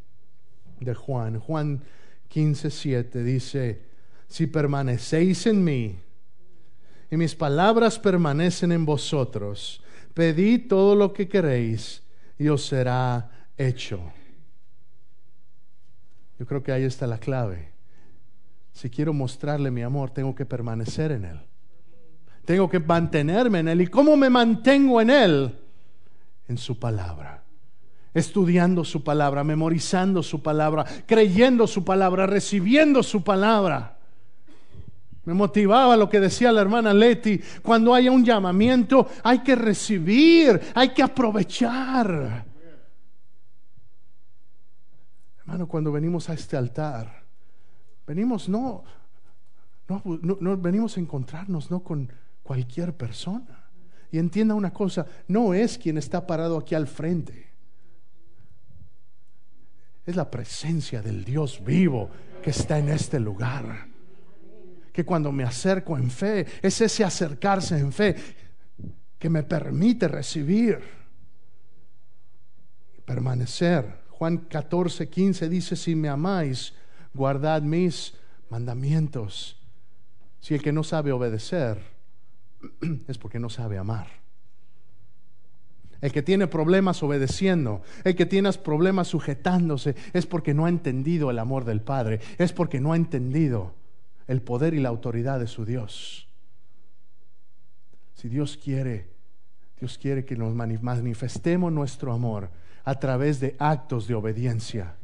de 0.78 0.94
Juan. 0.94 1.40
Juan 1.40 1.82
15, 2.28 2.70
7 2.70 3.24
dice, 3.24 3.82
si 4.28 4.46
permanecéis 4.46 5.48
en 5.48 5.64
mí 5.64 6.03
y 7.14 7.16
mis 7.16 7.36
palabras 7.36 7.96
permanecen 7.96 8.72
en 8.72 8.84
vosotros. 8.84 9.80
Pedid 10.14 10.66
todo 10.66 10.96
lo 10.96 11.12
que 11.12 11.28
queréis 11.28 12.02
y 12.36 12.48
os 12.48 12.66
será 12.66 13.30
hecho. 13.56 14.00
Yo 16.36 16.44
creo 16.44 16.60
que 16.64 16.72
ahí 16.72 16.82
está 16.82 17.06
la 17.06 17.18
clave. 17.18 17.68
Si 18.72 18.90
quiero 18.90 19.12
mostrarle 19.12 19.70
mi 19.70 19.82
amor, 19.82 20.10
tengo 20.10 20.34
que 20.34 20.44
permanecer 20.44 21.12
en 21.12 21.24
Él. 21.26 21.40
Tengo 22.44 22.68
que 22.68 22.80
mantenerme 22.80 23.60
en 23.60 23.68
Él. 23.68 23.82
¿Y 23.82 23.86
cómo 23.86 24.16
me 24.16 24.28
mantengo 24.28 25.00
en 25.00 25.10
Él? 25.10 25.56
En 26.48 26.58
su 26.58 26.80
palabra. 26.80 27.44
Estudiando 28.12 28.82
su 28.82 29.04
palabra, 29.04 29.44
memorizando 29.44 30.20
su 30.20 30.42
palabra, 30.42 30.84
creyendo 31.06 31.68
su 31.68 31.84
palabra, 31.84 32.26
recibiendo 32.26 33.04
su 33.04 33.22
palabra. 33.22 33.93
Me 35.24 35.32
motivaba 35.32 35.96
lo 35.96 36.08
que 36.08 36.20
decía 36.20 36.52
la 36.52 36.60
hermana 36.60 36.92
Leti, 36.92 37.40
cuando 37.62 37.94
haya 37.94 38.10
un 38.10 38.24
llamamiento 38.24 39.08
hay 39.22 39.38
que 39.38 39.54
recibir, 39.54 40.60
hay 40.74 40.90
que 40.90 41.02
aprovechar. 41.02 42.44
Hermano, 45.40 45.66
cuando 45.66 45.90
venimos 45.92 46.28
a 46.28 46.34
este 46.34 46.56
altar, 46.56 47.22
venimos 48.06 48.48
no, 48.48 48.84
no, 49.88 50.02
no, 50.40 50.56
venimos 50.58 50.96
a 50.96 51.00
encontrarnos 51.00 51.70
no 51.70 51.82
con 51.82 52.10
cualquier 52.42 52.94
persona. 52.94 53.70
Y 54.10 54.18
entienda 54.18 54.54
una 54.54 54.72
cosa, 54.72 55.06
no 55.26 55.54
es 55.54 55.78
quien 55.78 55.98
está 55.98 56.26
parado 56.26 56.58
aquí 56.58 56.74
al 56.74 56.86
frente. 56.86 57.48
Es 60.04 60.16
la 60.16 60.30
presencia 60.30 61.00
del 61.00 61.24
Dios 61.24 61.64
vivo 61.64 62.10
que 62.42 62.50
está 62.50 62.78
en 62.78 62.90
este 62.90 63.18
lugar. 63.18 63.93
Que 64.94 65.04
cuando 65.04 65.32
me 65.32 65.42
acerco 65.42 65.98
en 65.98 66.08
fe, 66.08 66.46
es 66.62 66.80
ese 66.80 67.02
acercarse 67.02 67.76
en 67.76 67.92
fe 67.92 68.14
que 69.18 69.28
me 69.28 69.42
permite 69.42 70.06
recibir, 70.06 70.78
permanecer. 73.04 74.04
Juan 74.10 74.38
14, 74.38 75.08
15 75.08 75.48
dice, 75.48 75.74
si 75.74 75.96
me 75.96 76.08
amáis, 76.08 76.74
guardad 77.12 77.62
mis 77.62 78.14
mandamientos. 78.50 79.60
Si 80.38 80.54
el 80.54 80.62
que 80.62 80.72
no 80.72 80.84
sabe 80.84 81.10
obedecer, 81.10 81.82
es 83.08 83.18
porque 83.18 83.40
no 83.40 83.50
sabe 83.50 83.78
amar. 83.78 84.06
El 86.00 86.12
que 86.12 86.22
tiene 86.22 86.46
problemas 86.46 87.02
obedeciendo, 87.02 87.82
el 88.04 88.14
que 88.14 88.26
tiene 88.26 88.52
problemas 88.52 89.08
sujetándose, 89.08 89.96
es 90.12 90.26
porque 90.26 90.54
no 90.54 90.66
ha 90.66 90.68
entendido 90.68 91.32
el 91.32 91.40
amor 91.40 91.64
del 91.64 91.80
Padre, 91.80 92.20
es 92.38 92.52
porque 92.52 92.78
no 92.78 92.92
ha 92.92 92.96
entendido 92.96 93.74
el 94.26 94.42
poder 94.42 94.74
y 94.74 94.80
la 94.80 94.88
autoridad 94.88 95.38
de 95.38 95.46
su 95.46 95.64
Dios. 95.64 96.28
Si 98.14 98.28
Dios 98.28 98.56
quiere, 98.56 99.10
Dios 99.78 99.98
quiere 99.98 100.24
que 100.24 100.36
nos 100.36 100.54
manifestemos 100.54 101.72
nuestro 101.72 102.12
amor 102.12 102.50
a 102.84 102.98
través 102.98 103.40
de 103.40 103.56
actos 103.58 104.06
de 104.06 104.14
obediencia. 104.14 104.96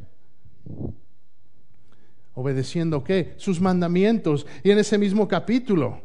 ¿Obedeciendo 2.35 3.05
qué? 3.05 3.35
Sus 3.37 3.61
mandamientos. 3.61 4.47
Y 4.63 4.71
en 4.71 4.79
ese 4.79 4.97
mismo 4.97 5.29
capítulo, 5.29 6.03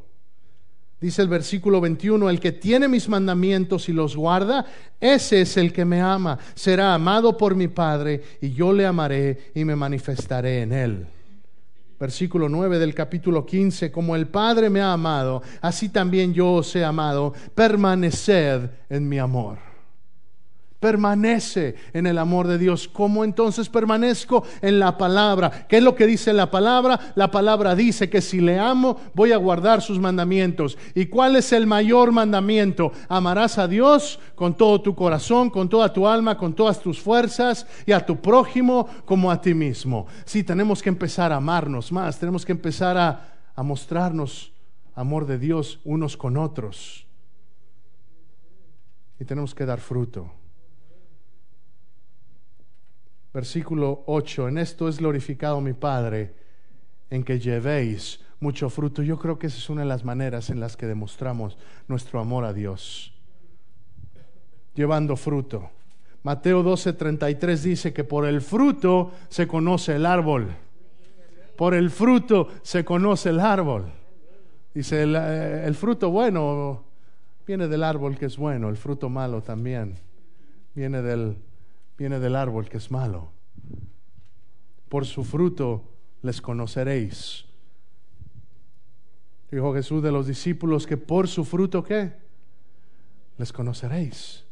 Dice 0.99 1.21
el 1.21 1.27
versículo 1.27 1.81
21, 1.81 2.29
el 2.29 2.39
que 2.39 2.53
tiene 2.53 2.87
mis 2.87 3.09
mandamientos 3.09 3.89
y 3.89 3.93
los 3.93 4.15
guarda, 4.15 4.65
ese 4.99 5.41
es 5.41 5.57
el 5.57 5.73
que 5.73 5.83
me 5.83 6.01
ama. 6.01 6.39
Será 6.55 6.93
amado 6.93 7.37
por 7.37 7.53
mi 7.53 7.67
Padre 7.67 8.23
y 8.41 8.53
yo 8.53 8.71
le 8.71 8.85
amaré 8.85 9.51
y 9.53 9.65
me 9.65 9.75
manifestaré 9.75 10.61
en 10.61 10.71
él. 10.71 11.07
Versículo 11.99 12.49
9 12.49 12.79
del 12.79 12.93
capítulo 12.93 13.45
15, 13.45 13.91
como 13.91 14.15
el 14.15 14.27
Padre 14.27 14.69
me 14.69 14.81
ha 14.81 14.93
amado, 14.93 15.41
así 15.61 15.89
también 15.89 16.33
yo 16.33 16.53
os 16.53 16.75
he 16.75 16.83
amado, 16.83 17.33
permaneced 17.53 18.69
en 18.89 19.07
mi 19.07 19.17
amor 19.19 19.74
permanece 20.85 21.73
en 21.93 22.05
el 22.05 22.19
amor 22.19 22.45
de 22.45 22.59
Dios. 22.59 22.87
¿Cómo 22.87 23.23
entonces 23.23 23.69
permanezco 23.69 24.43
en 24.61 24.77
la 24.77 24.99
palabra? 24.99 25.65
¿Qué 25.67 25.77
es 25.77 25.83
lo 25.83 25.95
que 25.95 26.05
dice 26.05 26.31
la 26.31 26.51
palabra? 26.51 27.13
La 27.15 27.31
palabra 27.31 27.73
dice 27.73 28.07
que 28.07 28.21
si 28.21 28.39
le 28.39 28.59
amo, 28.59 29.01
voy 29.15 29.31
a 29.31 29.37
guardar 29.37 29.81
sus 29.81 29.97
mandamientos. 29.97 30.77
¿Y 30.93 31.07
cuál 31.07 31.37
es 31.37 31.51
el 31.53 31.65
mayor 31.65 32.11
mandamiento? 32.11 32.91
Amarás 33.09 33.57
a 33.57 33.67
Dios 33.67 34.19
con 34.35 34.53
todo 34.53 34.79
tu 34.79 34.93
corazón, 34.93 35.49
con 35.49 35.69
toda 35.69 35.91
tu 35.91 36.07
alma, 36.07 36.37
con 36.37 36.53
todas 36.53 36.79
tus 36.79 37.01
fuerzas 37.01 37.65
y 37.87 37.91
a 37.91 38.05
tu 38.05 38.21
prójimo 38.21 38.87
como 39.05 39.31
a 39.31 39.41
ti 39.41 39.55
mismo. 39.55 40.05
Sí, 40.23 40.43
tenemos 40.43 40.83
que 40.83 40.89
empezar 40.89 41.31
a 41.31 41.37
amarnos 41.37 41.91
más, 41.91 42.19
tenemos 42.19 42.45
que 42.45 42.51
empezar 42.51 42.95
a, 42.95 43.39
a 43.55 43.63
mostrarnos 43.63 44.51
amor 44.93 45.25
de 45.25 45.39
Dios 45.39 45.79
unos 45.83 46.15
con 46.15 46.37
otros. 46.37 47.07
Y 49.19 49.25
tenemos 49.25 49.55
que 49.55 49.65
dar 49.65 49.79
fruto. 49.79 50.44
Versículo 53.35 54.05
8, 54.05 54.47
en 54.47 54.57
esto 54.59 54.87
es 54.87 54.97
glorificado 54.97 55.59
mi 55.59 55.73
Padre, 55.73 56.33
en 57.09 57.21
que 57.21 57.37
llevéis 57.37 58.21
mucho 58.39 58.69
fruto. 58.69 59.03
Yo 59.03 59.19
creo 59.19 59.37
que 59.37 59.47
esa 59.47 59.57
es 59.57 59.69
una 59.69 59.81
de 59.81 59.89
las 59.89 60.05
maneras 60.05 60.49
en 60.49 60.61
las 60.61 60.77
que 60.77 60.85
demostramos 60.85 61.57
nuestro 61.89 62.21
amor 62.21 62.45
a 62.45 62.53
Dios. 62.53 63.13
Llevando 64.73 65.17
fruto. 65.17 65.69
Mateo 66.23 66.63
12:33 66.63 67.61
dice 67.61 67.91
que 67.91 68.05
por 68.05 68.25
el 68.25 68.39
fruto 68.39 69.11
se 69.27 69.45
conoce 69.47 69.97
el 69.97 70.05
árbol. 70.05 70.55
Por 71.57 71.73
el 71.73 71.89
fruto 71.89 72.47
se 72.61 72.85
conoce 72.85 73.31
el 73.31 73.41
árbol. 73.41 73.91
Dice, 74.73 75.03
el, 75.03 75.13
eh, 75.13 75.67
el, 75.67 75.75
fruto 75.75 76.09
bueno 76.09 76.85
viene 77.45 77.67
del 77.67 77.83
árbol 77.83 78.17
que 78.17 78.27
es 78.27 78.37
bueno, 78.37 78.69
el 78.69 78.77
fruto 78.77 79.09
malo 79.09 79.43
también 79.43 79.95
viene 80.73 81.01
del 81.01 81.35
viene 81.97 82.19
del 82.19 82.35
árbol 82.35 82.69
que 82.69 82.77
es 82.77 82.91
malo. 82.91 83.31
Por 84.89 85.05
su 85.05 85.23
fruto 85.23 85.83
les 86.21 86.41
conoceréis. 86.41 87.45
Dijo 89.51 89.73
Jesús 89.73 90.03
de 90.03 90.11
los 90.11 90.27
discípulos 90.27 90.85
que 90.85 90.97
por 90.97 91.27
su 91.27 91.45
fruto 91.45 91.83
qué? 91.83 92.13
Les 93.37 93.53
conoceréis. 93.53 94.43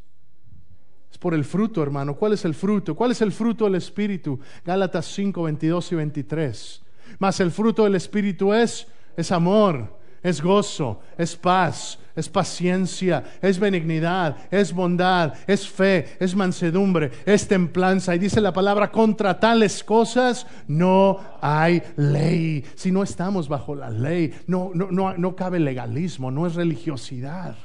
Es 1.12 1.18
por 1.18 1.34
el 1.34 1.44
fruto, 1.44 1.84
hermano. 1.84 2.16
¿Cuál 2.16 2.34
es 2.34 2.46
el 2.46 2.54
fruto? 2.54 2.96
¿Cuál 2.96 3.12
es 3.12 3.22
el 3.22 3.32
fruto 3.32 3.66
del 3.66 3.76
Espíritu? 3.76 4.40
Gálatas 4.66 5.06
5, 5.14 5.44
22 5.44 5.92
y 5.92 5.96
23. 5.96 6.82
Mas 7.20 7.40
el 7.40 7.52
fruto 7.52 7.84
del 7.84 7.96
Espíritu 7.96 8.54
es, 8.54 8.88
es 9.16 9.32
amor, 9.32 10.00
es 10.22 10.42
gozo, 10.42 11.02
es 11.18 11.36
paz, 11.36 12.00
es 12.16 12.30
paciencia, 12.30 13.24
es 13.42 13.60
benignidad, 13.60 14.38
es 14.52 14.74
bondad, 14.74 15.34
es 15.48 15.68
fe, 15.68 16.16
es 16.20 16.36
mansedumbre, 16.36 17.12
es 17.26 17.48
templanza. 17.48 18.16
Y 18.16 18.20
dice 18.20 18.40
la 18.40 18.54
palabra, 18.54 18.92
contra 18.92 19.40
tales 19.40 19.84
cosas 19.84 20.46
no 20.68 21.20
hay 21.42 21.82
ley. 21.96 22.64
Si 22.76 22.92
no 22.92 23.04
estamos 23.04 23.48
bajo 23.48 23.76
la 23.76 23.90
ley, 23.90 24.34
no, 24.48 24.72
no, 24.74 24.92
no, 24.92 25.18
no 25.18 25.36
cabe 25.36 25.60
legalismo, 25.60 26.30
no 26.30 26.46
es 26.46 26.56
religiosidad. 26.56 27.56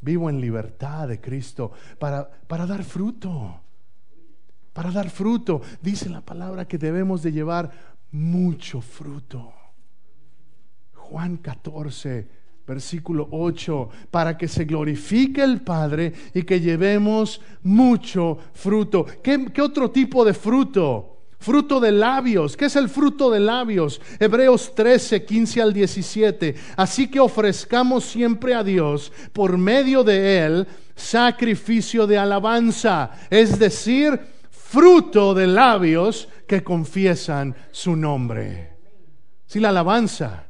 Vivo 0.00 0.28
en 0.28 0.40
libertad 0.40 1.08
de 1.08 1.20
Cristo 1.20 1.72
para, 1.98 2.28
para 2.46 2.66
dar 2.66 2.82
fruto. 2.82 3.60
Para 4.72 4.90
dar 4.90 5.08
fruto. 5.08 5.62
Dice 5.80 6.10
la 6.10 6.20
palabra 6.20 6.66
que 6.66 6.76
debemos 6.76 7.22
de 7.22 7.32
llevar 7.32 7.70
mucho 8.10 8.80
fruto. 8.80 9.52
Juan 10.92 11.36
14, 11.36 12.43
versículo 12.66 13.28
8, 13.30 13.88
para 14.10 14.36
que 14.36 14.48
se 14.48 14.64
glorifique 14.64 15.42
el 15.42 15.60
Padre 15.60 16.12
y 16.32 16.42
que 16.42 16.60
llevemos 16.60 17.40
mucho 17.62 18.38
fruto. 18.54 19.06
¿Qué, 19.22 19.46
otro 19.60 19.90
tipo 19.90 20.24
de 20.24 20.34
fruto? 20.34 21.10
Fruto 21.38 21.78
de 21.78 21.92
labios. 21.92 22.56
¿Qué 22.56 22.66
es 22.66 22.76
el 22.76 22.88
fruto 22.88 23.30
de 23.30 23.40
labios? 23.40 24.00
Hebreos 24.18 24.74
13, 24.74 25.24
15 25.24 25.60
al 25.60 25.72
17. 25.74 26.54
Así 26.76 27.08
que 27.08 27.20
ofrezcamos 27.20 28.04
siempre 28.04 28.54
a 28.54 28.64
Dios 28.64 29.12
por 29.32 29.58
medio 29.58 30.02
de 30.02 30.38
Él 30.38 30.66
sacrificio 30.96 32.06
de 32.06 32.16
alabanza, 32.16 33.10
es 33.28 33.58
decir, 33.58 34.18
fruto 34.48 35.34
de 35.34 35.46
labios 35.46 36.28
que 36.46 36.62
confiesan 36.62 37.54
su 37.72 37.96
nombre. 37.96 38.74
Si 39.46 39.60
la 39.60 39.68
alabanza 39.70 40.46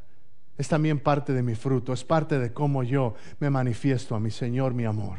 es 0.57 0.69
también 0.69 1.01
parte 1.01 1.33
de 1.33 1.43
mi 1.43 1.55
fruto, 1.55 1.93
es 1.93 2.05
parte 2.05 2.39
de 2.39 2.53
cómo 2.53 2.83
yo 2.83 3.15
me 3.41 3.51
manifiesto 3.51 4.15
a 4.15 4.21
mi 4.21 4.31
Señor, 4.31 4.73
mi 4.73 4.85
amor. 4.85 5.19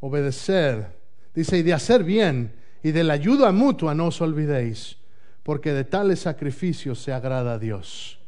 Obedecer, 0.00 0.98
dice, 1.34 1.58
y 1.58 1.62
de 1.62 1.72
hacer 1.72 2.04
bien, 2.04 2.54
y 2.82 2.92
de 2.92 3.04
la 3.04 3.14
ayuda 3.14 3.50
mutua 3.52 3.94
no 3.94 4.08
os 4.08 4.20
olvidéis, 4.20 4.98
porque 5.42 5.72
de 5.72 5.84
tales 5.84 6.20
sacrificios 6.20 7.00
se 7.00 7.12
agrada 7.12 7.54
a 7.54 7.58
Dios. 7.58 8.18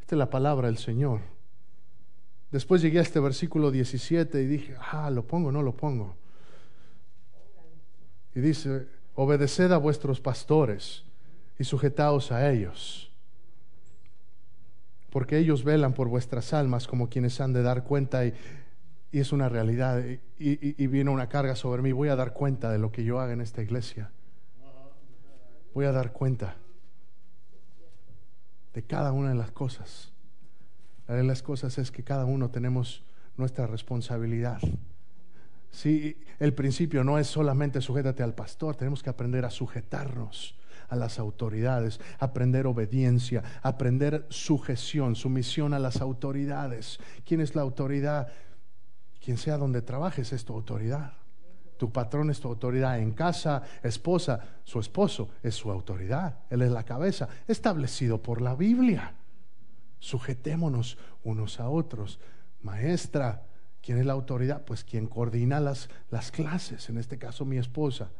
Esta 0.00 0.14
es 0.14 0.18
la 0.18 0.30
palabra 0.30 0.68
del 0.68 0.78
Señor. 0.78 1.20
Después 2.52 2.82
llegué 2.82 3.00
a 3.00 3.02
este 3.02 3.18
versículo 3.18 3.72
17 3.72 4.40
y 4.40 4.46
dije, 4.46 4.76
ah, 4.92 5.10
lo 5.10 5.26
pongo, 5.26 5.50
no 5.50 5.62
lo 5.62 5.76
pongo. 5.76 6.14
Y 8.32 8.40
dice, 8.40 8.86
obedeced 9.14 9.72
a 9.72 9.78
vuestros 9.78 10.20
pastores 10.20 11.02
y 11.58 11.64
sujetaos 11.64 12.30
a 12.30 12.52
ellos 12.52 13.03
porque 15.14 15.38
ellos 15.38 15.62
velan 15.62 15.92
por 15.92 16.08
vuestras 16.08 16.52
almas 16.52 16.88
como 16.88 17.08
quienes 17.08 17.40
han 17.40 17.52
de 17.52 17.62
dar 17.62 17.84
cuenta 17.84 18.26
y, 18.26 18.34
es 19.12 19.30
una 19.30 19.48
realidad 19.48 20.02
y, 20.04 20.18
y, 20.40 20.74
y 20.82 20.86
viene 20.88 21.08
una 21.08 21.28
carga 21.28 21.54
sobre 21.54 21.82
mí. 21.82 21.92
Voy 21.92 22.08
a 22.08 22.16
dar 22.16 22.32
cuenta 22.32 22.72
de 22.72 22.78
lo 22.78 22.90
que 22.90 23.04
yo 23.04 23.20
haga 23.20 23.32
en 23.32 23.40
esta 23.40 23.62
iglesia. 23.62 24.10
Voy 25.72 25.84
a 25.84 25.92
dar 25.92 26.12
cuenta 26.12 26.56
de 28.72 28.82
cada 28.82 29.12
una 29.12 29.28
de 29.28 29.36
las 29.36 29.52
cosas. 29.52 30.12
La 31.06 31.14
de 31.14 31.22
las 31.22 31.44
cosas 31.44 31.78
es 31.78 31.92
que 31.92 32.02
cada 32.02 32.24
uno 32.24 32.50
tenemos 32.50 33.04
nuestra 33.36 33.68
responsabilidad. 33.68 34.58
Si 35.70 36.18
el 36.40 36.54
principio 36.54 37.04
no 37.04 37.20
es 37.20 37.28
solamente 37.28 37.80
sujétate 37.80 38.24
al 38.24 38.34
pastor, 38.34 38.74
tenemos 38.74 39.00
que 39.00 39.10
aprender 39.10 39.44
a 39.44 39.50
sujetarnos 39.50 40.56
a 40.94 40.96
las 40.96 41.18
autoridades, 41.18 42.00
aprender 42.18 42.66
obediencia, 42.66 43.42
aprender 43.62 44.26
sujeción, 44.30 45.14
sumisión 45.14 45.74
a 45.74 45.78
las 45.78 46.00
autoridades. 46.00 46.98
¿Quién 47.24 47.40
es 47.40 47.54
la 47.54 47.62
autoridad? 47.62 48.28
Quien 49.22 49.36
sea 49.36 49.58
donde 49.58 49.82
trabajes 49.82 50.32
es 50.32 50.44
tu 50.44 50.54
autoridad. 50.54 51.12
Tu 51.76 51.92
patrón 51.92 52.30
es 52.30 52.40
tu 52.40 52.48
autoridad 52.48 52.98
en 52.98 53.12
casa, 53.12 53.62
esposa, 53.82 54.40
su 54.62 54.78
esposo 54.78 55.28
es 55.42 55.54
su 55.54 55.70
autoridad. 55.70 56.38
Él 56.48 56.62
es 56.62 56.70
la 56.70 56.84
cabeza, 56.84 57.28
establecido 57.48 58.22
por 58.22 58.40
la 58.40 58.54
Biblia. 58.54 59.14
Sujetémonos 59.98 60.96
unos 61.24 61.58
a 61.58 61.68
otros. 61.68 62.20
Maestra, 62.62 63.42
¿quién 63.82 63.98
es 63.98 64.06
la 64.06 64.12
autoridad? 64.12 64.64
Pues 64.64 64.84
quien 64.84 65.08
coordina 65.08 65.58
las, 65.58 65.90
las 66.10 66.30
clases, 66.30 66.88
en 66.88 66.98
este 66.98 67.18
caso 67.18 67.44
mi 67.44 67.58
esposa. 67.58 68.10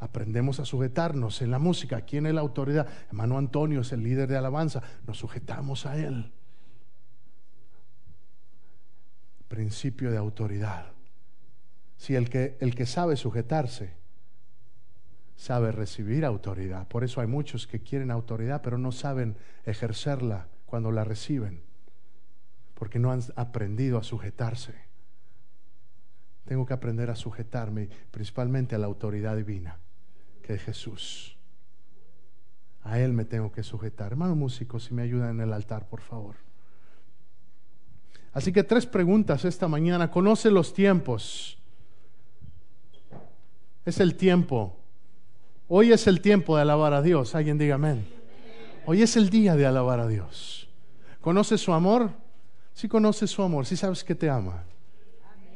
Aprendemos 0.00 0.60
a 0.60 0.64
sujetarnos 0.64 1.42
en 1.42 1.50
la 1.50 1.58
música. 1.58 2.00
¿Quién 2.02 2.26
es 2.26 2.34
la 2.34 2.40
autoridad? 2.40 2.88
Hermano 3.08 3.36
Antonio 3.36 3.82
es 3.82 3.92
el 3.92 4.02
líder 4.02 4.28
de 4.28 4.36
alabanza. 4.36 4.82
Nos 5.06 5.18
sujetamos 5.18 5.86
a 5.86 5.98
él. 5.98 6.32
Principio 9.46 10.10
de 10.10 10.16
autoridad. 10.16 10.92
Si 11.98 12.14
el 12.16 12.30
que, 12.30 12.56
el 12.60 12.74
que 12.74 12.86
sabe 12.86 13.16
sujetarse, 13.16 13.92
sabe 15.36 15.70
recibir 15.70 16.24
autoridad. 16.24 16.88
Por 16.88 17.04
eso 17.04 17.20
hay 17.20 17.26
muchos 17.26 17.66
que 17.66 17.80
quieren 17.80 18.10
autoridad, 18.10 18.62
pero 18.62 18.78
no 18.78 18.92
saben 18.92 19.36
ejercerla 19.64 20.48
cuando 20.64 20.92
la 20.92 21.04
reciben, 21.04 21.62
porque 22.74 22.98
no 22.98 23.10
han 23.10 23.20
aprendido 23.36 23.98
a 23.98 24.02
sujetarse. 24.02 24.74
Tengo 26.44 26.64
que 26.64 26.74
aprender 26.74 27.10
a 27.10 27.16
sujetarme 27.16 27.88
principalmente 28.10 28.74
a 28.74 28.78
la 28.78 28.86
autoridad 28.86 29.36
divina, 29.36 29.78
Jesús. 30.58 31.36
A 32.82 32.98
Él 32.98 33.12
me 33.12 33.24
tengo 33.24 33.52
que 33.52 33.62
sujetar. 33.62 34.12
Hermano 34.12 34.34
músico, 34.34 34.80
si 34.80 34.94
me 34.94 35.02
ayudan 35.02 35.30
en 35.30 35.40
el 35.40 35.52
altar, 35.52 35.88
por 35.88 36.00
favor. 36.00 36.36
Así 38.32 38.52
que 38.52 38.62
tres 38.62 38.86
preguntas 38.86 39.44
esta 39.44 39.68
mañana. 39.68 40.10
Conoce 40.10 40.50
los 40.50 40.72
tiempos. 40.72 41.58
Es 43.84 44.00
el 44.00 44.16
tiempo. 44.16 44.76
Hoy 45.68 45.92
es 45.92 46.06
el 46.06 46.20
tiempo 46.20 46.56
de 46.56 46.62
alabar 46.62 46.94
a 46.94 47.02
Dios. 47.02 47.34
Alguien 47.34 47.58
diga 47.58 47.74
amén. 47.74 48.06
Hoy 48.86 49.02
es 49.02 49.16
el 49.16 49.30
día 49.30 49.56
de 49.56 49.66
alabar 49.66 50.00
a 50.00 50.06
Dios. 50.06 50.68
¿Conoce 51.20 51.58
su 51.58 51.72
amor? 51.72 52.10
Si 52.72 52.88
conoces 52.88 53.30
su 53.30 53.42
amor, 53.42 53.66
si 53.66 53.76
sabes 53.76 54.02
que 54.02 54.14
te 54.14 54.30
ama, 54.30 54.64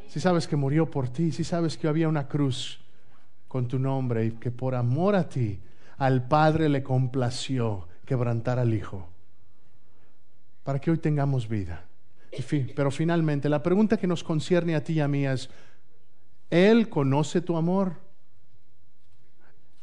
si 0.09 0.21
sabes 0.21 0.47
que 0.47 0.57
murió 0.57 0.91
por 0.91 1.09
ti, 1.09 1.33
si 1.33 1.43
sabes 1.43 1.79
que 1.79 1.89
había 1.89 2.09
una 2.09 2.29
cruz 2.29 2.84
con 3.55 3.69
tu 3.69 3.79
nombre 3.79 4.27
y 4.27 4.31
que 4.33 4.51
por 4.51 4.75
amor 4.75 5.15
a 5.15 5.29
ti 5.29 5.61
al 5.99 6.27
Padre 6.27 6.69
le 6.69 6.83
complació 6.83 7.87
quebrantar 8.05 8.59
al 8.59 8.75
Hijo, 8.75 9.07
para 10.65 10.81
que 10.81 10.91
hoy 10.91 10.99
tengamos 10.99 11.49
vida. 11.49 11.85
Pero 12.75 12.91
finalmente, 12.91 13.49
la 13.49 13.63
pregunta 13.63 13.97
que 13.97 14.09
nos 14.09 14.25
concierne 14.25 14.75
a 14.75 14.83
ti 14.83 14.95
y 14.95 15.01
a 15.01 15.07
mí 15.07 15.25
es, 15.25 15.49
¿Él 16.51 16.89
conoce 16.89 17.43
tu 17.43 17.57
amor? 17.57 17.93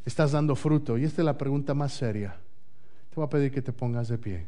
¿Estás 0.05 0.33
dando 0.33 0.53
fruto? 0.57 0.97
Y 0.97 1.05
esta 1.05 1.21
es 1.21 1.25
la 1.25 1.37
pregunta 1.37 1.73
más 1.73 1.93
seria. 1.93 2.35
Te 3.09 3.15
voy 3.15 3.23
a 3.23 3.29
pedir 3.29 3.53
que 3.53 3.61
te 3.61 3.71
pongas 3.71 4.09
de 4.09 4.17
pie. 4.17 4.47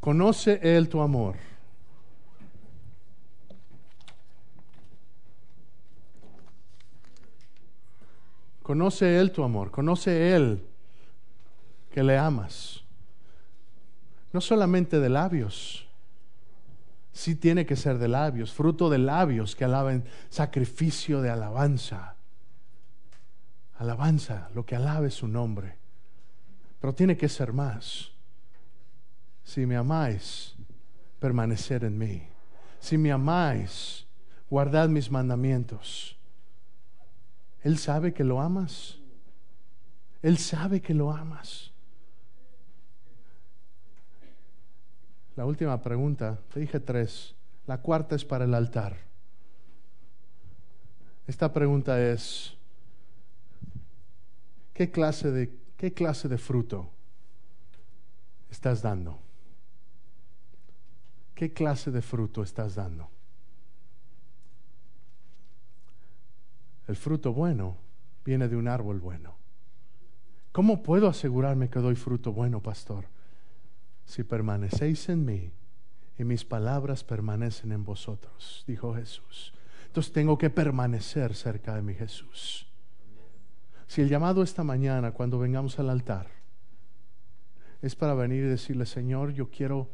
¿Conoce 0.00 0.60
Él 0.62 0.90
tu 0.90 1.00
amor? 1.00 1.36
Conoce 8.62 9.18
Él 9.18 9.32
tu 9.32 9.42
amor, 9.42 9.70
conoce 9.70 10.34
Él 10.34 10.62
que 11.90 12.02
le 12.02 12.16
amas. 12.16 12.82
No 14.32 14.40
solamente 14.40 15.00
de 15.00 15.08
labios, 15.08 15.86
sí 17.12 17.34
tiene 17.34 17.66
que 17.66 17.76
ser 17.76 17.98
de 17.98 18.08
labios, 18.08 18.52
fruto 18.52 18.88
de 18.88 18.98
labios 18.98 19.56
que 19.56 19.64
alaben, 19.64 20.04
sacrificio 20.28 21.20
de 21.20 21.30
alabanza. 21.30 22.14
Alabanza, 23.78 24.50
lo 24.54 24.64
que 24.64 24.76
alabe 24.76 25.10
su 25.10 25.26
nombre. 25.26 25.78
Pero 26.80 26.94
tiene 26.94 27.16
que 27.16 27.28
ser 27.28 27.52
más. 27.52 28.10
Si 29.42 29.66
me 29.66 29.76
amáis, 29.76 30.54
permanecer 31.18 31.84
en 31.84 31.98
mí. 31.98 32.22
Si 32.78 32.96
me 32.96 33.10
amáis, 33.10 34.06
guardad 34.48 34.88
mis 34.88 35.10
mandamientos. 35.10 36.19
Él 37.62 37.78
sabe 37.78 38.12
que 38.12 38.24
lo 38.24 38.40
amas. 38.40 38.98
Él 40.22 40.38
sabe 40.38 40.80
que 40.80 40.94
lo 40.94 41.12
amas. 41.12 41.72
La 45.36 45.46
última 45.46 45.80
pregunta, 45.80 46.38
te 46.52 46.60
dije 46.60 46.80
tres. 46.80 47.34
La 47.66 47.78
cuarta 47.78 48.14
es 48.14 48.24
para 48.24 48.44
el 48.44 48.54
altar. 48.54 48.96
Esta 51.26 51.52
pregunta 51.52 52.02
es, 52.02 52.56
¿qué 54.74 54.90
clase 54.90 55.30
de, 55.30 55.56
qué 55.76 55.92
clase 55.92 56.28
de 56.28 56.38
fruto 56.38 56.90
estás 58.50 58.82
dando? 58.82 59.20
¿Qué 61.34 61.52
clase 61.52 61.90
de 61.90 62.02
fruto 62.02 62.42
estás 62.42 62.74
dando? 62.74 63.08
El 66.90 66.96
fruto 66.96 67.32
bueno 67.32 67.76
viene 68.24 68.48
de 68.48 68.56
un 68.56 68.66
árbol 68.66 68.98
bueno. 68.98 69.36
¿Cómo 70.50 70.82
puedo 70.82 71.06
asegurarme 71.06 71.70
que 71.70 71.78
doy 71.78 71.94
fruto 71.94 72.32
bueno, 72.32 72.60
pastor? 72.60 73.04
Si 74.04 74.24
permanecéis 74.24 75.08
en 75.08 75.24
mí 75.24 75.52
y 76.18 76.24
mis 76.24 76.44
palabras 76.44 77.04
permanecen 77.04 77.70
en 77.70 77.84
vosotros, 77.84 78.64
dijo 78.66 78.92
Jesús. 78.92 79.54
Entonces 79.86 80.12
tengo 80.12 80.36
que 80.36 80.50
permanecer 80.50 81.36
cerca 81.36 81.76
de 81.76 81.82
mi 81.82 81.94
Jesús. 81.94 82.66
Si 83.86 84.00
el 84.00 84.08
llamado 84.08 84.42
esta 84.42 84.64
mañana, 84.64 85.12
cuando 85.12 85.38
vengamos 85.38 85.78
al 85.78 85.90
altar, 85.90 86.26
es 87.82 87.94
para 87.94 88.14
venir 88.14 88.42
y 88.42 88.48
decirle, 88.48 88.84
Señor, 88.84 89.32
yo 89.32 89.48
quiero 89.48 89.88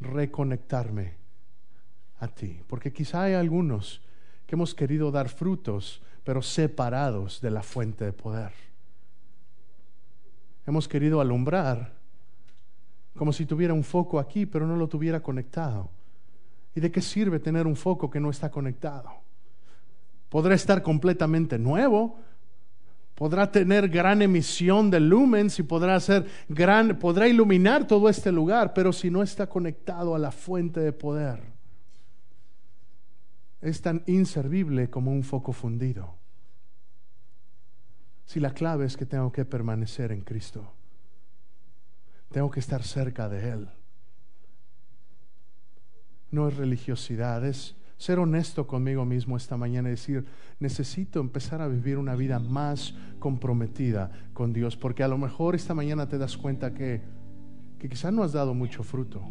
reconectarme 0.00 1.14
a 2.18 2.28
ti, 2.28 2.60
porque 2.66 2.92
quizá 2.92 3.22
hay 3.22 3.32
algunos 3.32 4.02
que 4.46 4.54
hemos 4.54 4.74
querido 4.74 5.10
dar 5.10 5.28
frutos, 5.28 6.00
pero 6.24 6.42
separados 6.42 7.40
de 7.40 7.50
la 7.50 7.62
fuente 7.62 8.04
de 8.04 8.12
poder. 8.12 8.52
Hemos 10.66 10.88
querido 10.88 11.20
alumbrar 11.20 11.92
como 13.16 13.32
si 13.32 13.46
tuviera 13.46 13.74
un 13.74 13.84
foco 13.84 14.18
aquí, 14.18 14.46
pero 14.46 14.66
no 14.66 14.76
lo 14.76 14.88
tuviera 14.88 15.20
conectado. 15.20 15.88
¿Y 16.74 16.80
de 16.80 16.90
qué 16.90 17.00
sirve 17.00 17.40
tener 17.40 17.66
un 17.66 17.76
foco 17.76 18.10
que 18.10 18.20
no 18.20 18.30
está 18.30 18.50
conectado? 18.50 19.10
Podrá 20.28 20.54
estar 20.54 20.82
completamente 20.82 21.58
nuevo, 21.58 22.18
podrá 23.14 23.50
tener 23.50 23.88
gran 23.88 24.20
emisión 24.20 24.90
de 24.90 25.00
lumens 25.00 25.58
y 25.58 25.62
podrá 25.62 25.96
hacer 25.96 26.26
gran, 26.48 26.98
podrá 26.98 27.26
iluminar 27.26 27.86
todo 27.86 28.08
este 28.08 28.30
lugar, 28.30 28.74
pero 28.74 28.92
si 28.92 29.10
no 29.10 29.22
está 29.22 29.48
conectado 29.48 30.14
a 30.14 30.18
la 30.18 30.30
fuente 30.30 30.80
de 30.80 30.92
poder, 30.92 31.55
es 33.60 33.80
tan 33.82 34.02
inservible 34.06 34.90
como 34.90 35.12
un 35.12 35.22
foco 35.22 35.52
fundido. 35.52 36.14
Si 38.26 38.40
la 38.40 38.52
clave 38.52 38.86
es 38.86 38.96
que 38.96 39.06
tengo 39.06 39.30
que 39.32 39.44
permanecer 39.44 40.12
en 40.12 40.22
Cristo, 40.22 40.72
tengo 42.30 42.50
que 42.50 42.60
estar 42.60 42.82
cerca 42.82 43.28
de 43.28 43.50
Él. 43.50 43.68
No 46.30 46.48
es 46.48 46.56
religiosidad, 46.56 47.44
es 47.46 47.76
ser 47.96 48.18
honesto 48.18 48.66
conmigo 48.66 49.04
mismo 49.04 49.36
esta 49.36 49.56
mañana 49.56 49.88
y 49.88 49.92
decir, 49.92 50.26
necesito 50.58 51.20
empezar 51.20 51.62
a 51.62 51.68
vivir 51.68 51.98
una 51.98 52.14
vida 52.14 52.38
más 52.38 52.94
comprometida 53.18 54.10
con 54.34 54.52
Dios, 54.52 54.76
porque 54.76 55.02
a 55.02 55.08
lo 55.08 55.18
mejor 55.18 55.54
esta 55.54 55.72
mañana 55.72 56.08
te 56.08 56.18
das 56.18 56.36
cuenta 56.36 56.74
que, 56.74 57.00
que 57.78 57.88
quizá 57.88 58.10
no 58.10 58.22
has 58.22 58.32
dado 58.32 58.54
mucho 58.54 58.82
fruto, 58.82 59.22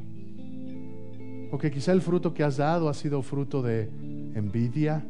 o 1.51 1.57
que 1.57 1.69
quizá 1.69 1.91
el 1.91 2.01
fruto 2.01 2.33
que 2.33 2.43
has 2.43 2.57
dado 2.57 2.89
ha 2.89 2.93
sido 2.93 3.21
fruto 3.21 3.61
de 3.61 3.91
envidia, 4.35 5.03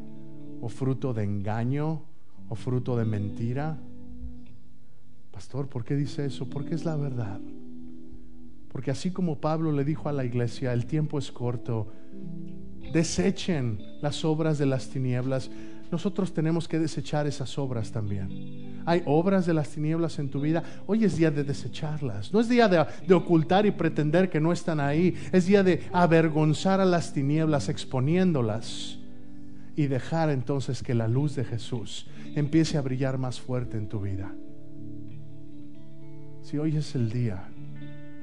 o 0.60 0.68
fruto 0.68 1.12
de 1.12 1.24
engaño, 1.24 2.02
o 2.48 2.54
fruto 2.54 2.96
de 2.96 3.04
mentira. 3.04 3.76
Pastor, 5.30 5.68
¿por 5.68 5.84
qué 5.84 5.94
dice 5.94 6.24
eso? 6.24 6.48
Porque 6.48 6.74
es 6.74 6.84
la 6.84 6.96
verdad. 6.96 7.40
Porque 8.70 8.90
así 8.90 9.10
como 9.10 9.40
Pablo 9.40 9.72
le 9.72 9.84
dijo 9.84 10.08
a 10.08 10.12
la 10.12 10.24
iglesia, 10.24 10.72
el 10.72 10.86
tiempo 10.86 11.18
es 11.18 11.30
corto, 11.30 11.88
desechen 12.92 13.78
las 14.00 14.24
obras 14.24 14.58
de 14.58 14.66
las 14.66 14.88
tinieblas, 14.88 15.50
nosotros 15.90 16.32
tenemos 16.32 16.66
que 16.66 16.78
desechar 16.78 17.26
esas 17.26 17.58
obras 17.58 17.92
también. 17.92 18.82
Hay 18.86 19.02
obras 19.06 19.46
de 19.46 19.54
las 19.54 19.68
tinieblas 19.68 20.18
en 20.18 20.30
tu 20.30 20.40
vida. 20.40 20.62
Hoy 20.86 21.04
es 21.04 21.16
día 21.16 21.30
de 21.30 21.44
desecharlas. 21.44 22.32
No 22.32 22.40
es 22.40 22.48
día 22.48 22.68
de, 22.68 22.84
de, 23.06 23.14
ocultar 23.14 23.66
y 23.66 23.70
pretender 23.70 24.28
que 24.28 24.40
no 24.40 24.52
están 24.52 24.80
ahí. 24.80 25.14
Es 25.32 25.46
día 25.46 25.62
de 25.62 25.88
avergonzar 25.92 26.80
a 26.80 26.84
las 26.84 27.12
tinieblas 27.12 27.68
exponiéndolas 27.68 28.98
y 29.76 29.86
dejar 29.86 30.30
entonces 30.30 30.82
que 30.82 30.94
la 30.94 31.06
luz 31.06 31.36
de 31.36 31.44
Jesús 31.44 32.08
empiece 32.34 32.78
a 32.78 32.80
brillar 32.80 33.18
más 33.18 33.40
fuerte 33.40 33.76
en 33.76 33.88
tu 33.88 34.00
vida. 34.00 34.34
Si 36.42 36.58
hoy 36.58 36.76
es 36.76 36.94
el 36.94 37.10
día, 37.10 37.48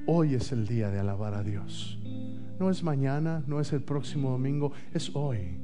hoy 0.07 0.33
es 0.33 0.51
el 0.51 0.67
día 0.67 0.89
de 0.89 0.99
alabar 0.99 1.35
a 1.35 1.43
Dios. 1.43 1.99
No 2.59 2.69
es 2.69 2.83
mañana, 2.83 3.43
no 3.47 3.59
es 3.59 3.71
el 3.71 3.81
próximo 3.81 4.31
domingo, 4.31 4.71
es 4.93 5.15
hoy 5.15 5.59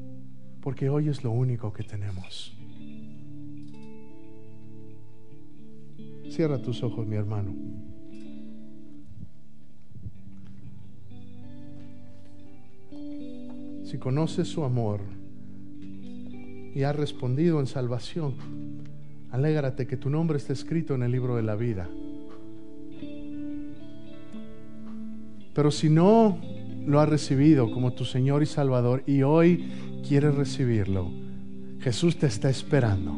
porque 0.61 0.89
hoy 0.89 1.09
es 1.09 1.23
lo 1.23 1.31
único 1.31 1.71
que 1.73 1.83
tenemos. 1.83 2.55
Cierra 6.29 6.61
tus 6.61 6.83
ojos, 6.83 7.07
mi 7.07 7.15
hermano. 7.15 7.53
Si 13.83 13.97
conoces 13.97 14.47
su 14.47 14.63
amor 14.63 15.01
y 16.73 16.83
has 16.83 16.95
respondido 16.95 17.59
en 17.59 17.67
salvación, 17.67 18.35
alégrate 19.31 19.87
que 19.87 19.97
tu 19.97 20.09
nombre 20.09 20.37
esté 20.37 20.53
escrito 20.53 20.95
en 20.95 21.03
el 21.03 21.11
libro 21.11 21.35
de 21.35 21.43
la 21.43 21.55
vida. 21.55 21.87
Pero 25.53 25.71
si 25.71 25.89
no 25.89 26.37
lo 26.85 26.99
has 26.99 27.09
recibido 27.09 27.71
como 27.71 27.93
tu 27.93 28.05
Señor 28.05 28.43
y 28.43 28.45
Salvador 28.45 29.03
y 29.05 29.23
hoy 29.23 29.71
quieres 30.07 30.35
recibirlo, 30.35 31.11
Jesús 31.79 32.17
te 32.17 32.27
está 32.27 32.49
esperando. 32.49 33.13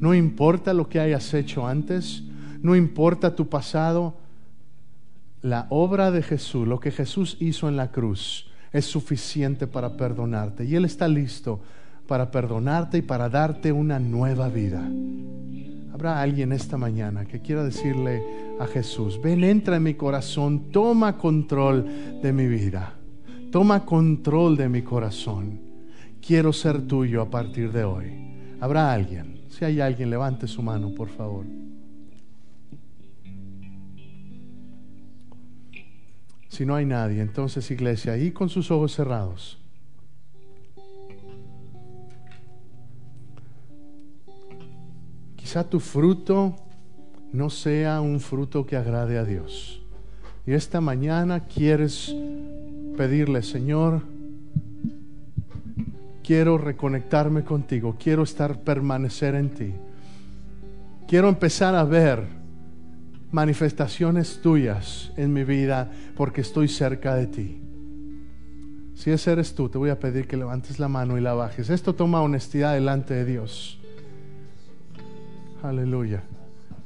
No 0.00 0.14
importa 0.14 0.74
lo 0.74 0.88
que 0.88 1.00
hayas 1.00 1.32
hecho 1.34 1.66
antes, 1.66 2.24
no 2.62 2.74
importa 2.74 3.34
tu 3.34 3.48
pasado, 3.48 4.16
la 5.42 5.66
obra 5.70 6.10
de 6.10 6.22
Jesús, 6.22 6.66
lo 6.66 6.80
que 6.80 6.90
Jesús 6.90 7.36
hizo 7.40 7.68
en 7.68 7.76
la 7.76 7.90
cruz, 7.90 8.50
es 8.72 8.86
suficiente 8.86 9.66
para 9.66 9.96
perdonarte. 9.96 10.64
Y 10.64 10.74
Él 10.76 10.84
está 10.84 11.08
listo 11.08 11.60
para 12.06 12.30
perdonarte 12.30 12.98
y 12.98 13.02
para 13.02 13.28
darte 13.28 13.72
una 13.72 13.98
nueva 13.98 14.48
vida. 14.48 14.88
Habrá 15.92 16.20
alguien 16.20 16.52
esta 16.52 16.76
mañana 16.76 17.26
que 17.26 17.40
quiera 17.40 17.62
decirle 17.62 18.22
a 18.58 18.66
Jesús, 18.66 19.20
ven, 19.22 19.44
entra 19.44 19.76
en 19.76 19.82
mi 19.82 19.94
corazón, 19.94 20.70
toma 20.70 21.16
control 21.16 22.20
de 22.22 22.32
mi 22.32 22.46
vida, 22.46 22.94
toma 23.50 23.84
control 23.84 24.56
de 24.56 24.68
mi 24.68 24.82
corazón. 24.82 25.60
Quiero 26.20 26.52
ser 26.52 26.82
tuyo 26.86 27.22
a 27.22 27.30
partir 27.30 27.72
de 27.72 27.84
hoy. 27.84 28.12
Habrá 28.60 28.92
alguien. 28.92 29.42
Si 29.48 29.64
hay 29.64 29.80
alguien, 29.80 30.08
levante 30.08 30.46
su 30.46 30.62
mano, 30.62 30.94
por 30.94 31.08
favor. 31.08 31.44
Si 36.48 36.66
no 36.66 36.74
hay 36.74 36.84
nadie, 36.84 37.22
entonces 37.22 37.70
iglesia, 37.70 38.12
ahí 38.12 38.30
con 38.30 38.48
sus 38.48 38.70
ojos 38.70 38.94
cerrados. 38.94 39.61
Quizá 45.52 45.64
tu 45.64 45.80
fruto 45.80 46.56
no 47.34 47.50
sea 47.50 48.00
un 48.00 48.20
fruto 48.20 48.64
que 48.64 48.74
agrade 48.74 49.18
a 49.18 49.24
Dios. 49.26 49.82
Y 50.46 50.52
esta 50.52 50.80
mañana 50.80 51.40
quieres 51.40 52.16
pedirle, 52.96 53.42
Señor, 53.42 54.00
quiero 56.24 56.56
reconectarme 56.56 57.44
contigo, 57.44 57.96
quiero 58.02 58.22
estar, 58.22 58.60
permanecer 58.60 59.34
en 59.34 59.50
ti. 59.50 59.74
Quiero 61.06 61.28
empezar 61.28 61.74
a 61.74 61.84
ver 61.84 62.24
manifestaciones 63.30 64.40
tuyas 64.40 65.12
en 65.18 65.34
mi 65.34 65.44
vida 65.44 65.92
porque 66.16 66.40
estoy 66.40 66.66
cerca 66.66 67.14
de 67.14 67.26
ti. 67.26 67.60
Si 68.94 69.10
ese 69.10 69.32
eres 69.32 69.54
tú, 69.54 69.68
te 69.68 69.76
voy 69.76 69.90
a 69.90 70.00
pedir 70.00 70.26
que 70.26 70.38
levantes 70.38 70.78
la 70.78 70.88
mano 70.88 71.18
y 71.18 71.20
la 71.20 71.34
bajes. 71.34 71.68
Esto 71.68 71.94
toma 71.94 72.22
honestidad 72.22 72.72
delante 72.72 73.12
de 73.12 73.26
Dios. 73.26 73.81
Aleluya, 75.62 76.24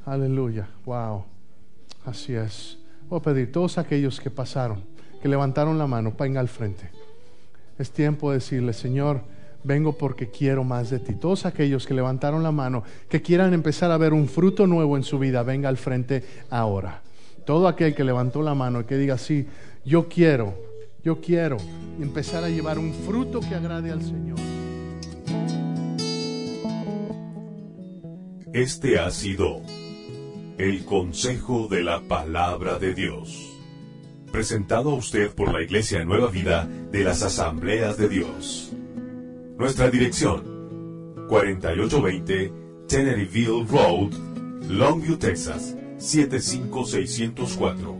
aleluya, 0.05 0.67
wow. 0.85 1.23
Así 2.05 2.35
es. 2.35 2.77
Voy 3.09 3.19
a 3.19 3.23
pedir 3.23 3.51
todos 3.51 3.79
aquellos 3.79 4.19
que 4.21 4.29
pasaron, 4.29 4.83
que 5.19 5.27
levantaron 5.27 5.79
la 5.79 5.87
mano, 5.87 6.13
venga 6.17 6.39
al 6.39 6.47
frente. 6.47 6.91
Es 7.79 7.91
tiempo 7.91 8.29
de 8.29 8.37
decirle, 8.37 8.73
Señor, 8.73 9.21
vengo 9.63 9.93
porque 9.93 10.29
quiero 10.29 10.63
más 10.63 10.91
de 10.91 10.99
ti. 10.99 11.15
Todos 11.15 11.47
aquellos 11.47 11.87
que 11.87 11.95
levantaron 11.95 12.43
la 12.43 12.51
mano, 12.51 12.83
que 13.09 13.21
quieran 13.21 13.53
empezar 13.53 13.89
a 13.89 13.97
ver 13.97 14.13
un 14.13 14.27
fruto 14.27 14.67
nuevo 14.67 14.95
en 14.95 15.03
su 15.03 15.17
vida, 15.17 15.41
venga 15.41 15.69
al 15.69 15.77
frente 15.77 16.23
ahora. 16.51 17.01
Todo 17.45 17.67
aquel 17.67 17.95
que 17.95 18.03
levantó 18.03 18.43
la 18.43 18.53
mano 18.53 18.81
y 18.81 18.83
que 18.83 18.97
diga, 18.97 19.17
sí, 19.17 19.47
yo 19.85 20.07
quiero, 20.07 20.53
yo 21.03 21.19
quiero 21.19 21.57
empezar 21.99 22.43
a 22.43 22.49
llevar 22.49 22.77
un 22.77 22.93
fruto 22.93 23.39
que 23.39 23.55
agrade 23.55 23.91
al 23.91 24.03
Señor. 24.03 24.37
Este 28.57 28.97
ha 28.97 29.11
sido 29.11 29.61
el 30.57 30.83
consejo 30.83 31.67
de 31.67 31.83
la 31.83 32.01
palabra 32.01 32.79
de 32.79 32.95
Dios, 32.95 33.55
presentado 34.31 34.89
a 34.89 34.95
usted 34.95 35.29
por 35.29 35.53
la 35.53 35.61
Iglesia 35.61 36.03
Nueva 36.03 36.31
Vida 36.31 36.67
de 36.91 37.03
las 37.03 37.21
Asambleas 37.21 37.99
de 37.99 38.09
Dios. 38.09 38.73
Nuestra 39.59 39.91
dirección, 39.91 40.41
4820 41.29 42.51
Teneryville 42.87 43.63
Road, 43.69 44.13
Longview, 44.67 45.17
Texas, 45.17 45.77
75604. 45.99 47.95